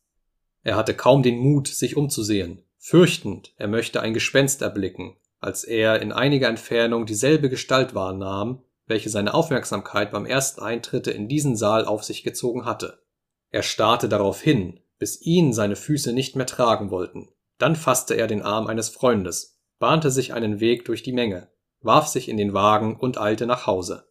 Er 0.63 0.75
hatte 0.75 0.93
kaum 0.93 1.23
den 1.23 1.37
Mut, 1.37 1.67
sich 1.67 1.97
umzusehen, 1.97 2.63
fürchtend, 2.77 3.53
er 3.57 3.67
möchte 3.67 4.01
ein 4.01 4.13
Gespenst 4.13 4.61
erblicken, 4.61 5.17
als 5.39 5.63
er 5.63 6.01
in 6.01 6.11
einiger 6.11 6.47
Entfernung 6.47 7.05
dieselbe 7.05 7.49
Gestalt 7.49 7.93
wahrnahm, 7.93 8.63
welche 8.85 9.09
seine 9.09 9.33
Aufmerksamkeit 9.33 10.11
beim 10.11 10.25
ersten 10.25 10.61
Eintritte 10.61 11.11
in 11.11 11.27
diesen 11.27 11.55
Saal 11.55 11.85
auf 11.85 12.03
sich 12.03 12.23
gezogen 12.23 12.65
hatte. 12.65 13.03
Er 13.49 13.63
starrte 13.63 14.09
darauf 14.09 14.41
hin, 14.41 14.79
bis 14.99 15.21
ihn 15.21 15.53
seine 15.53 15.75
Füße 15.75 16.13
nicht 16.13 16.35
mehr 16.35 16.45
tragen 16.45 16.91
wollten. 16.91 17.29
Dann 17.57 17.75
fasste 17.75 18.15
er 18.15 18.27
den 18.27 18.41
Arm 18.41 18.67
eines 18.67 18.89
Freundes, 18.89 19.59
bahnte 19.79 20.11
sich 20.11 20.33
einen 20.33 20.59
Weg 20.59 20.85
durch 20.85 21.03
die 21.03 21.13
Menge, 21.13 21.49
warf 21.81 22.07
sich 22.07 22.29
in 22.29 22.37
den 22.37 22.53
Wagen 22.53 22.97
und 22.97 23.17
eilte 23.17 23.45
nach 23.45 23.67
Hause. 23.67 24.07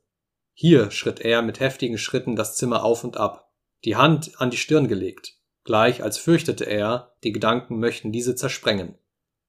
Hier 0.53 0.91
schritt 0.91 1.21
er 1.21 1.41
mit 1.43 1.61
heftigen 1.61 1.99
Schritten 1.99 2.37
das 2.37 2.57
Zimmer 2.57 2.85
auf 2.85 3.05
und 3.05 3.17
ab, 3.17 3.51
die 3.85 3.97
Hand 3.97 4.33
an 4.39 4.51
die 4.51 4.59
Stirn 4.59 4.87
gelegt, 4.87 5.35
gleich 5.65 6.03
als 6.03 6.19
fürchtete 6.19 6.65
er, 6.65 7.15
die 7.25 7.33
Gedanken 7.33 7.79
möchten 7.79 8.13
diese 8.13 8.35
zersprengen. 8.35 8.97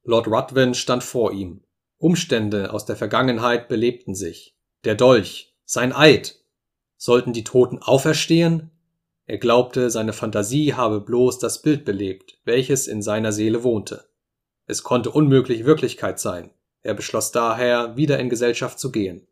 Lord 0.03 0.27
Ruthven 0.27 0.73
stand 0.73 1.03
vor 1.03 1.31
ihm. 1.31 1.61
Umstände 1.97 2.73
aus 2.73 2.85
der 2.85 2.95
Vergangenheit 2.95 3.67
belebten 3.67 4.15
sich. 4.15 4.57
Der 4.83 4.95
Dolch, 4.95 5.55
sein 5.65 5.93
Eid. 5.93 6.35
Sollten 6.97 7.33
die 7.33 7.43
Toten 7.43 7.79
auferstehen? 7.79 8.71
Er 9.25 9.37
glaubte, 9.37 9.89
seine 9.89 10.11
Fantasie 10.11 10.73
habe 10.73 10.99
bloß 10.99 11.39
das 11.39 11.61
Bild 11.61 11.85
belebt, 11.85 12.37
welches 12.43 12.87
in 12.87 13.01
seiner 13.01 13.31
Seele 13.31 13.63
wohnte. 13.63 14.05
Es 14.65 14.83
konnte 14.83 15.11
unmöglich 15.11 15.65
Wirklichkeit 15.65 16.19
sein. 16.19 16.51
Er 16.81 16.93
beschloss 16.93 17.31
daher, 17.31 17.95
wieder 17.95 18.19
in 18.19 18.29
Gesellschaft 18.29 18.79
zu 18.79 18.91
gehen. 18.91 19.25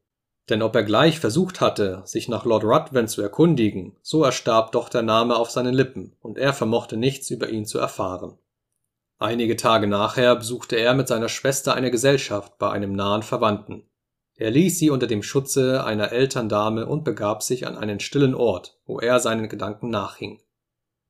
Denn 0.50 0.62
ob 0.62 0.76
er 0.76 0.84
gleich 0.84 1.20
versucht 1.20 1.62
hatte, 1.62 2.02
sich 2.06 2.28
nach 2.28 2.46
Lord 2.46 2.64
Ruthven 2.64 3.08
zu 3.08 3.22
erkundigen, 3.22 3.96
so 4.02 4.24
erstarb 4.24 4.72
doch 4.72 4.90
der 4.90 5.02
Name 5.02 5.36
auf 5.36 5.52
seinen 5.52 5.74
Lippen, 5.74 6.16
und 6.22 6.38
er 6.38 6.54
vermochte 6.54 6.98
nichts 6.98 7.30
über 7.30 7.50
ihn 7.50 7.66
zu 7.66 7.80
erfahren. 7.80 8.38
Einige 9.20 9.56
Tage 9.56 9.86
nachher 9.86 10.36
besuchte 10.36 10.78
er 10.78 10.96
mit 10.96 11.08
seiner 11.08 11.30
Schwester 11.30 11.76
eine 11.76 11.92
Gesellschaft 11.92 12.58
bei 12.58 12.72
einem 12.72 12.94
nahen 12.94 13.22
Verwandten. 13.22 13.84
Er 14.36 14.50
ließ 14.50 14.80
sie 14.80 14.90
unter 14.90 15.06
dem 15.06 15.22
Schutze 15.22 15.84
einer 15.86 16.12
Elterndame 16.12 16.88
und 16.88 17.04
begab 17.04 17.44
sich 17.44 17.68
an 17.68 17.78
einen 17.78 18.00
stillen 18.00 18.34
Ort, 18.34 18.80
wo 18.86 19.00
er 19.00 19.20
seinen 19.20 19.48
Gedanken 19.48 19.92
nachhing. 19.92 20.42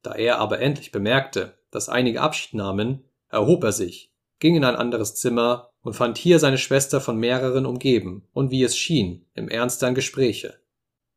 Da 0.02 0.14
er 0.14 0.40
aber 0.40 0.60
endlich 0.60 0.92
bemerkte, 0.92 1.58
dass 1.72 1.88
einige 1.88 2.20
Abschied 2.20 2.54
nahmen, 2.54 3.06
erhob 3.30 3.64
er 3.64 3.72
sich, 3.72 4.12
ging 4.40 4.56
in 4.56 4.66
ein 4.66 4.76
anderes 4.76 5.16
Zimmer 5.16 5.71
und 5.84 5.96
fand 5.96 6.18
hier 6.18 6.40
seine 6.40 6.58
Schwester 6.58 7.02
von 7.02 7.18
mehreren 7.18 7.66
umgeben 7.66 8.28
und 8.34 8.52
wie 8.52 8.64
es 8.64 8.78
schien, 8.78 9.26
im 9.34 9.50
ernstern 9.50 9.96
Gespräche. 9.96 10.56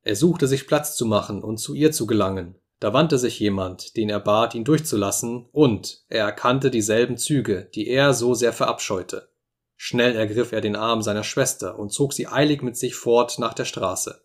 Er 0.02 0.16
suchte 0.16 0.46
sich 0.46 0.66
Platz 0.66 0.96
zu 0.96 1.06
machen 1.06 1.42
und 1.42 1.58
zu 1.58 1.74
ihr 1.74 1.92
zu 1.92 2.06
gelangen, 2.06 2.56
da 2.84 2.92
wandte 2.92 3.16
sich 3.16 3.40
jemand, 3.40 3.96
den 3.96 4.10
er 4.10 4.20
bat, 4.20 4.54
ihn 4.54 4.64
durchzulassen, 4.64 5.46
und 5.52 6.02
er 6.08 6.26
erkannte 6.26 6.70
dieselben 6.70 7.16
Züge, 7.16 7.70
die 7.74 7.88
er 7.88 8.12
so 8.12 8.34
sehr 8.34 8.52
verabscheute. 8.52 9.28
Schnell 9.76 10.14
ergriff 10.14 10.52
er 10.52 10.60
den 10.60 10.76
Arm 10.76 11.00
seiner 11.00 11.24
Schwester 11.24 11.78
und 11.78 11.94
zog 11.94 12.12
sie 12.12 12.26
eilig 12.26 12.62
mit 12.62 12.76
sich 12.76 12.94
fort 12.94 13.38
nach 13.38 13.54
der 13.54 13.64
Straße. 13.64 14.20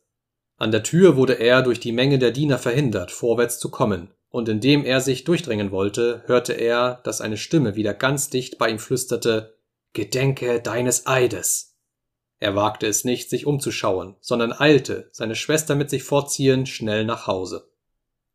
An 0.57 0.71
der 0.71 0.83
Tür 0.83 1.15
wurde 1.15 1.39
er 1.39 1.61
durch 1.61 1.79
die 1.79 1.93
Menge 1.93 2.19
der 2.19 2.31
Diener 2.31 2.57
verhindert, 2.57 3.11
vorwärts 3.11 3.59
zu 3.59 3.69
kommen, 3.69 4.09
und 4.29 4.49
indem 4.49 4.83
er 4.83 4.99
sich 4.99 5.23
durchdringen 5.23 5.71
wollte, 5.71 6.23
hörte 6.25 6.51
er, 6.51 6.99
dass 7.05 7.21
eine 7.21 7.37
Stimme 7.37 7.75
wieder 7.75 7.93
ganz 7.93 8.29
dicht 8.29 8.57
bei 8.57 8.69
ihm 8.69 8.79
flüsterte 8.79 9.55
Gedenke 9.93 10.61
deines 10.61 11.07
Eides. 11.07 11.77
Er 12.39 12.55
wagte 12.55 12.85
es 12.85 13.05
nicht, 13.05 13.29
sich 13.29 13.47
umzuschauen, 13.47 14.15
sondern 14.21 14.53
eilte, 14.53 15.09
seine 15.11 15.35
Schwester 15.35 15.75
mit 15.75 15.89
sich 15.89 16.03
fortziehend, 16.03 16.69
schnell 16.69 17.05
nach 17.05 17.25
Hause. 17.25 17.69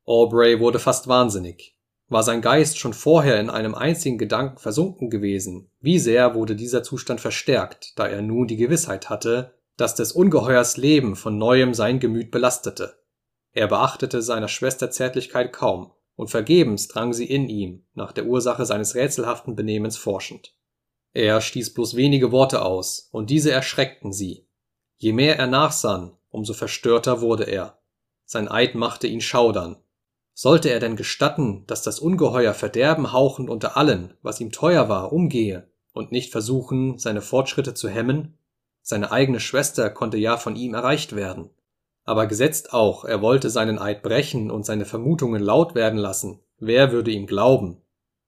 Aubrey 0.04 0.58
wurde 0.58 0.78
fast 0.78 1.06
wahnsinnig. 1.06 1.78
War 2.08 2.22
sein 2.22 2.42
Geist 2.42 2.78
schon 2.78 2.92
vorher 2.92 3.40
in 3.40 3.50
einem 3.50 3.74
einzigen 3.74 4.18
Gedanken 4.18 4.58
versunken 4.58 5.10
gewesen, 5.10 5.70
wie 5.80 5.98
sehr 5.98 6.34
wurde 6.34 6.56
dieser 6.56 6.82
Zustand 6.82 7.20
verstärkt, 7.20 7.98
da 7.98 8.06
er 8.06 8.20
nun 8.20 8.46
die 8.46 8.56
Gewissheit 8.56 9.08
hatte, 9.08 9.54
dass 9.76 9.94
des 9.94 10.12
Ungeheuers 10.12 10.76
Leben 10.76 11.14
von 11.14 11.38
neuem 11.38 11.72
sein 11.72 12.00
Gemüt 12.00 12.30
belastete. 12.30 12.98
Er 13.52 13.68
beachtete 13.68 14.22
seiner 14.22 14.48
Schwester 14.48 14.90
Zärtlichkeit 14.90 15.52
kaum, 15.52 15.92
und 16.16 16.30
vergebens 16.30 16.88
drang 16.88 17.12
sie 17.12 17.26
in 17.26 17.48
ihm, 17.48 17.86
nach 17.94 18.12
der 18.12 18.26
Ursache 18.26 18.66
seines 18.66 18.94
rätselhaften 18.96 19.56
Benehmens 19.56 19.96
forschend. 19.96 20.54
Er 21.14 21.40
stieß 21.40 21.72
bloß 21.72 21.96
wenige 21.96 22.32
Worte 22.32 22.62
aus, 22.62 23.08
und 23.10 23.30
diese 23.30 23.50
erschreckten 23.50 24.12
sie. 24.12 24.46
Je 24.96 25.12
mehr 25.12 25.38
er 25.38 25.46
nachsann, 25.46 26.12
umso 26.28 26.52
verstörter 26.52 27.22
wurde 27.22 27.44
er. 27.44 27.78
Sein 28.26 28.48
Eid 28.48 28.74
machte 28.74 29.06
ihn 29.06 29.20
schaudern. 29.20 29.76
Sollte 30.34 30.68
er 30.68 30.80
denn 30.80 30.96
gestatten, 30.96 31.64
dass 31.66 31.82
das 31.82 32.00
Ungeheuer 32.00 32.52
Verderben 32.52 33.12
hauchend 33.12 33.48
unter 33.48 33.76
allen, 33.76 34.14
was 34.22 34.40
ihm 34.40 34.52
teuer 34.52 34.88
war, 34.88 35.12
umgehe? 35.12 35.70
und 35.94 36.12
nicht 36.12 36.32
versuchen, 36.32 36.98
seine 36.98 37.22
Fortschritte 37.22 37.72
zu 37.72 37.88
hemmen? 37.88 38.36
Seine 38.82 39.12
eigene 39.12 39.40
Schwester 39.40 39.88
konnte 39.88 40.18
ja 40.18 40.36
von 40.36 40.56
ihm 40.56 40.74
erreicht 40.74 41.16
werden. 41.16 41.50
Aber 42.04 42.26
gesetzt 42.26 42.74
auch, 42.74 43.06
er 43.06 43.22
wollte 43.22 43.48
seinen 43.48 43.78
Eid 43.78 44.02
brechen 44.02 44.50
und 44.50 44.66
seine 44.66 44.84
Vermutungen 44.84 45.42
laut 45.42 45.74
werden 45.74 45.98
lassen, 45.98 46.40
wer 46.58 46.92
würde 46.92 47.10
ihm 47.10 47.26
glauben? 47.26 47.80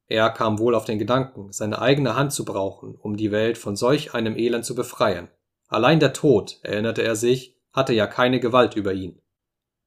Er 0.09 0.31
kam 0.31 0.59
wohl 0.59 0.75
auf 0.75 0.85
den 0.85 0.99
Gedanken, 0.99 1.53
seine 1.53 1.81
eigene 1.81 2.15
Hand 2.15 2.33
zu 2.33 2.45
brauchen, 2.45 2.95
um 2.95 3.17
die 3.17 3.33
Welt 3.33 3.59
von 3.59 3.77
solch 3.77 4.15
einem 4.15 4.37
Elend 4.37 4.65
zu 4.65 4.75
befreien. 4.75 5.29
Allein 5.69 5.99
der 5.99 6.13
Tod, 6.13 6.59
erinnerte 6.63 7.03
er 7.03 7.17
sich, 7.17 7.57
hatte 7.73 7.93
ja 7.93 8.07
keine 8.07 8.39
Gewalt 8.39 8.77
über 8.77 8.93
ihn. 8.93 9.21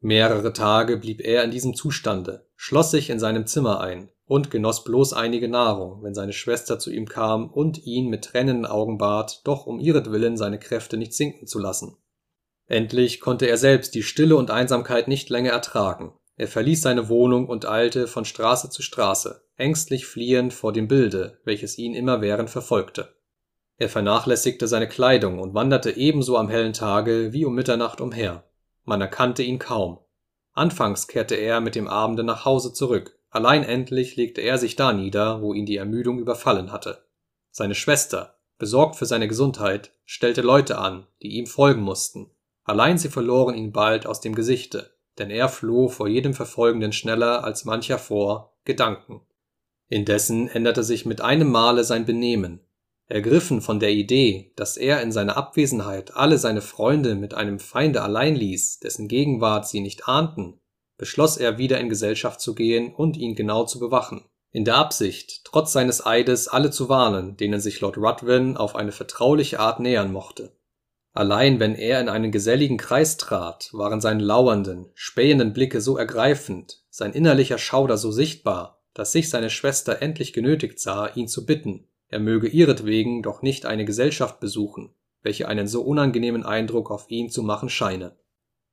Mehrere 0.02 0.54
Tage 0.54 0.98
blieb 0.98 1.22
er 1.22 1.44
in 1.44 1.52
diesem 1.52 1.74
Zustande, 1.74 2.48
schloss 2.56 2.92
sich 2.92 3.10
in 3.10 3.20
seinem 3.20 3.46
Zimmer 3.48 3.82
ein 3.82 4.10
und 4.26 4.52
genoss 4.52 4.84
bloß 4.84 5.14
einige 5.14 5.50
Nahrung, 5.50 6.04
wenn 6.04 6.14
seine 6.14 6.34
Schwester 6.34 6.80
zu 6.80 6.92
ihm 6.92 7.08
kam 7.08 7.50
und 7.50 7.86
ihn 7.86 8.10
mit 8.10 8.26
tränenden 8.26 8.66
Augen 8.66 8.98
bat, 8.98 9.42
doch 9.44 9.66
um 9.66 9.80
ihretwillen 9.80 10.38
seine 10.38 10.60
Kräfte 10.60 10.98
nicht 10.98 11.14
sinken 11.14 11.48
zu 11.48 11.60
lassen. 11.60 11.98
Endlich 12.68 13.20
konnte 13.20 13.48
er 13.48 13.58
selbst 13.58 13.96
die 13.96 14.04
Stille 14.04 14.36
und 14.36 14.52
Einsamkeit 14.52 15.08
nicht 15.08 15.30
länger 15.30 15.52
ertragen. 15.52 16.14
Er 16.40 16.48
verließ 16.48 16.84
seine 16.84 17.10
Wohnung 17.10 17.48
und 17.48 17.68
eilte 17.68 18.08
von 18.08 18.24
Straße 18.24 18.70
zu 18.70 18.82
Straße, 18.82 19.44
ängstlich 19.58 20.06
fliehend 20.06 20.54
vor 20.54 20.72
dem 20.72 20.88
Bilde, 20.88 21.38
welches 21.44 21.78
ihn 21.78 21.94
immerwährend 21.94 22.50
verfolgte. 22.50 23.14
Er 23.76 23.90
vernachlässigte 23.90 24.66
seine 24.66 24.88
Kleidung 24.88 25.40
und 25.40 25.54
wanderte 25.54 25.98
ebenso 25.98 26.38
am 26.38 26.48
hellen 26.48 26.72
Tage 26.72 27.34
wie 27.34 27.44
um 27.44 27.56
Mitternacht 27.56 28.00
umher. 28.00 28.46
Man 28.86 29.02
erkannte 29.02 29.44
ihn 29.44 29.60
kaum. 29.60 30.00
Anfangs 30.54 31.10
kehrte 31.10 31.36
er 31.36 31.60
mit 31.60 31.76
dem 31.76 31.90
Abende 31.90 32.24
nach 32.24 32.46
Hause 32.46 32.72
zurück, 32.72 33.20
allein 33.30 33.64
endlich 33.64 34.16
legte 34.16 34.40
er 34.40 34.58
sich 34.58 34.78
da 34.78 34.94
nieder, 34.94 35.42
wo 35.42 35.54
ihn 35.54 35.66
die 35.66 35.76
Ermüdung 35.76 36.20
überfallen 36.20 36.72
hatte. 36.72 37.04
Seine 37.52 37.76
Schwester, 37.76 38.38
besorgt 38.58 38.96
für 38.96 39.06
seine 39.06 39.28
Gesundheit, 39.28 39.92
stellte 40.06 40.42
Leute 40.42 40.78
an, 40.78 41.06
die 41.22 41.36
ihm 41.36 41.48
folgen 41.48 41.82
mussten. 41.82 42.32
Allein 42.64 42.98
sie 42.98 43.10
verloren 43.10 43.56
ihn 43.56 43.74
bald 43.74 44.08
aus 44.08 44.22
dem 44.22 44.36
Gesichte, 44.36 44.92
denn 45.20 45.30
er 45.30 45.50
floh 45.50 45.90
vor 45.90 46.08
jedem 46.08 46.34
Verfolgenden 46.34 46.94
schneller 46.94 47.44
als 47.44 47.66
mancher 47.66 48.00
vor 48.00 48.54
Gedanken. 48.66 49.22
Indessen 49.90 50.48
änderte 50.48 50.84
sich 50.84 51.06
mit 51.06 51.22
einem 51.22 51.52
Male 51.52 51.84
sein 51.84 52.06
Benehmen. 52.06 52.62
Ergriffen 53.08 53.62
von 53.62 53.80
der 53.80 53.90
Idee, 53.90 54.54
dass 54.56 54.78
er 54.78 55.02
in 55.02 55.12
seiner 55.12 55.36
Abwesenheit 55.36 56.16
alle 56.16 56.38
seine 56.38 56.62
Freunde 56.62 57.16
mit 57.16 57.34
einem 57.34 57.58
Feinde 57.58 58.04
allein 58.04 58.36
ließ, 58.36 58.80
dessen 58.82 59.08
Gegenwart 59.08 59.68
sie 59.68 59.80
nicht 59.80 60.08
ahnten, 60.08 60.60
beschloss 60.98 61.38
er 61.38 61.58
wieder 61.58 61.80
in 61.80 61.90
Gesellschaft 61.90 62.40
zu 62.40 62.54
gehen 62.54 62.94
und 62.94 63.18
ihn 63.18 63.34
genau 63.34 63.66
zu 63.66 63.80
bewachen, 63.80 64.26
in 64.52 64.64
der 64.64 64.76
Absicht, 64.76 65.42
trotz 65.44 65.72
seines 65.72 66.06
Eides 66.06 66.48
alle 66.48 66.70
zu 66.70 66.88
warnen, 66.88 67.36
denen 67.36 67.60
sich 67.60 67.82
Lord 67.82 67.98
Ruthven 67.98 68.58
auf 68.58 68.76
eine 68.76 68.92
vertrauliche 68.92 69.60
Art 69.60 69.80
nähern 69.80 70.12
mochte. 70.12 70.52
Allein 71.14 71.60
wenn 71.60 71.76
er 71.76 72.00
in 72.00 72.10
einen 72.10 72.32
geselligen 72.32 72.78
Kreis 72.78 73.18
trat, 73.18 73.70
waren 73.74 74.00
seine 74.00 74.24
lauernden, 74.24 74.92
spähenden 74.94 75.54
Blicke 75.54 75.82
so 75.82 75.98
ergreifend, 75.98 76.84
sein 76.90 77.14
innerlicher 77.14 77.58
Schauder 77.58 77.98
so 77.98 78.12
sichtbar, 78.12 78.82
dass 78.94 79.12
sich 79.12 79.30
seine 79.30 79.50
Schwester 79.50 80.02
endlich 80.02 80.34
genötigt 80.34 80.80
sah, 80.80 81.08
ihn 81.08 81.28
zu 81.28 81.46
bitten, 81.46 81.88
er 82.10 82.20
möge 82.20 82.48
ihretwegen 82.48 83.22
doch 83.22 83.42
nicht 83.42 83.66
eine 83.66 83.86
Gesellschaft 83.86 84.40
besuchen, 84.40 84.94
welche 85.22 85.48
einen 85.48 85.68
so 85.68 85.82
unangenehmen 85.82 86.44
Eindruck 86.44 86.92
auf 86.92 87.10
ihn 87.10 87.30
zu 87.30 87.44
machen 87.44 87.70
scheine. 87.70 88.16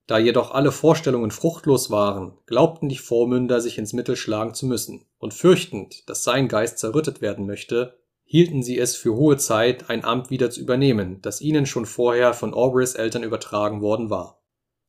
Da 0.06 0.18
jedoch 0.18 0.52
alle 0.52 0.72
Vorstellungen 0.72 1.30
fruchtlos 1.30 1.90
waren, 1.90 2.38
glaubten 2.46 2.88
die 2.88 2.98
Vormünder 2.98 3.60
sich 3.60 3.76
ins 3.76 3.92
Mittel 3.92 4.16
schlagen 4.16 4.54
zu 4.54 4.66
müssen, 4.66 5.04
und 5.18 5.34
fürchtend, 5.34 6.08
dass 6.08 6.22
sein 6.22 6.48
Geist 6.48 6.78
zerrüttet 6.78 7.20
werden 7.20 7.46
möchte, 7.46 7.98
hielten 8.26 8.62
sie 8.62 8.78
es 8.78 8.94
für 8.94 9.14
hohe 9.14 9.38
Zeit, 9.38 9.88
ein 9.88 10.04
Amt 10.04 10.30
wieder 10.30 10.50
zu 10.50 10.60
übernehmen, 10.60 11.22
das 11.22 11.40
ihnen 11.40 11.64
schon 11.64 11.86
vorher 11.86 12.34
von 12.34 12.52
Aubreys 12.52 12.94
Eltern 12.94 13.22
übertragen 13.22 13.80
worden 13.80 14.10
war 14.10 14.36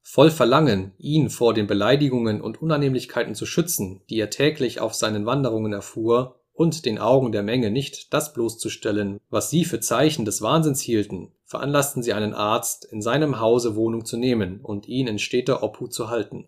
Voll 0.09 0.31
Verlangen, 0.31 0.93
ihn 0.97 1.29
vor 1.29 1.53
den 1.53 1.67
Beleidigungen 1.67 2.39
und 2.39 2.61
Unannehmlichkeiten 2.61 3.35
zu 3.35 3.45
schützen, 3.45 4.03
die 4.09 4.17
er 4.17 4.29
täglich 4.29 4.79
auf 4.79 4.93
seinen 4.93 5.25
Wanderungen 5.25 5.73
erfuhr, 5.73 6.39
und 6.53 6.85
den 6.85 6.97
Augen 6.97 7.33
der 7.33 7.43
Menge 7.43 7.71
nicht 7.71 8.13
das 8.13 8.31
bloßzustellen, 8.31 9.19
was 9.29 9.49
sie 9.49 9.65
für 9.65 9.81
Zeichen 9.81 10.23
des 10.23 10.41
Wahnsinns 10.41 10.79
hielten, 10.79 11.33
veranlassten 11.43 12.03
sie 12.03 12.13
einen 12.13 12.33
Arzt, 12.33 12.85
in 12.85 13.01
seinem 13.01 13.41
Hause 13.41 13.75
Wohnung 13.75 14.05
zu 14.05 14.15
nehmen 14.15 14.61
und 14.61 14.87
ihn 14.87 15.07
in 15.07 15.19
steter 15.19 15.61
Obhut 15.61 15.93
zu 15.93 16.09
halten. 16.09 16.47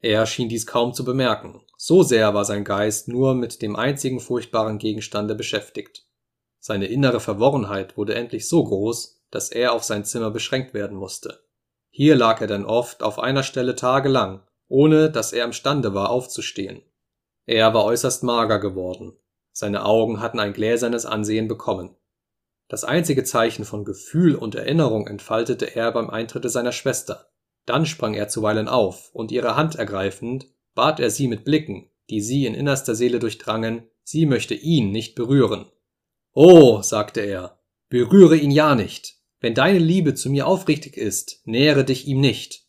Er 0.00 0.24
schien 0.24 0.48
dies 0.48 0.66
kaum 0.66 0.94
zu 0.94 1.04
bemerken, 1.04 1.60
so 1.76 2.02
sehr 2.02 2.32
war 2.32 2.46
sein 2.46 2.64
Geist 2.64 3.08
nur 3.08 3.34
mit 3.34 3.60
dem 3.60 3.76
einzigen 3.76 4.20
furchtbaren 4.20 4.78
Gegenstande 4.78 5.34
beschäftigt. 5.34 6.05
Seine 6.66 6.86
innere 6.86 7.20
Verworrenheit 7.20 7.96
wurde 7.96 8.16
endlich 8.16 8.48
so 8.48 8.64
groß, 8.64 9.22
dass 9.30 9.50
er 9.50 9.72
auf 9.72 9.84
sein 9.84 10.04
Zimmer 10.04 10.30
beschränkt 10.30 10.74
werden 10.74 10.96
musste 10.96 11.46
hier 11.98 12.14
lag 12.14 12.42
er 12.42 12.46
dann 12.46 12.66
oft 12.66 13.02
auf 13.02 13.18
einer 13.18 13.42
Stelle 13.42 13.74
tagelang, 13.74 14.42
ohne 14.68 15.10
dass 15.10 15.32
er 15.32 15.46
imstande 15.46 15.94
war 15.94 16.10
aufzustehen. 16.10 16.82
Er 17.46 17.72
war 17.72 17.86
äußerst 17.86 18.22
mager 18.22 18.58
geworden, 18.58 19.14
seine 19.50 19.82
Augen 19.82 20.20
hatten 20.20 20.38
ein 20.38 20.52
gläsernes 20.52 21.06
Ansehen 21.06 21.48
bekommen. 21.48 21.96
Das 22.68 22.84
einzige 22.84 23.24
Zeichen 23.24 23.64
von 23.64 23.86
Gefühl 23.86 24.34
und 24.34 24.54
Erinnerung 24.54 25.06
entfaltete 25.06 25.74
er 25.74 25.90
beim 25.90 26.10
Eintritte 26.10 26.50
seiner 26.50 26.72
Schwester. 26.72 27.30
Dann 27.64 27.86
sprang 27.86 28.12
er 28.12 28.28
zuweilen 28.28 28.68
auf, 28.68 29.08
und 29.14 29.32
ihre 29.32 29.56
Hand 29.56 29.76
ergreifend, 29.76 30.48
bat 30.74 31.00
er 31.00 31.08
sie 31.08 31.28
mit 31.28 31.46
Blicken, 31.46 31.88
die 32.10 32.20
sie 32.20 32.44
in 32.44 32.54
innerster 32.54 32.94
Seele 32.94 33.20
durchdrangen, 33.20 33.88
sie 34.02 34.26
möchte 34.26 34.52
ihn 34.52 34.90
nicht 34.90 35.14
berühren. 35.14 35.64
Oh, 36.38 36.82
sagte 36.82 37.22
er, 37.22 37.58
berühre 37.88 38.36
ihn 38.36 38.50
ja 38.50 38.74
nicht. 38.74 39.16
Wenn 39.40 39.54
deine 39.54 39.78
Liebe 39.78 40.12
zu 40.12 40.28
mir 40.28 40.46
aufrichtig 40.46 40.98
ist, 40.98 41.40
nähere 41.46 41.82
dich 41.82 42.06
ihm 42.06 42.20
nicht. 42.20 42.66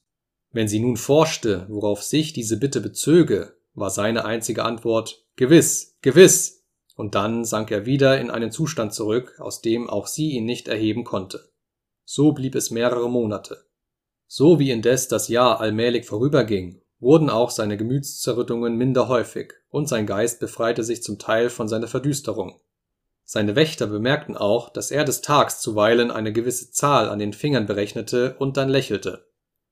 Wenn 0.54 0.70
sie 0.70 0.80
nun 0.80 0.96
forschte, 0.96 1.66
worauf 1.68 2.02
sich 2.02 2.32
diese 2.32 2.56
Bitte 2.56 2.80
bezöge, 2.80 3.58
war 3.74 3.90
seine 3.90 4.24
einzige 4.24 4.64
Antwort 4.64 5.26
Gewiss, 5.36 5.98
gewiss. 6.02 6.64
Und 6.96 7.14
dann 7.14 7.44
sank 7.44 7.70
er 7.70 7.86
wieder 7.86 8.22
in 8.22 8.32
einen 8.32 8.52
Zustand 8.52 8.94
zurück, 8.94 9.36
aus 9.40 9.62
dem 9.62 9.90
auch 9.90 10.08
sie 10.08 10.30
ihn 10.30 10.46
nicht 10.46 10.70
erheben 10.70 11.04
konnte. 11.04 11.52
So 12.06 12.32
blieb 12.32 12.56
es 12.56 12.72
mehrere 12.72 13.10
Monate. 13.10 13.66
So 14.28 14.60
wie 14.60 14.72
indes 14.72 15.10
das 15.10 15.28
Jahr 15.28 15.60
allmählich 15.60 16.06
vorüberging, 16.06 16.82
wurden 17.02 17.30
auch 17.30 17.50
seine 17.50 17.76
Gemütszerrüttungen 17.76 18.78
minder 18.78 19.10
häufig, 19.10 19.56
und 19.68 19.90
sein 19.90 20.06
Geist 20.06 20.40
befreite 20.40 20.86
sich 20.86 21.04
zum 21.04 21.20
Teil 21.20 21.50
von 21.50 21.68
seiner 21.68 21.88
Verdüsterung. 21.88 22.62
Seine 23.30 23.58
Wächter 23.58 23.88
bemerkten 23.88 24.38
auch, 24.38 24.70
dass 24.70 24.90
er 24.90 25.04
des 25.04 25.20
Tags 25.20 25.60
zuweilen 25.60 26.12
eine 26.12 26.32
gewisse 26.32 26.72
Zahl 26.72 27.10
an 27.10 27.20
den 27.20 27.34
Fingern 27.34 27.66
berechnete 27.66 28.38
und 28.40 28.56
dann 28.56 28.70
lächelte. 28.70 29.28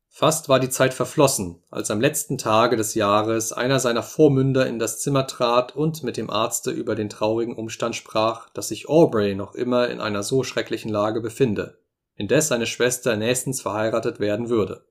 Fast 0.10 0.50
war 0.50 0.60
die 0.60 0.70
Zeit 0.70 0.94
verflossen, 0.94 1.64
als 1.72 1.90
am 1.90 2.02
letzten 2.02 2.38
Tage 2.38 2.76
des 2.76 2.96
Jahres 2.96 3.54
einer 3.54 3.80
seiner 3.80 4.04
Vormünder 4.04 4.68
in 4.68 4.78
das 4.78 5.00
Zimmer 5.00 5.26
trat 5.26 5.74
und 5.74 6.04
mit 6.04 6.18
dem 6.18 6.30
Arzte 6.30 6.72
über 6.72 6.96
den 6.96 7.08
traurigen 7.08 7.56
Umstand 7.56 7.96
sprach, 7.96 8.50
dass 8.50 8.68
sich 8.68 8.90
Aubrey 8.90 9.36
noch 9.36 9.56
immer 9.56 9.88
in 9.88 10.02
einer 10.02 10.22
so 10.22 10.44
schrecklichen 10.44 10.92
Lage 10.92 11.22
befinde, 11.22 11.78
indes 12.16 12.50
seine 12.50 12.66
Schwester 12.66 13.16
nächstens 13.16 13.62
verheiratet 13.62 14.20
werden 14.20 14.50
würde. 14.50 14.86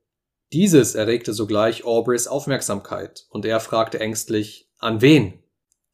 Dieses 0.54 0.94
erregte 0.94 1.34
sogleich 1.34 1.84
Aubreys 1.84 2.28
Aufmerksamkeit, 2.28 3.26
und 3.28 3.44
er 3.44 3.60
fragte 3.60 4.00
ängstlich 4.00 4.70
An 4.78 5.02
wen? 5.02 5.43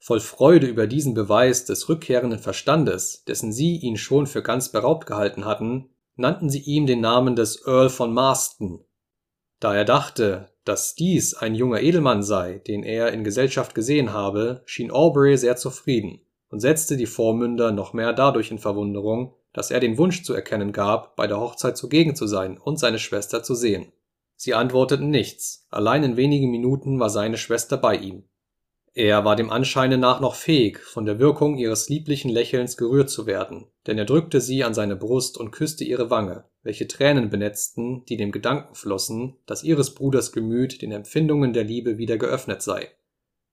Voll 0.03 0.21
Freude 0.21 0.67
über 0.67 0.87
diesen 0.87 1.13
Beweis 1.13 1.67
des 1.67 1.91
rückkehrenden 1.91 2.39
Verstandes, 2.39 3.23
dessen 3.25 3.53
sie 3.53 3.77
ihn 3.77 3.99
schon 3.99 4.27
für 4.27 4.43
ganz 4.43 4.73
beraubt 4.73 5.07
gehalten 5.07 5.45
hatten, 5.45 5.91
nannten 6.17 6.49
sie 6.49 6.61
ihm 6.61 6.87
den 6.87 7.03
Namen 7.03 7.37
des 7.37 7.67
Earl 7.67 7.91
von 7.91 8.15
Marston. 8.15 8.83
Da 9.61 9.75
er 9.75 9.85
dachte, 9.85 10.49
dass 10.65 10.95
dies 10.95 11.35
ein 11.35 11.55
junger 11.55 11.83
Edelmann 11.83 12.23
sei, 12.23 12.63
den 12.67 12.83
er 12.83 13.13
in 13.13 13.25
Gesellschaft 13.25 13.75
gesehen 13.75 14.15
habe, 14.15 14.63
schien 14.65 14.91
Aubrey 14.91 15.37
sehr 15.37 15.57
zufrieden 15.57 16.23
und 16.49 16.61
setzte 16.61 16.97
die 16.97 17.07
Vormünder 17.07 17.71
noch 17.71 17.93
mehr 17.93 18.15
dadurch 18.15 18.51
in 18.51 18.59
Verwunderung, 18.59 19.35
dass 19.53 19.71
er 19.71 19.81
den 19.81 19.99
Wunsch 19.99 20.23
zu 20.23 20.33
erkennen 20.33 20.73
gab, 20.73 21.15
bei 21.15 21.27
der 21.27 21.41
Hochzeit 21.41 21.77
zugegen 21.77 22.17
zu 22.17 22.27
sein 22.27 22.57
und 22.57 22.79
seine 22.79 22.99
Schwester 22.99 23.43
zu 23.43 23.55
sehen. 23.55 23.93
Sie 24.35 24.55
antworteten 24.55 25.11
nichts, 25.11 25.67
allein 25.69 26.05
in 26.05 26.17
wenigen 26.17 26.51
Minuten 26.51 26.99
war 26.99 27.11
seine 27.11 27.37
Schwester 27.37 27.77
bei 27.77 27.97
ihm. 27.97 28.25
Er 28.93 29.25
war 29.25 29.37
dem 29.37 29.51
Anscheine 29.51 29.99
nach 29.99 30.21
noch 30.21 30.35
fähig, 30.35 30.81
von 30.81 31.07
der 31.07 31.21
Wirkung 31.21 31.57
ihres 31.57 31.89
lieblichen 31.89 32.29
Lächelns 32.29 32.77
gerührt 32.77 33.09
zu 33.09 33.25
werden, 33.25 33.69
denn 33.87 33.97
er 33.99 34.05
drückte 34.05 34.41
sie 34.41 34.65
an 34.65 34.75
seine 34.75 34.97
Brust 34.97 35.39
und 35.39 35.53
küsste 35.53 35.85
ihre 35.85 36.11
Wange, 36.11 36.45
welche 36.65 36.89
Tränen 36.89 37.31
benetzten, 37.31 38.05
die 38.07 38.17
dem 38.17 38.33
Gedanken 38.33 38.75
flossen, 38.75 39.37
dass 39.47 39.63
ihres 39.63 39.95
Bruders 39.95 40.33
Gemüt 40.33 40.83
den 40.83 40.91
Empfindungen 40.91 41.53
der 41.53 41.63
Liebe 41.63 41.99
wieder 41.99 42.19
geöffnet 42.19 42.63
sei. 42.63 42.89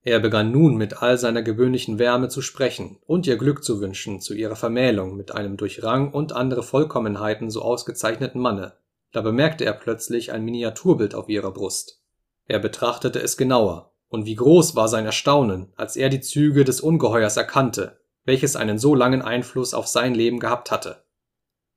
Er 0.02 0.18
begann 0.18 0.50
nun 0.50 0.76
mit 0.76 1.02
all 1.02 1.18
seiner 1.18 1.42
gewöhnlichen 1.42 2.00
Wärme 2.00 2.28
zu 2.28 2.42
sprechen 2.42 2.98
und 3.06 3.26
ihr 3.26 3.36
Glück 3.36 3.62
zu 3.62 3.80
wünschen 3.80 4.20
zu 4.20 4.34
ihrer 4.34 4.56
Vermählung 4.56 5.16
mit 5.16 5.32
einem 5.32 5.56
durch 5.56 5.84
Rang 5.84 6.12
und 6.12 6.32
andere 6.32 6.64
Vollkommenheiten 6.64 7.50
so 7.50 7.62
ausgezeichneten 7.62 8.40
Manne, 8.40 8.74
da 9.12 9.20
bemerkte 9.20 9.64
er 9.64 9.72
plötzlich 9.74 10.32
ein 10.32 10.44
Miniaturbild 10.44 11.14
auf 11.14 11.28
ihrer 11.28 11.52
Brust. 11.52 12.02
Er 12.46 12.58
betrachtete 12.58 13.20
es 13.20 13.36
genauer 13.36 13.92
und 14.08 14.26
wie 14.26 14.34
groß 14.34 14.74
war 14.74 14.88
sein 14.88 15.06
Erstaunen, 15.06 15.72
als 15.76 15.96
er 15.96 16.08
die 16.08 16.20
Züge 16.20 16.64
des 16.64 16.80
Ungeheuers 16.80 17.36
erkannte, 17.36 17.98
welches 18.24 18.56
einen 18.56 18.78
so 18.78 18.94
langen 18.94 19.22
Einfluss 19.22 19.74
auf 19.74 19.86
sein 19.86 20.14
Leben 20.14 20.38
gehabt 20.38 20.70
hatte. 20.70 21.02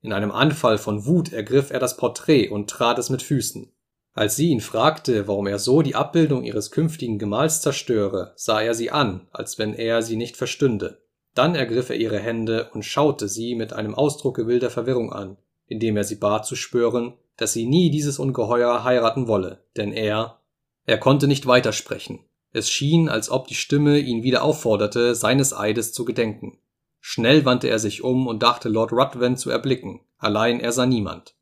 In 0.00 0.12
einem 0.12 0.32
Anfall 0.32 0.78
von 0.78 1.06
Wut 1.06 1.32
ergriff 1.32 1.70
er 1.70 1.78
das 1.78 1.96
Porträt 1.96 2.48
und 2.48 2.68
trat 2.68 2.98
es 2.98 3.08
mit 3.08 3.22
Füßen. 3.22 3.72
Als 4.14 4.36
sie 4.36 4.48
ihn 4.48 4.60
fragte, 4.60 5.26
warum 5.28 5.46
er 5.46 5.58
so 5.58 5.80
die 5.80 5.94
Abbildung 5.94 6.44
ihres 6.44 6.70
künftigen 6.70 7.18
Gemahls 7.18 7.62
zerstöre, 7.62 8.32
sah 8.36 8.60
er 8.60 8.74
sie 8.74 8.90
an, 8.90 9.28
als 9.32 9.58
wenn 9.58 9.72
er 9.72 10.02
sie 10.02 10.16
nicht 10.16 10.36
verstünde. 10.36 11.02
Dann 11.34 11.54
ergriff 11.54 11.88
er 11.88 11.96
ihre 11.96 12.18
Hände 12.18 12.68
und 12.74 12.84
schaute 12.84 13.28
sie 13.28 13.54
mit 13.54 13.72
einem 13.72 13.94
Ausdrucke 13.94 14.46
wilder 14.46 14.68
Verwirrung 14.68 15.12
an, 15.12 15.38
indem 15.66 15.96
er 15.96 16.04
sie 16.04 16.16
bat 16.16 16.44
zu 16.44 16.56
schwören, 16.56 17.14
dass 17.38 17.54
sie 17.54 17.64
nie 17.64 17.90
dieses 17.90 18.18
Ungeheuer 18.18 18.84
heiraten 18.84 19.28
wolle, 19.28 19.64
denn 19.76 19.92
er 19.92 20.41
er 20.84 20.98
konnte 20.98 21.28
nicht 21.28 21.46
weitersprechen. 21.46 22.20
Es 22.52 22.70
schien, 22.70 23.08
als 23.08 23.30
ob 23.30 23.48
die 23.48 23.54
Stimme 23.54 23.98
ihn 23.98 24.22
wieder 24.22 24.42
aufforderte, 24.42 25.14
seines 25.14 25.56
Eides 25.56 25.92
zu 25.92 26.04
gedenken. 26.04 26.58
Schnell 27.00 27.44
wandte 27.44 27.68
er 27.68 27.78
sich 27.78 28.04
um 28.04 28.26
und 28.26 28.42
dachte 28.42 28.68
Lord 28.68 28.92
Ruthven 28.92 29.36
zu 29.36 29.50
erblicken, 29.50 30.00
allein 30.18 30.60
er 30.60 30.72
sah 30.72 30.86
niemand. 30.86 31.34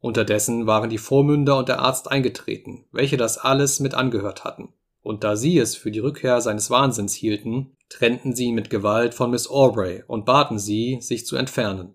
Unterdessen 0.00 0.66
waren 0.66 0.90
die 0.90 0.98
Vormünder 0.98 1.56
und 1.58 1.68
der 1.68 1.80
Arzt 1.80 2.10
eingetreten, 2.10 2.84
welche 2.92 3.16
das 3.16 3.38
alles 3.38 3.80
mit 3.80 3.94
angehört 3.94 4.44
hatten, 4.44 4.74
und 5.00 5.24
da 5.24 5.34
sie 5.34 5.58
es 5.58 5.76
für 5.76 5.90
die 5.90 5.98
Rückkehr 5.98 6.40
seines 6.40 6.70
Wahnsinns 6.70 7.14
hielten, 7.14 7.76
trennten 7.88 8.34
sie 8.34 8.46
ihn 8.46 8.54
mit 8.54 8.70
Gewalt 8.70 9.14
von 9.14 9.30
Miss 9.30 9.48
Aubrey 9.48 10.04
und 10.06 10.26
baten 10.26 10.58
sie, 10.58 10.98
sich 11.00 11.26
zu 11.26 11.36
entfernen. 11.36 11.94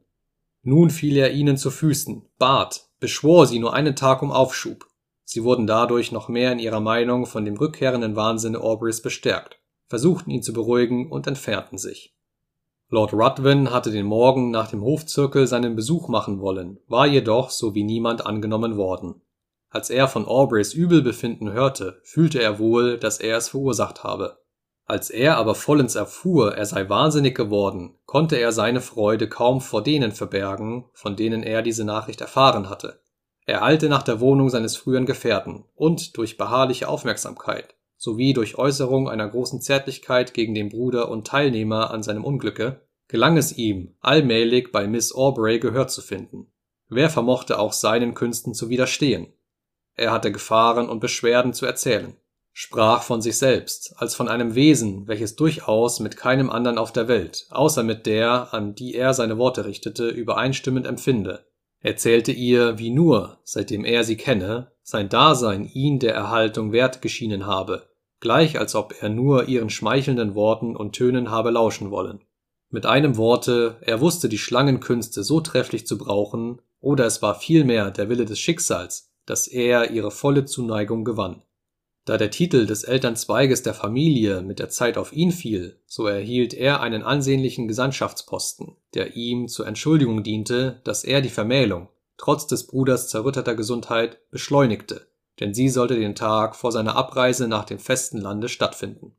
Nun 0.63 0.89
fiel 0.89 1.17
er 1.17 1.31
ihnen 1.31 1.55
zu 1.57 1.69
Füßen, 1.69 2.25
bat, 2.39 2.87
beschwor 2.99 3.45
sie 3.47 3.59
nur 3.59 3.73
einen 3.73 3.95
Tag 3.95 4.21
um 4.21 4.31
Aufschub. 4.31 4.87
Sie 5.33 5.43
wurden 5.43 5.65
dadurch 5.65 6.11
noch 6.11 6.29
mehr 6.29 6.51
in 6.51 6.59
ihrer 6.59 6.79
Meinung 6.79 7.25
von 7.25 7.43
dem 7.43 7.57
rückkehrenden 7.57 8.15
Wahnsinn 8.15 8.55
Aubreys 8.55 9.01
bestärkt, 9.01 9.57
versuchten 9.87 10.29
ihn 10.29 10.43
zu 10.43 10.53
beruhigen 10.53 11.11
und 11.11 11.25
entfernten 11.25 11.79
sich 11.79 12.13
Lord 12.89 13.13
Ruthven 13.13 13.71
hatte 13.71 13.89
den 13.89 14.05
Morgen 14.05 14.51
nach 14.51 14.69
dem 14.69 14.83
Hofzirkel 14.83 15.47
seinen 15.47 15.75
Besuch 15.75 16.07
machen 16.07 16.39
wollen, 16.39 16.77
war 16.87 17.07
jedoch 17.07 17.49
so 17.49 17.73
wie 17.73 17.83
niemand 17.83 18.27
angenommen 18.27 18.77
worden. 18.77 19.23
Als 19.71 19.89
er 19.89 20.07
von 20.07 20.27
Aubreys 20.27 20.75
Übelbefinden 20.75 21.51
hörte, 21.51 21.99
fühlte 22.03 22.39
er 22.39 22.59
wohl, 22.59 22.99
dass 22.99 23.19
er 23.19 23.37
es 23.37 23.49
verursacht 23.49 24.03
habe. 24.03 24.37
Als 24.85 25.09
er 25.09 25.37
aber 25.37 25.55
vollends 25.55 25.95
erfuhr, 25.95 26.53
er 26.55 26.67
sei 26.67 26.87
wahnsinnig 26.89 27.33
geworden, 27.33 27.95
konnte 28.05 28.35
er 28.35 28.51
seine 28.51 28.81
Freude 28.81 29.27
kaum 29.27 29.61
vor 29.61 29.81
denen 29.81 30.11
verbergen, 30.11 30.85
von 30.93 31.15
denen 31.15 31.41
er 31.41 31.63
diese 31.63 31.85
Nachricht 31.85 32.21
erfahren 32.21 32.69
hatte. 32.69 33.01
Er 33.45 33.63
eilte 33.63 33.89
nach 33.89 34.03
der 34.03 34.19
Wohnung 34.19 34.49
seines 34.49 34.77
früheren 34.77 35.05
Gefährten 35.05 35.65
und 35.75 36.17
durch 36.17 36.37
beharrliche 36.37 36.87
Aufmerksamkeit 36.87 37.75
sowie 38.03 38.33
durch 38.33 38.57
Äußerung 38.57 39.09
einer 39.09 39.29
großen 39.29 39.61
Zärtlichkeit 39.61 40.33
gegen 40.33 40.53
den 40.53 40.67
Bruder 40.67 41.09
und 41.09 41.25
Teilnehmer 41.25 41.89
an 41.91 42.03
seinem 42.03 42.25
Unglücke, 42.25 42.81
gelang 43.07 43.37
es 43.37 43.57
ihm, 43.57 43.95
allmählich 44.01 44.73
bei 44.73 44.87
Miss 44.87 45.15
Aubrey 45.15 45.59
Gehör 45.59 45.87
zu 45.87 46.01
finden. 46.01 46.51
Wer 46.89 47.09
vermochte 47.09 47.59
auch 47.59 47.71
seinen 47.71 48.13
Künsten 48.13 48.53
zu 48.53 48.67
widerstehen? 48.67 49.31
Er 49.95 50.11
hatte 50.11 50.33
Gefahren 50.33 50.89
und 50.89 50.99
Beschwerden 50.99 51.53
zu 51.53 51.65
erzählen, 51.65 52.17
sprach 52.51 53.03
von 53.03 53.21
sich 53.21 53.37
selbst 53.37 53.93
als 53.95 54.15
von 54.15 54.27
einem 54.27 54.53
Wesen, 54.53 55.07
welches 55.07 55.37
durchaus 55.37 56.01
mit 56.01 56.17
keinem 56.17 56.49
anderen 56.49 56.77
auf 56.77 56.91
der 56.91 57.07
Welt, 57.07 57.47
außer 57.51 57.83
mit 57.83 58.05
der, 58.05 58.53
an 58.53 58.75
die 58.75 58.95
er 58.95 59.13
seine 59.13 59.37
Worte 59.37 59.63
richtete, 59.65 60.09
übereinstimmend 60.09 60.87
empfinde, 60.87 61.45
erzählte 61.83 62.31
ihr, 62.31 62.79
wie 62.79 62.89
nur, 62.89 63.37
seitdem 63.43 63.85
er 63.85 64.03
sie 64.03 64.17
kenne, 64.17 64.71
sein 64.81 65.09
Dasein 65.09 65.69
ihn 65.71 65.99
der 65.99 66.15
Erhaltung 66.15 66.71
wert 66.71 67.01
geschienen 67.01 67.45
habe, 67.45 67.87
gleich 68.19 68.57
als 68.57 68.73
ob 68.73 68.95
er 69.01 69.09
nur 69.09 69.47
ihren 69.47 69.69
schmeichelnden 69.69 70.33
Worten 70.33 70.75
und 70.75 70.93
Tönen 70.93 71.29
habe 71.29 71.51
lauschen 71.51 71.91
wollen. 71.91 72.21
Mit 72.69 72.85
einem 72.85 73.17
Worte, 73.17 73.77
er 73.81 74.01
wusste 74.01 74.29
die 74.29 74.39
Schlangenkünste 74.39 75.23
so 75.23 75.41
trefflich 75.41 75.85
zu 75.85 75.97
brauchen, 75.97 76.61
oder 76.79 77.05
es 77.05 77.21
war 77.21 77.35
vielmehr 77.35 77.91
der 77.91 78.09
Wille 78.09 78.25
des 78.25 78.39
Schicksals, 78.39 79.13
dass 79.25 79.47
er 79.47 79.91
ihre 79.91 80.11
volle 80.11 80.45
Zuneigung 80.45 81.05
gewann. 81.05 81.43
Da 82.05 82.17
der 82.17 82.31
Titel 82.31 82.65
des 82.65 82.83
Elternzweiges 82.83 83.63
der 83.63 83.73
Familie 83.73 84.41
mit 84.41 84.59
der 84.59 84.69
Zeit 84.69 84.97
auf 84.97 85.13
ihn 85.13 85.31
fiel, 85.31 85.79
so 85.85 86.05
erhielt 86.05 86.53
er 86.53 86.81
einen 86.81 87.03
ansehnlichen 87.03 87.67
Gesandtschaftsposten, 87.67 88.75
der 88.93 89.15
ihm 89.15 89.47
zur 89.47 89.67
Entschuldigung 89.67 90.23
diente, 90.23 90.81
dass 90.83 91.03
er 91.03 91.21
die 91.21 91.29
Vermählung, 91.29 91.87
trotz 92.17 92.45
des 92.47 92.67
Bruders 92.67 93.07
zerrütteter 93.09 93.55
Gesundheit, 93.55 94.19
beschleunigte 94.31 95.07
denn 95.39 95.53
sie 95.53 95.69
sollte 95.69 95.95
den 95.95 96.15
Tag 96.15 96.55
vor 96.55 96.71
seiner 96.71 96.95
Abreise 96.95 97.47
nach 97.47 97.65
dem 97.65 97.79
festen 97.79 98.17
Lande 98.17 98.49
stattfinden. 98.49 99.15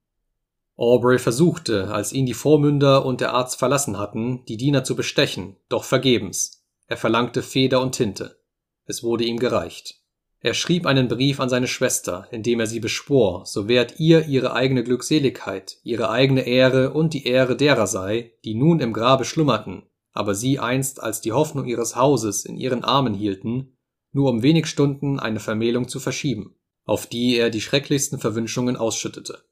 Aubrey 0.77 1.19
versuchte, 1.19 1.93
als 1.93 2.13
ihn 2.13 2.27
die 2.27 2.35
Vormünder 2.35 3.05
und 3.05 3.21
der 3.21 3.33
Arzt 3.33 3.59
verlassen 3.59 3.99
hatten, 3.99 4.45
die 4.47 4.57
Diener 4.57 4.85
zu 4.85 4.97
bestechen, 4.97 5.57
doch 5.69 5.85
vergebens. 5.85 6.65
Er 6.87 6.97
verlangte 6.97 7.43
Feder 7.43 7.81
und 7.81 7.93
Tinte. 7.93 8.41
Es 8.85 9.03
wurde 9.03 9.25
ihm 9.25 9.39
gereicht. 9.39 10.01
Er 10.45 10.53
schrieb 10.53 10.85
einen 10.85 11.09
Brief 11.09 11.41
an 11.41 11.49
seine 11.49 11.67
Schwester, 11.67 12.29
in 12.31 12.43
dem 12.43 12.61
er 12.61 12.67
sie 12.67 12.79
beschwor, 12.79 13.47
so 13.47 13.67
wert 13.67 13.99
ihr 13.99 14.27
ihre 14.27 14.53
eigene 14.53 14.85
Glückseligkeit, 14.85 15.79
ihre 15.85 16.11
eigene 16.11 16.47
Ehre 16.47 16.93
und 16.93 17.15
die 17.15 17.27
Ehre 17.27 17.57
derer 17.57 17.87
sei, 17.87 18.35
die 18.45 18.55
nun 18.55 18.81
im 18.81 18.93
Grabe 18.93 19.25
schlummerten, 19.25 19.85
aber 20.13 20.35
sie 20.35 20.59
einst 20.59 21.03
als 21.03 21.23
die 21.23 21.33
Hoffnung 21.33 21.65
ihres 21.65 21.97
Hauses 21.97 22.45
in 22.45 22.59
ihren 22.59 22.85
Armen 22.85 23.15
hielten, 23.15 23.79
nur 24.13 24.29
um 24.29 24.43
wenig 24.43 24.67
Stunden 24.67 25.19
eine 25.19 25.41
Vermählung 25.41 25.89
zu 25.89 25.99
verschieben, 25.99 26.57
auf 26.85 27.07
die 27.07 27.39
er 27.39 27.49
die 27.49 27.63
schrecklichsten 27.63 28.19
Verwünschungen 28.19 28.77
ausschüttete. 28.77 29.47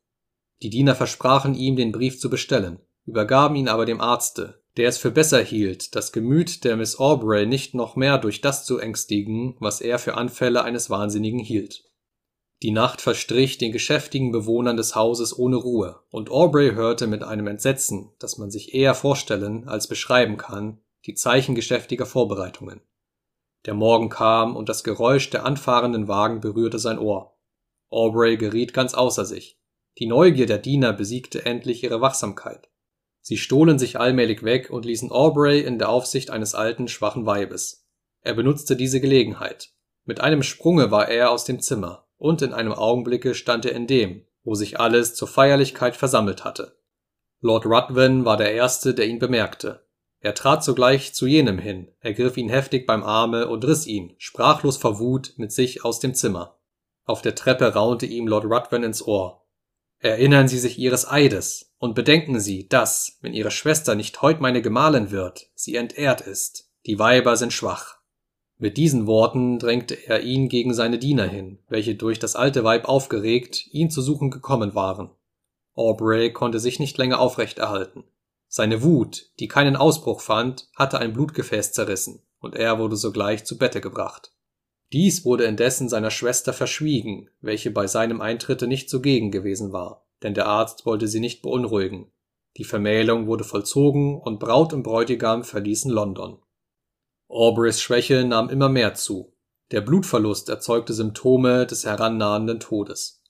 Die 0.61 0.69
Diener 0.69 0.95
versprachen 0.95 1.55
ihm, 1.55 1.75
den 1.75 1.93
Brief 1.93 2.21
zu 2.21 2.29
bestellen, 2.29 2.81
übergaben 3.07 3.57
ihn 3.57 3.69
aber 3.69 3.87
dem 3.87 4.03
Arzte, 4.03 4.62
der 4.77 4.89
es 4.89 4.99
für 4.99 5.11
besser 5.11 5.43
hielt, 5.43 5.95
das 5.95 6.13
Gemüt 6.13 6.65
der 6.65 6.77
Miss 6.77 6.99
Aubrey 6.99 7.47
nicht 7.47 7.75
noch 7.75 7.97
mehr 7.97 8.19
durch 8.19 8.41
das 8.41 8.65
zu 8.65 8.79
ängstigen, 8.79 9.57
was 9.61 9.81
er 9.81 9.99
für 9.99 10.15
Anfälle 10.15 10.65
eines 10.65 10.89
Wahnsinnigen 10.89 11.41
hielt. 11.41 11.85
Die 12.63 12.71
Nacht 12.71 13.01
verstrich 13.01 13.59
den 13.59 13.73
geschäftigen 13.73 14.31
Bewohnern 14.31 14.77
des 14.77 14.95
Hauses 14.95 15.37
ohne 15.37 15.57
Ruhe, 15.57 16.01
und 16.11 16.31
Aubrey 16.31 16.71
hörte 16.75 17.09
mit 17.09 17.25
einem 17.25 17.49
Entsetzen, 17.49 18.13
das 18.19 18.39
man 18.39 18.51
sich 18.51 18.73
eher 18.73 18.95
vorstellen 18.95 19.69
als 19.69 19.89
beschreiben 19.89 20.37
kann, 20.37 20.81
die 21.07 21.15
Zeichen 21.15 21.55
geschäftiger 21.55 22.07
Vorbereitungen. 22.07 22.81
Der 23.67 23.75
Morgen 23.75 24.09
kam 24.09 24.57
und 24.57 24.69
das 24.69 24.85
Geräusch 24.85 25.31
der 25.31 25.45
anfahrenden 25.45 26.09
Wagen 26.09 26.41
berührte 26.41 26.79
sein 26.79 26.99
Ohr. 26.99 27.37
Aubrey 27.91 28.37
geriet 28.37 28.73
ganz 28.73 28.95
außer 28.95 29.25
sich. 29.25 29.61
Die 29.99 30.07
Neugier 30.07 30.47
der 30.47 30.59
Diener 30.59 30.93
besiegte 30.93 31.45
endlich 31.45 31.83
ihre 31.83 32.01
Wachsamkeit. 32.01 32.71
Sie 33.23 33.39
stohlen 33.39 33.79
sich 33.79 33.99
allmählich 33.99 34.43
weg 34.43 34.71
und 34.71 34.85
ließen 34.85 35.11
Aubrey 35.11 35.61
in 35.61 35.79
der 35.79 35.89
Aufsicht 35.89 36.31
eines 36.31 36.55
alten, 36.55 36.89
schwachen 36.89 37.25
Weibes. 37.25 37.87
Er 38.21 38.35
benutzte 38.35 38.77
diese 38.77 39.01
Gelegenheit. 39.01 39.71
Mit 40.05 40.21
einem 40.21 40.43
Sprunge 40.43 40.91
war 40.91 41.09
er 41.09 41.31
aus 41.31 41.45
dem 41.45 41.61
Zimmer, 41.61 42.09
und 42.19 42.43
in 42.43 42.53
einem 42.53 42.73
Augenblicke 42.73 43.35
stand 43.35 43.65
er 43.65 43.73
in 43.73 43.87
dem, 43.87 44.27
wo 44.43 44.55
sich 44.55 44.81
alles 44.81 45.15
zur 45.15 45.29
Feierlichkeit 45.29 45.97
versammelt 45.97 46.45
hatte. 46.45 46.77
Lord 47.41 47.65
Ruthven 47.67 48.25
war 48.25 48.37
der 48.37 48.53
Erste, 48.53 48.93
der 48.93 49.07
ihn 49.07 49.21
bemerkte. 49.21 49.87
Er 50.19 50.35
trat 50.35 50.63
sogleich 50.63 51.15
zu 51.15 51.27
jenem 51.27 51.59
hin, 51.59 51.93
ergriff 52.01 52.37
ihn 52.37 52.49
heftig 52.49 52.87
beim 52.87 53.03
Arme 53.03 53.49
und 53.49 53.65
riss 53.65 53.87
ihn, 53.87 54.15
sprachlos 54.19 54.77
vor 54.77 54.99
Wut, 55.01 55.35
mit 55.37 55.53
sich 55.53 55.85
aus 55.85 55.99
dem 55.99 56.15
Zimmer. 56.15 56.59
Auf 57.05 57.23
der 57.23 57.35
Treppe 57.35 57.75
raunte 57.75 58.07
ihm 58.07 58.29
Lord 58.29 58.45
Ruthven 58.45 58.85
ins 58.85 59.05
Ohr. 59.05 59.42
Erinnern 60.03 60.49
Sie 60.49 60.59
sich 60.59 60.81
Ihres 60.81 61.09
Eides 61.09 61.73
und 61.79 61.95
bedenken 61.95 62.41
Sie, 62.41 62.67
dass, 62.67 63.19
wenn 63.21 63.35
Ihre 63.35 63.53
Schwester 63.53 63.95
nicht 63.95 64.21
heut 64.21 64.41
meine 64.41 64.61
Gemahlin 64.61 65.13
wird, 65.13 65.49
sie 65.55 65.77
entehrt 65.77 66.21
ist. 66.21 66.69
Die 66.87 66.99
Weiber 66.99 67.37
sind 67.37 67.53
schwach. 67.53 67.99
Mit 68.59 68.79
diesen 68.79 69.07
Worten 69.07 69.61
drängte 69.61 69.95
er 69.95 70.23
ihn 70.23 70.49
gegen 70.49 70.75
seine 70.75 70.99
Diener 70.99 71.29
hin, 71.29 71.61
welche 71.69 71.95
durch 71.95 72.19
das 72.19 72.35
alte 72.35 72.65
Weib 72.65 72.87
aufgeregt, 72.87 73.69
ihn 73.71 73.91
zu 73.91 74.03
suchen 74.03 74.33
gekommen 74.33 74.75
waren. 74.75 75.11
Aubrey 75.75 76.33
konnte 76.33 76.59
sich 76.59 76.81
nicht 76.81 76.99
länger 76.99 77.21
aufrecht 77.21 77.59
erhalten. 77.59 78.03
Seine 78.49 78.83
Wut, 78.83 79.31
die 79.39 79.47
keinen 79.47 79.77
Ausbruch 79.77 80.21
fand, 80.21 80.69
hatte 80.75 80.99
ein 80.99 81.13
Blutgefäß 81.13 81.73
zerrissen, 81.73 82.23
und 82.41 82.57
er 82.57 82.81
wurde 82.81 82.97
sogleich 82.97 83.45
zu 83.45 83.57
Bette 83.57 83.81
gebracht. 83.81 84.33
Dies 84.93 85.25
wurde 85.25 85.45
indessen 85.45 85.89
seiner 85.89 86.11
Schwester 86.11 86.53
verschwiegen, 86.53 87.31
welche 87.41 87.71
bei 87.71 87.87
seinem 87.87 88.21
Eintritte 88.21 88.67
nicht 88.67 88.91
zugegen 88.91 89.31
gewesen 89.31 89.73
war, 89.73 90.05
denn 90.23 90.35
der 90.35 90.47
Arzt 90.47 90.85
wollte 90.85 91.09
sie 91.09 91.21
nicht 91.21 91.41
beunruhigen. 91.41 92.11
Die 92.59 92.65
Vermählung 92.65 93.27
wurde 93.27 93.45
vollzogen 93.45 94.21
und 94.21 94.39
Braut 94.39 94.75
und 94.75 94.83
Bräutigam 94.83 95.45
verließen 95.45 95.91
London. 95.91 96.39
Aubreys 97.29 97.81
Schwäche 97.81 98.25
nahm 98.25 98.51
immer 98.51 98.69
mehr 98.69 98.93
zu. 98.93 99.33
Der 99.71 99.81
Blutverlust 99.81 100.51
erzeugte 100.51 100.93
Symptome 100.93 101.67
des 101.67 101.87
herannahenden 101.87 102.61
Todes. 102.61 103.23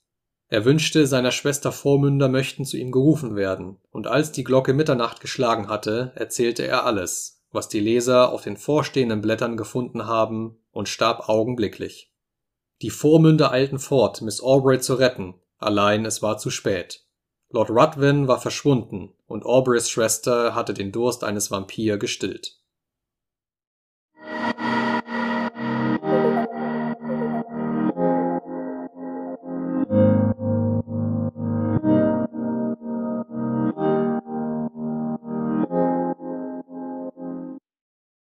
Er 0.49 0.65
wünschte, 0.65 1.07
seiner 1.07 1.31
Schwester 1.31 1.71
Vormünder 1.71 2.27
möchten 2.27 2.65
zu 2.65 2.75
ihm 2.75 2.91
gerufen 2.91 3.37
werden, 3.37 3.77
und 3.91 4.07
als 4.07 4.33
die 4.33 4.43
Glocke 4.43 4.73
Mitternacht 4.73 5.21
geschlagen 5.21 5.69
hatte, 5.69 6.11
erzählte 6.15 6.67
er 6.67 6.85
alles, 6.85 7.42
was 7.53 7.69
die 7.69 7.79
Leser 7.79 8.31
auf 8.31 8.41
den 8.43 8.57
vorstehenden 8.57 9.21
Blättern 9.21 9.55
gefunden 9.55 10.05
haben, 10.05 10.57
und 10.71 10.89
starb 10.89 11.29
augenblicklich. 11.29 12.11
Die 12.81 12.89
Vormünder 12.89 13.51
eilten 13.51 13.79
fort, 13.79 14.21
Miss 14.21 14.41
Aubrey 14.41 14.79
zu 14.79 14.95
retten, 14.95 15.35
allein 15.59 16.03
es 16.03 16.21
war 16.21 16.37
zu 16.39 16.49
spät. 16.49 17.05
Lord 17.49 17.69
Ruthven 17.69 18.27
war 18.27 18.41
verschwunden 18.41 19.13
und 19.27 19.45
Aubreys 19.45 19.89
Schwester 19.89 20.55
hatte 20.55 20.73
den 20.73 20.91
Durst 20.91 21.23
eines 21.23 21.51
Vampir 21.51 21.97
gestillt 21.97 22.62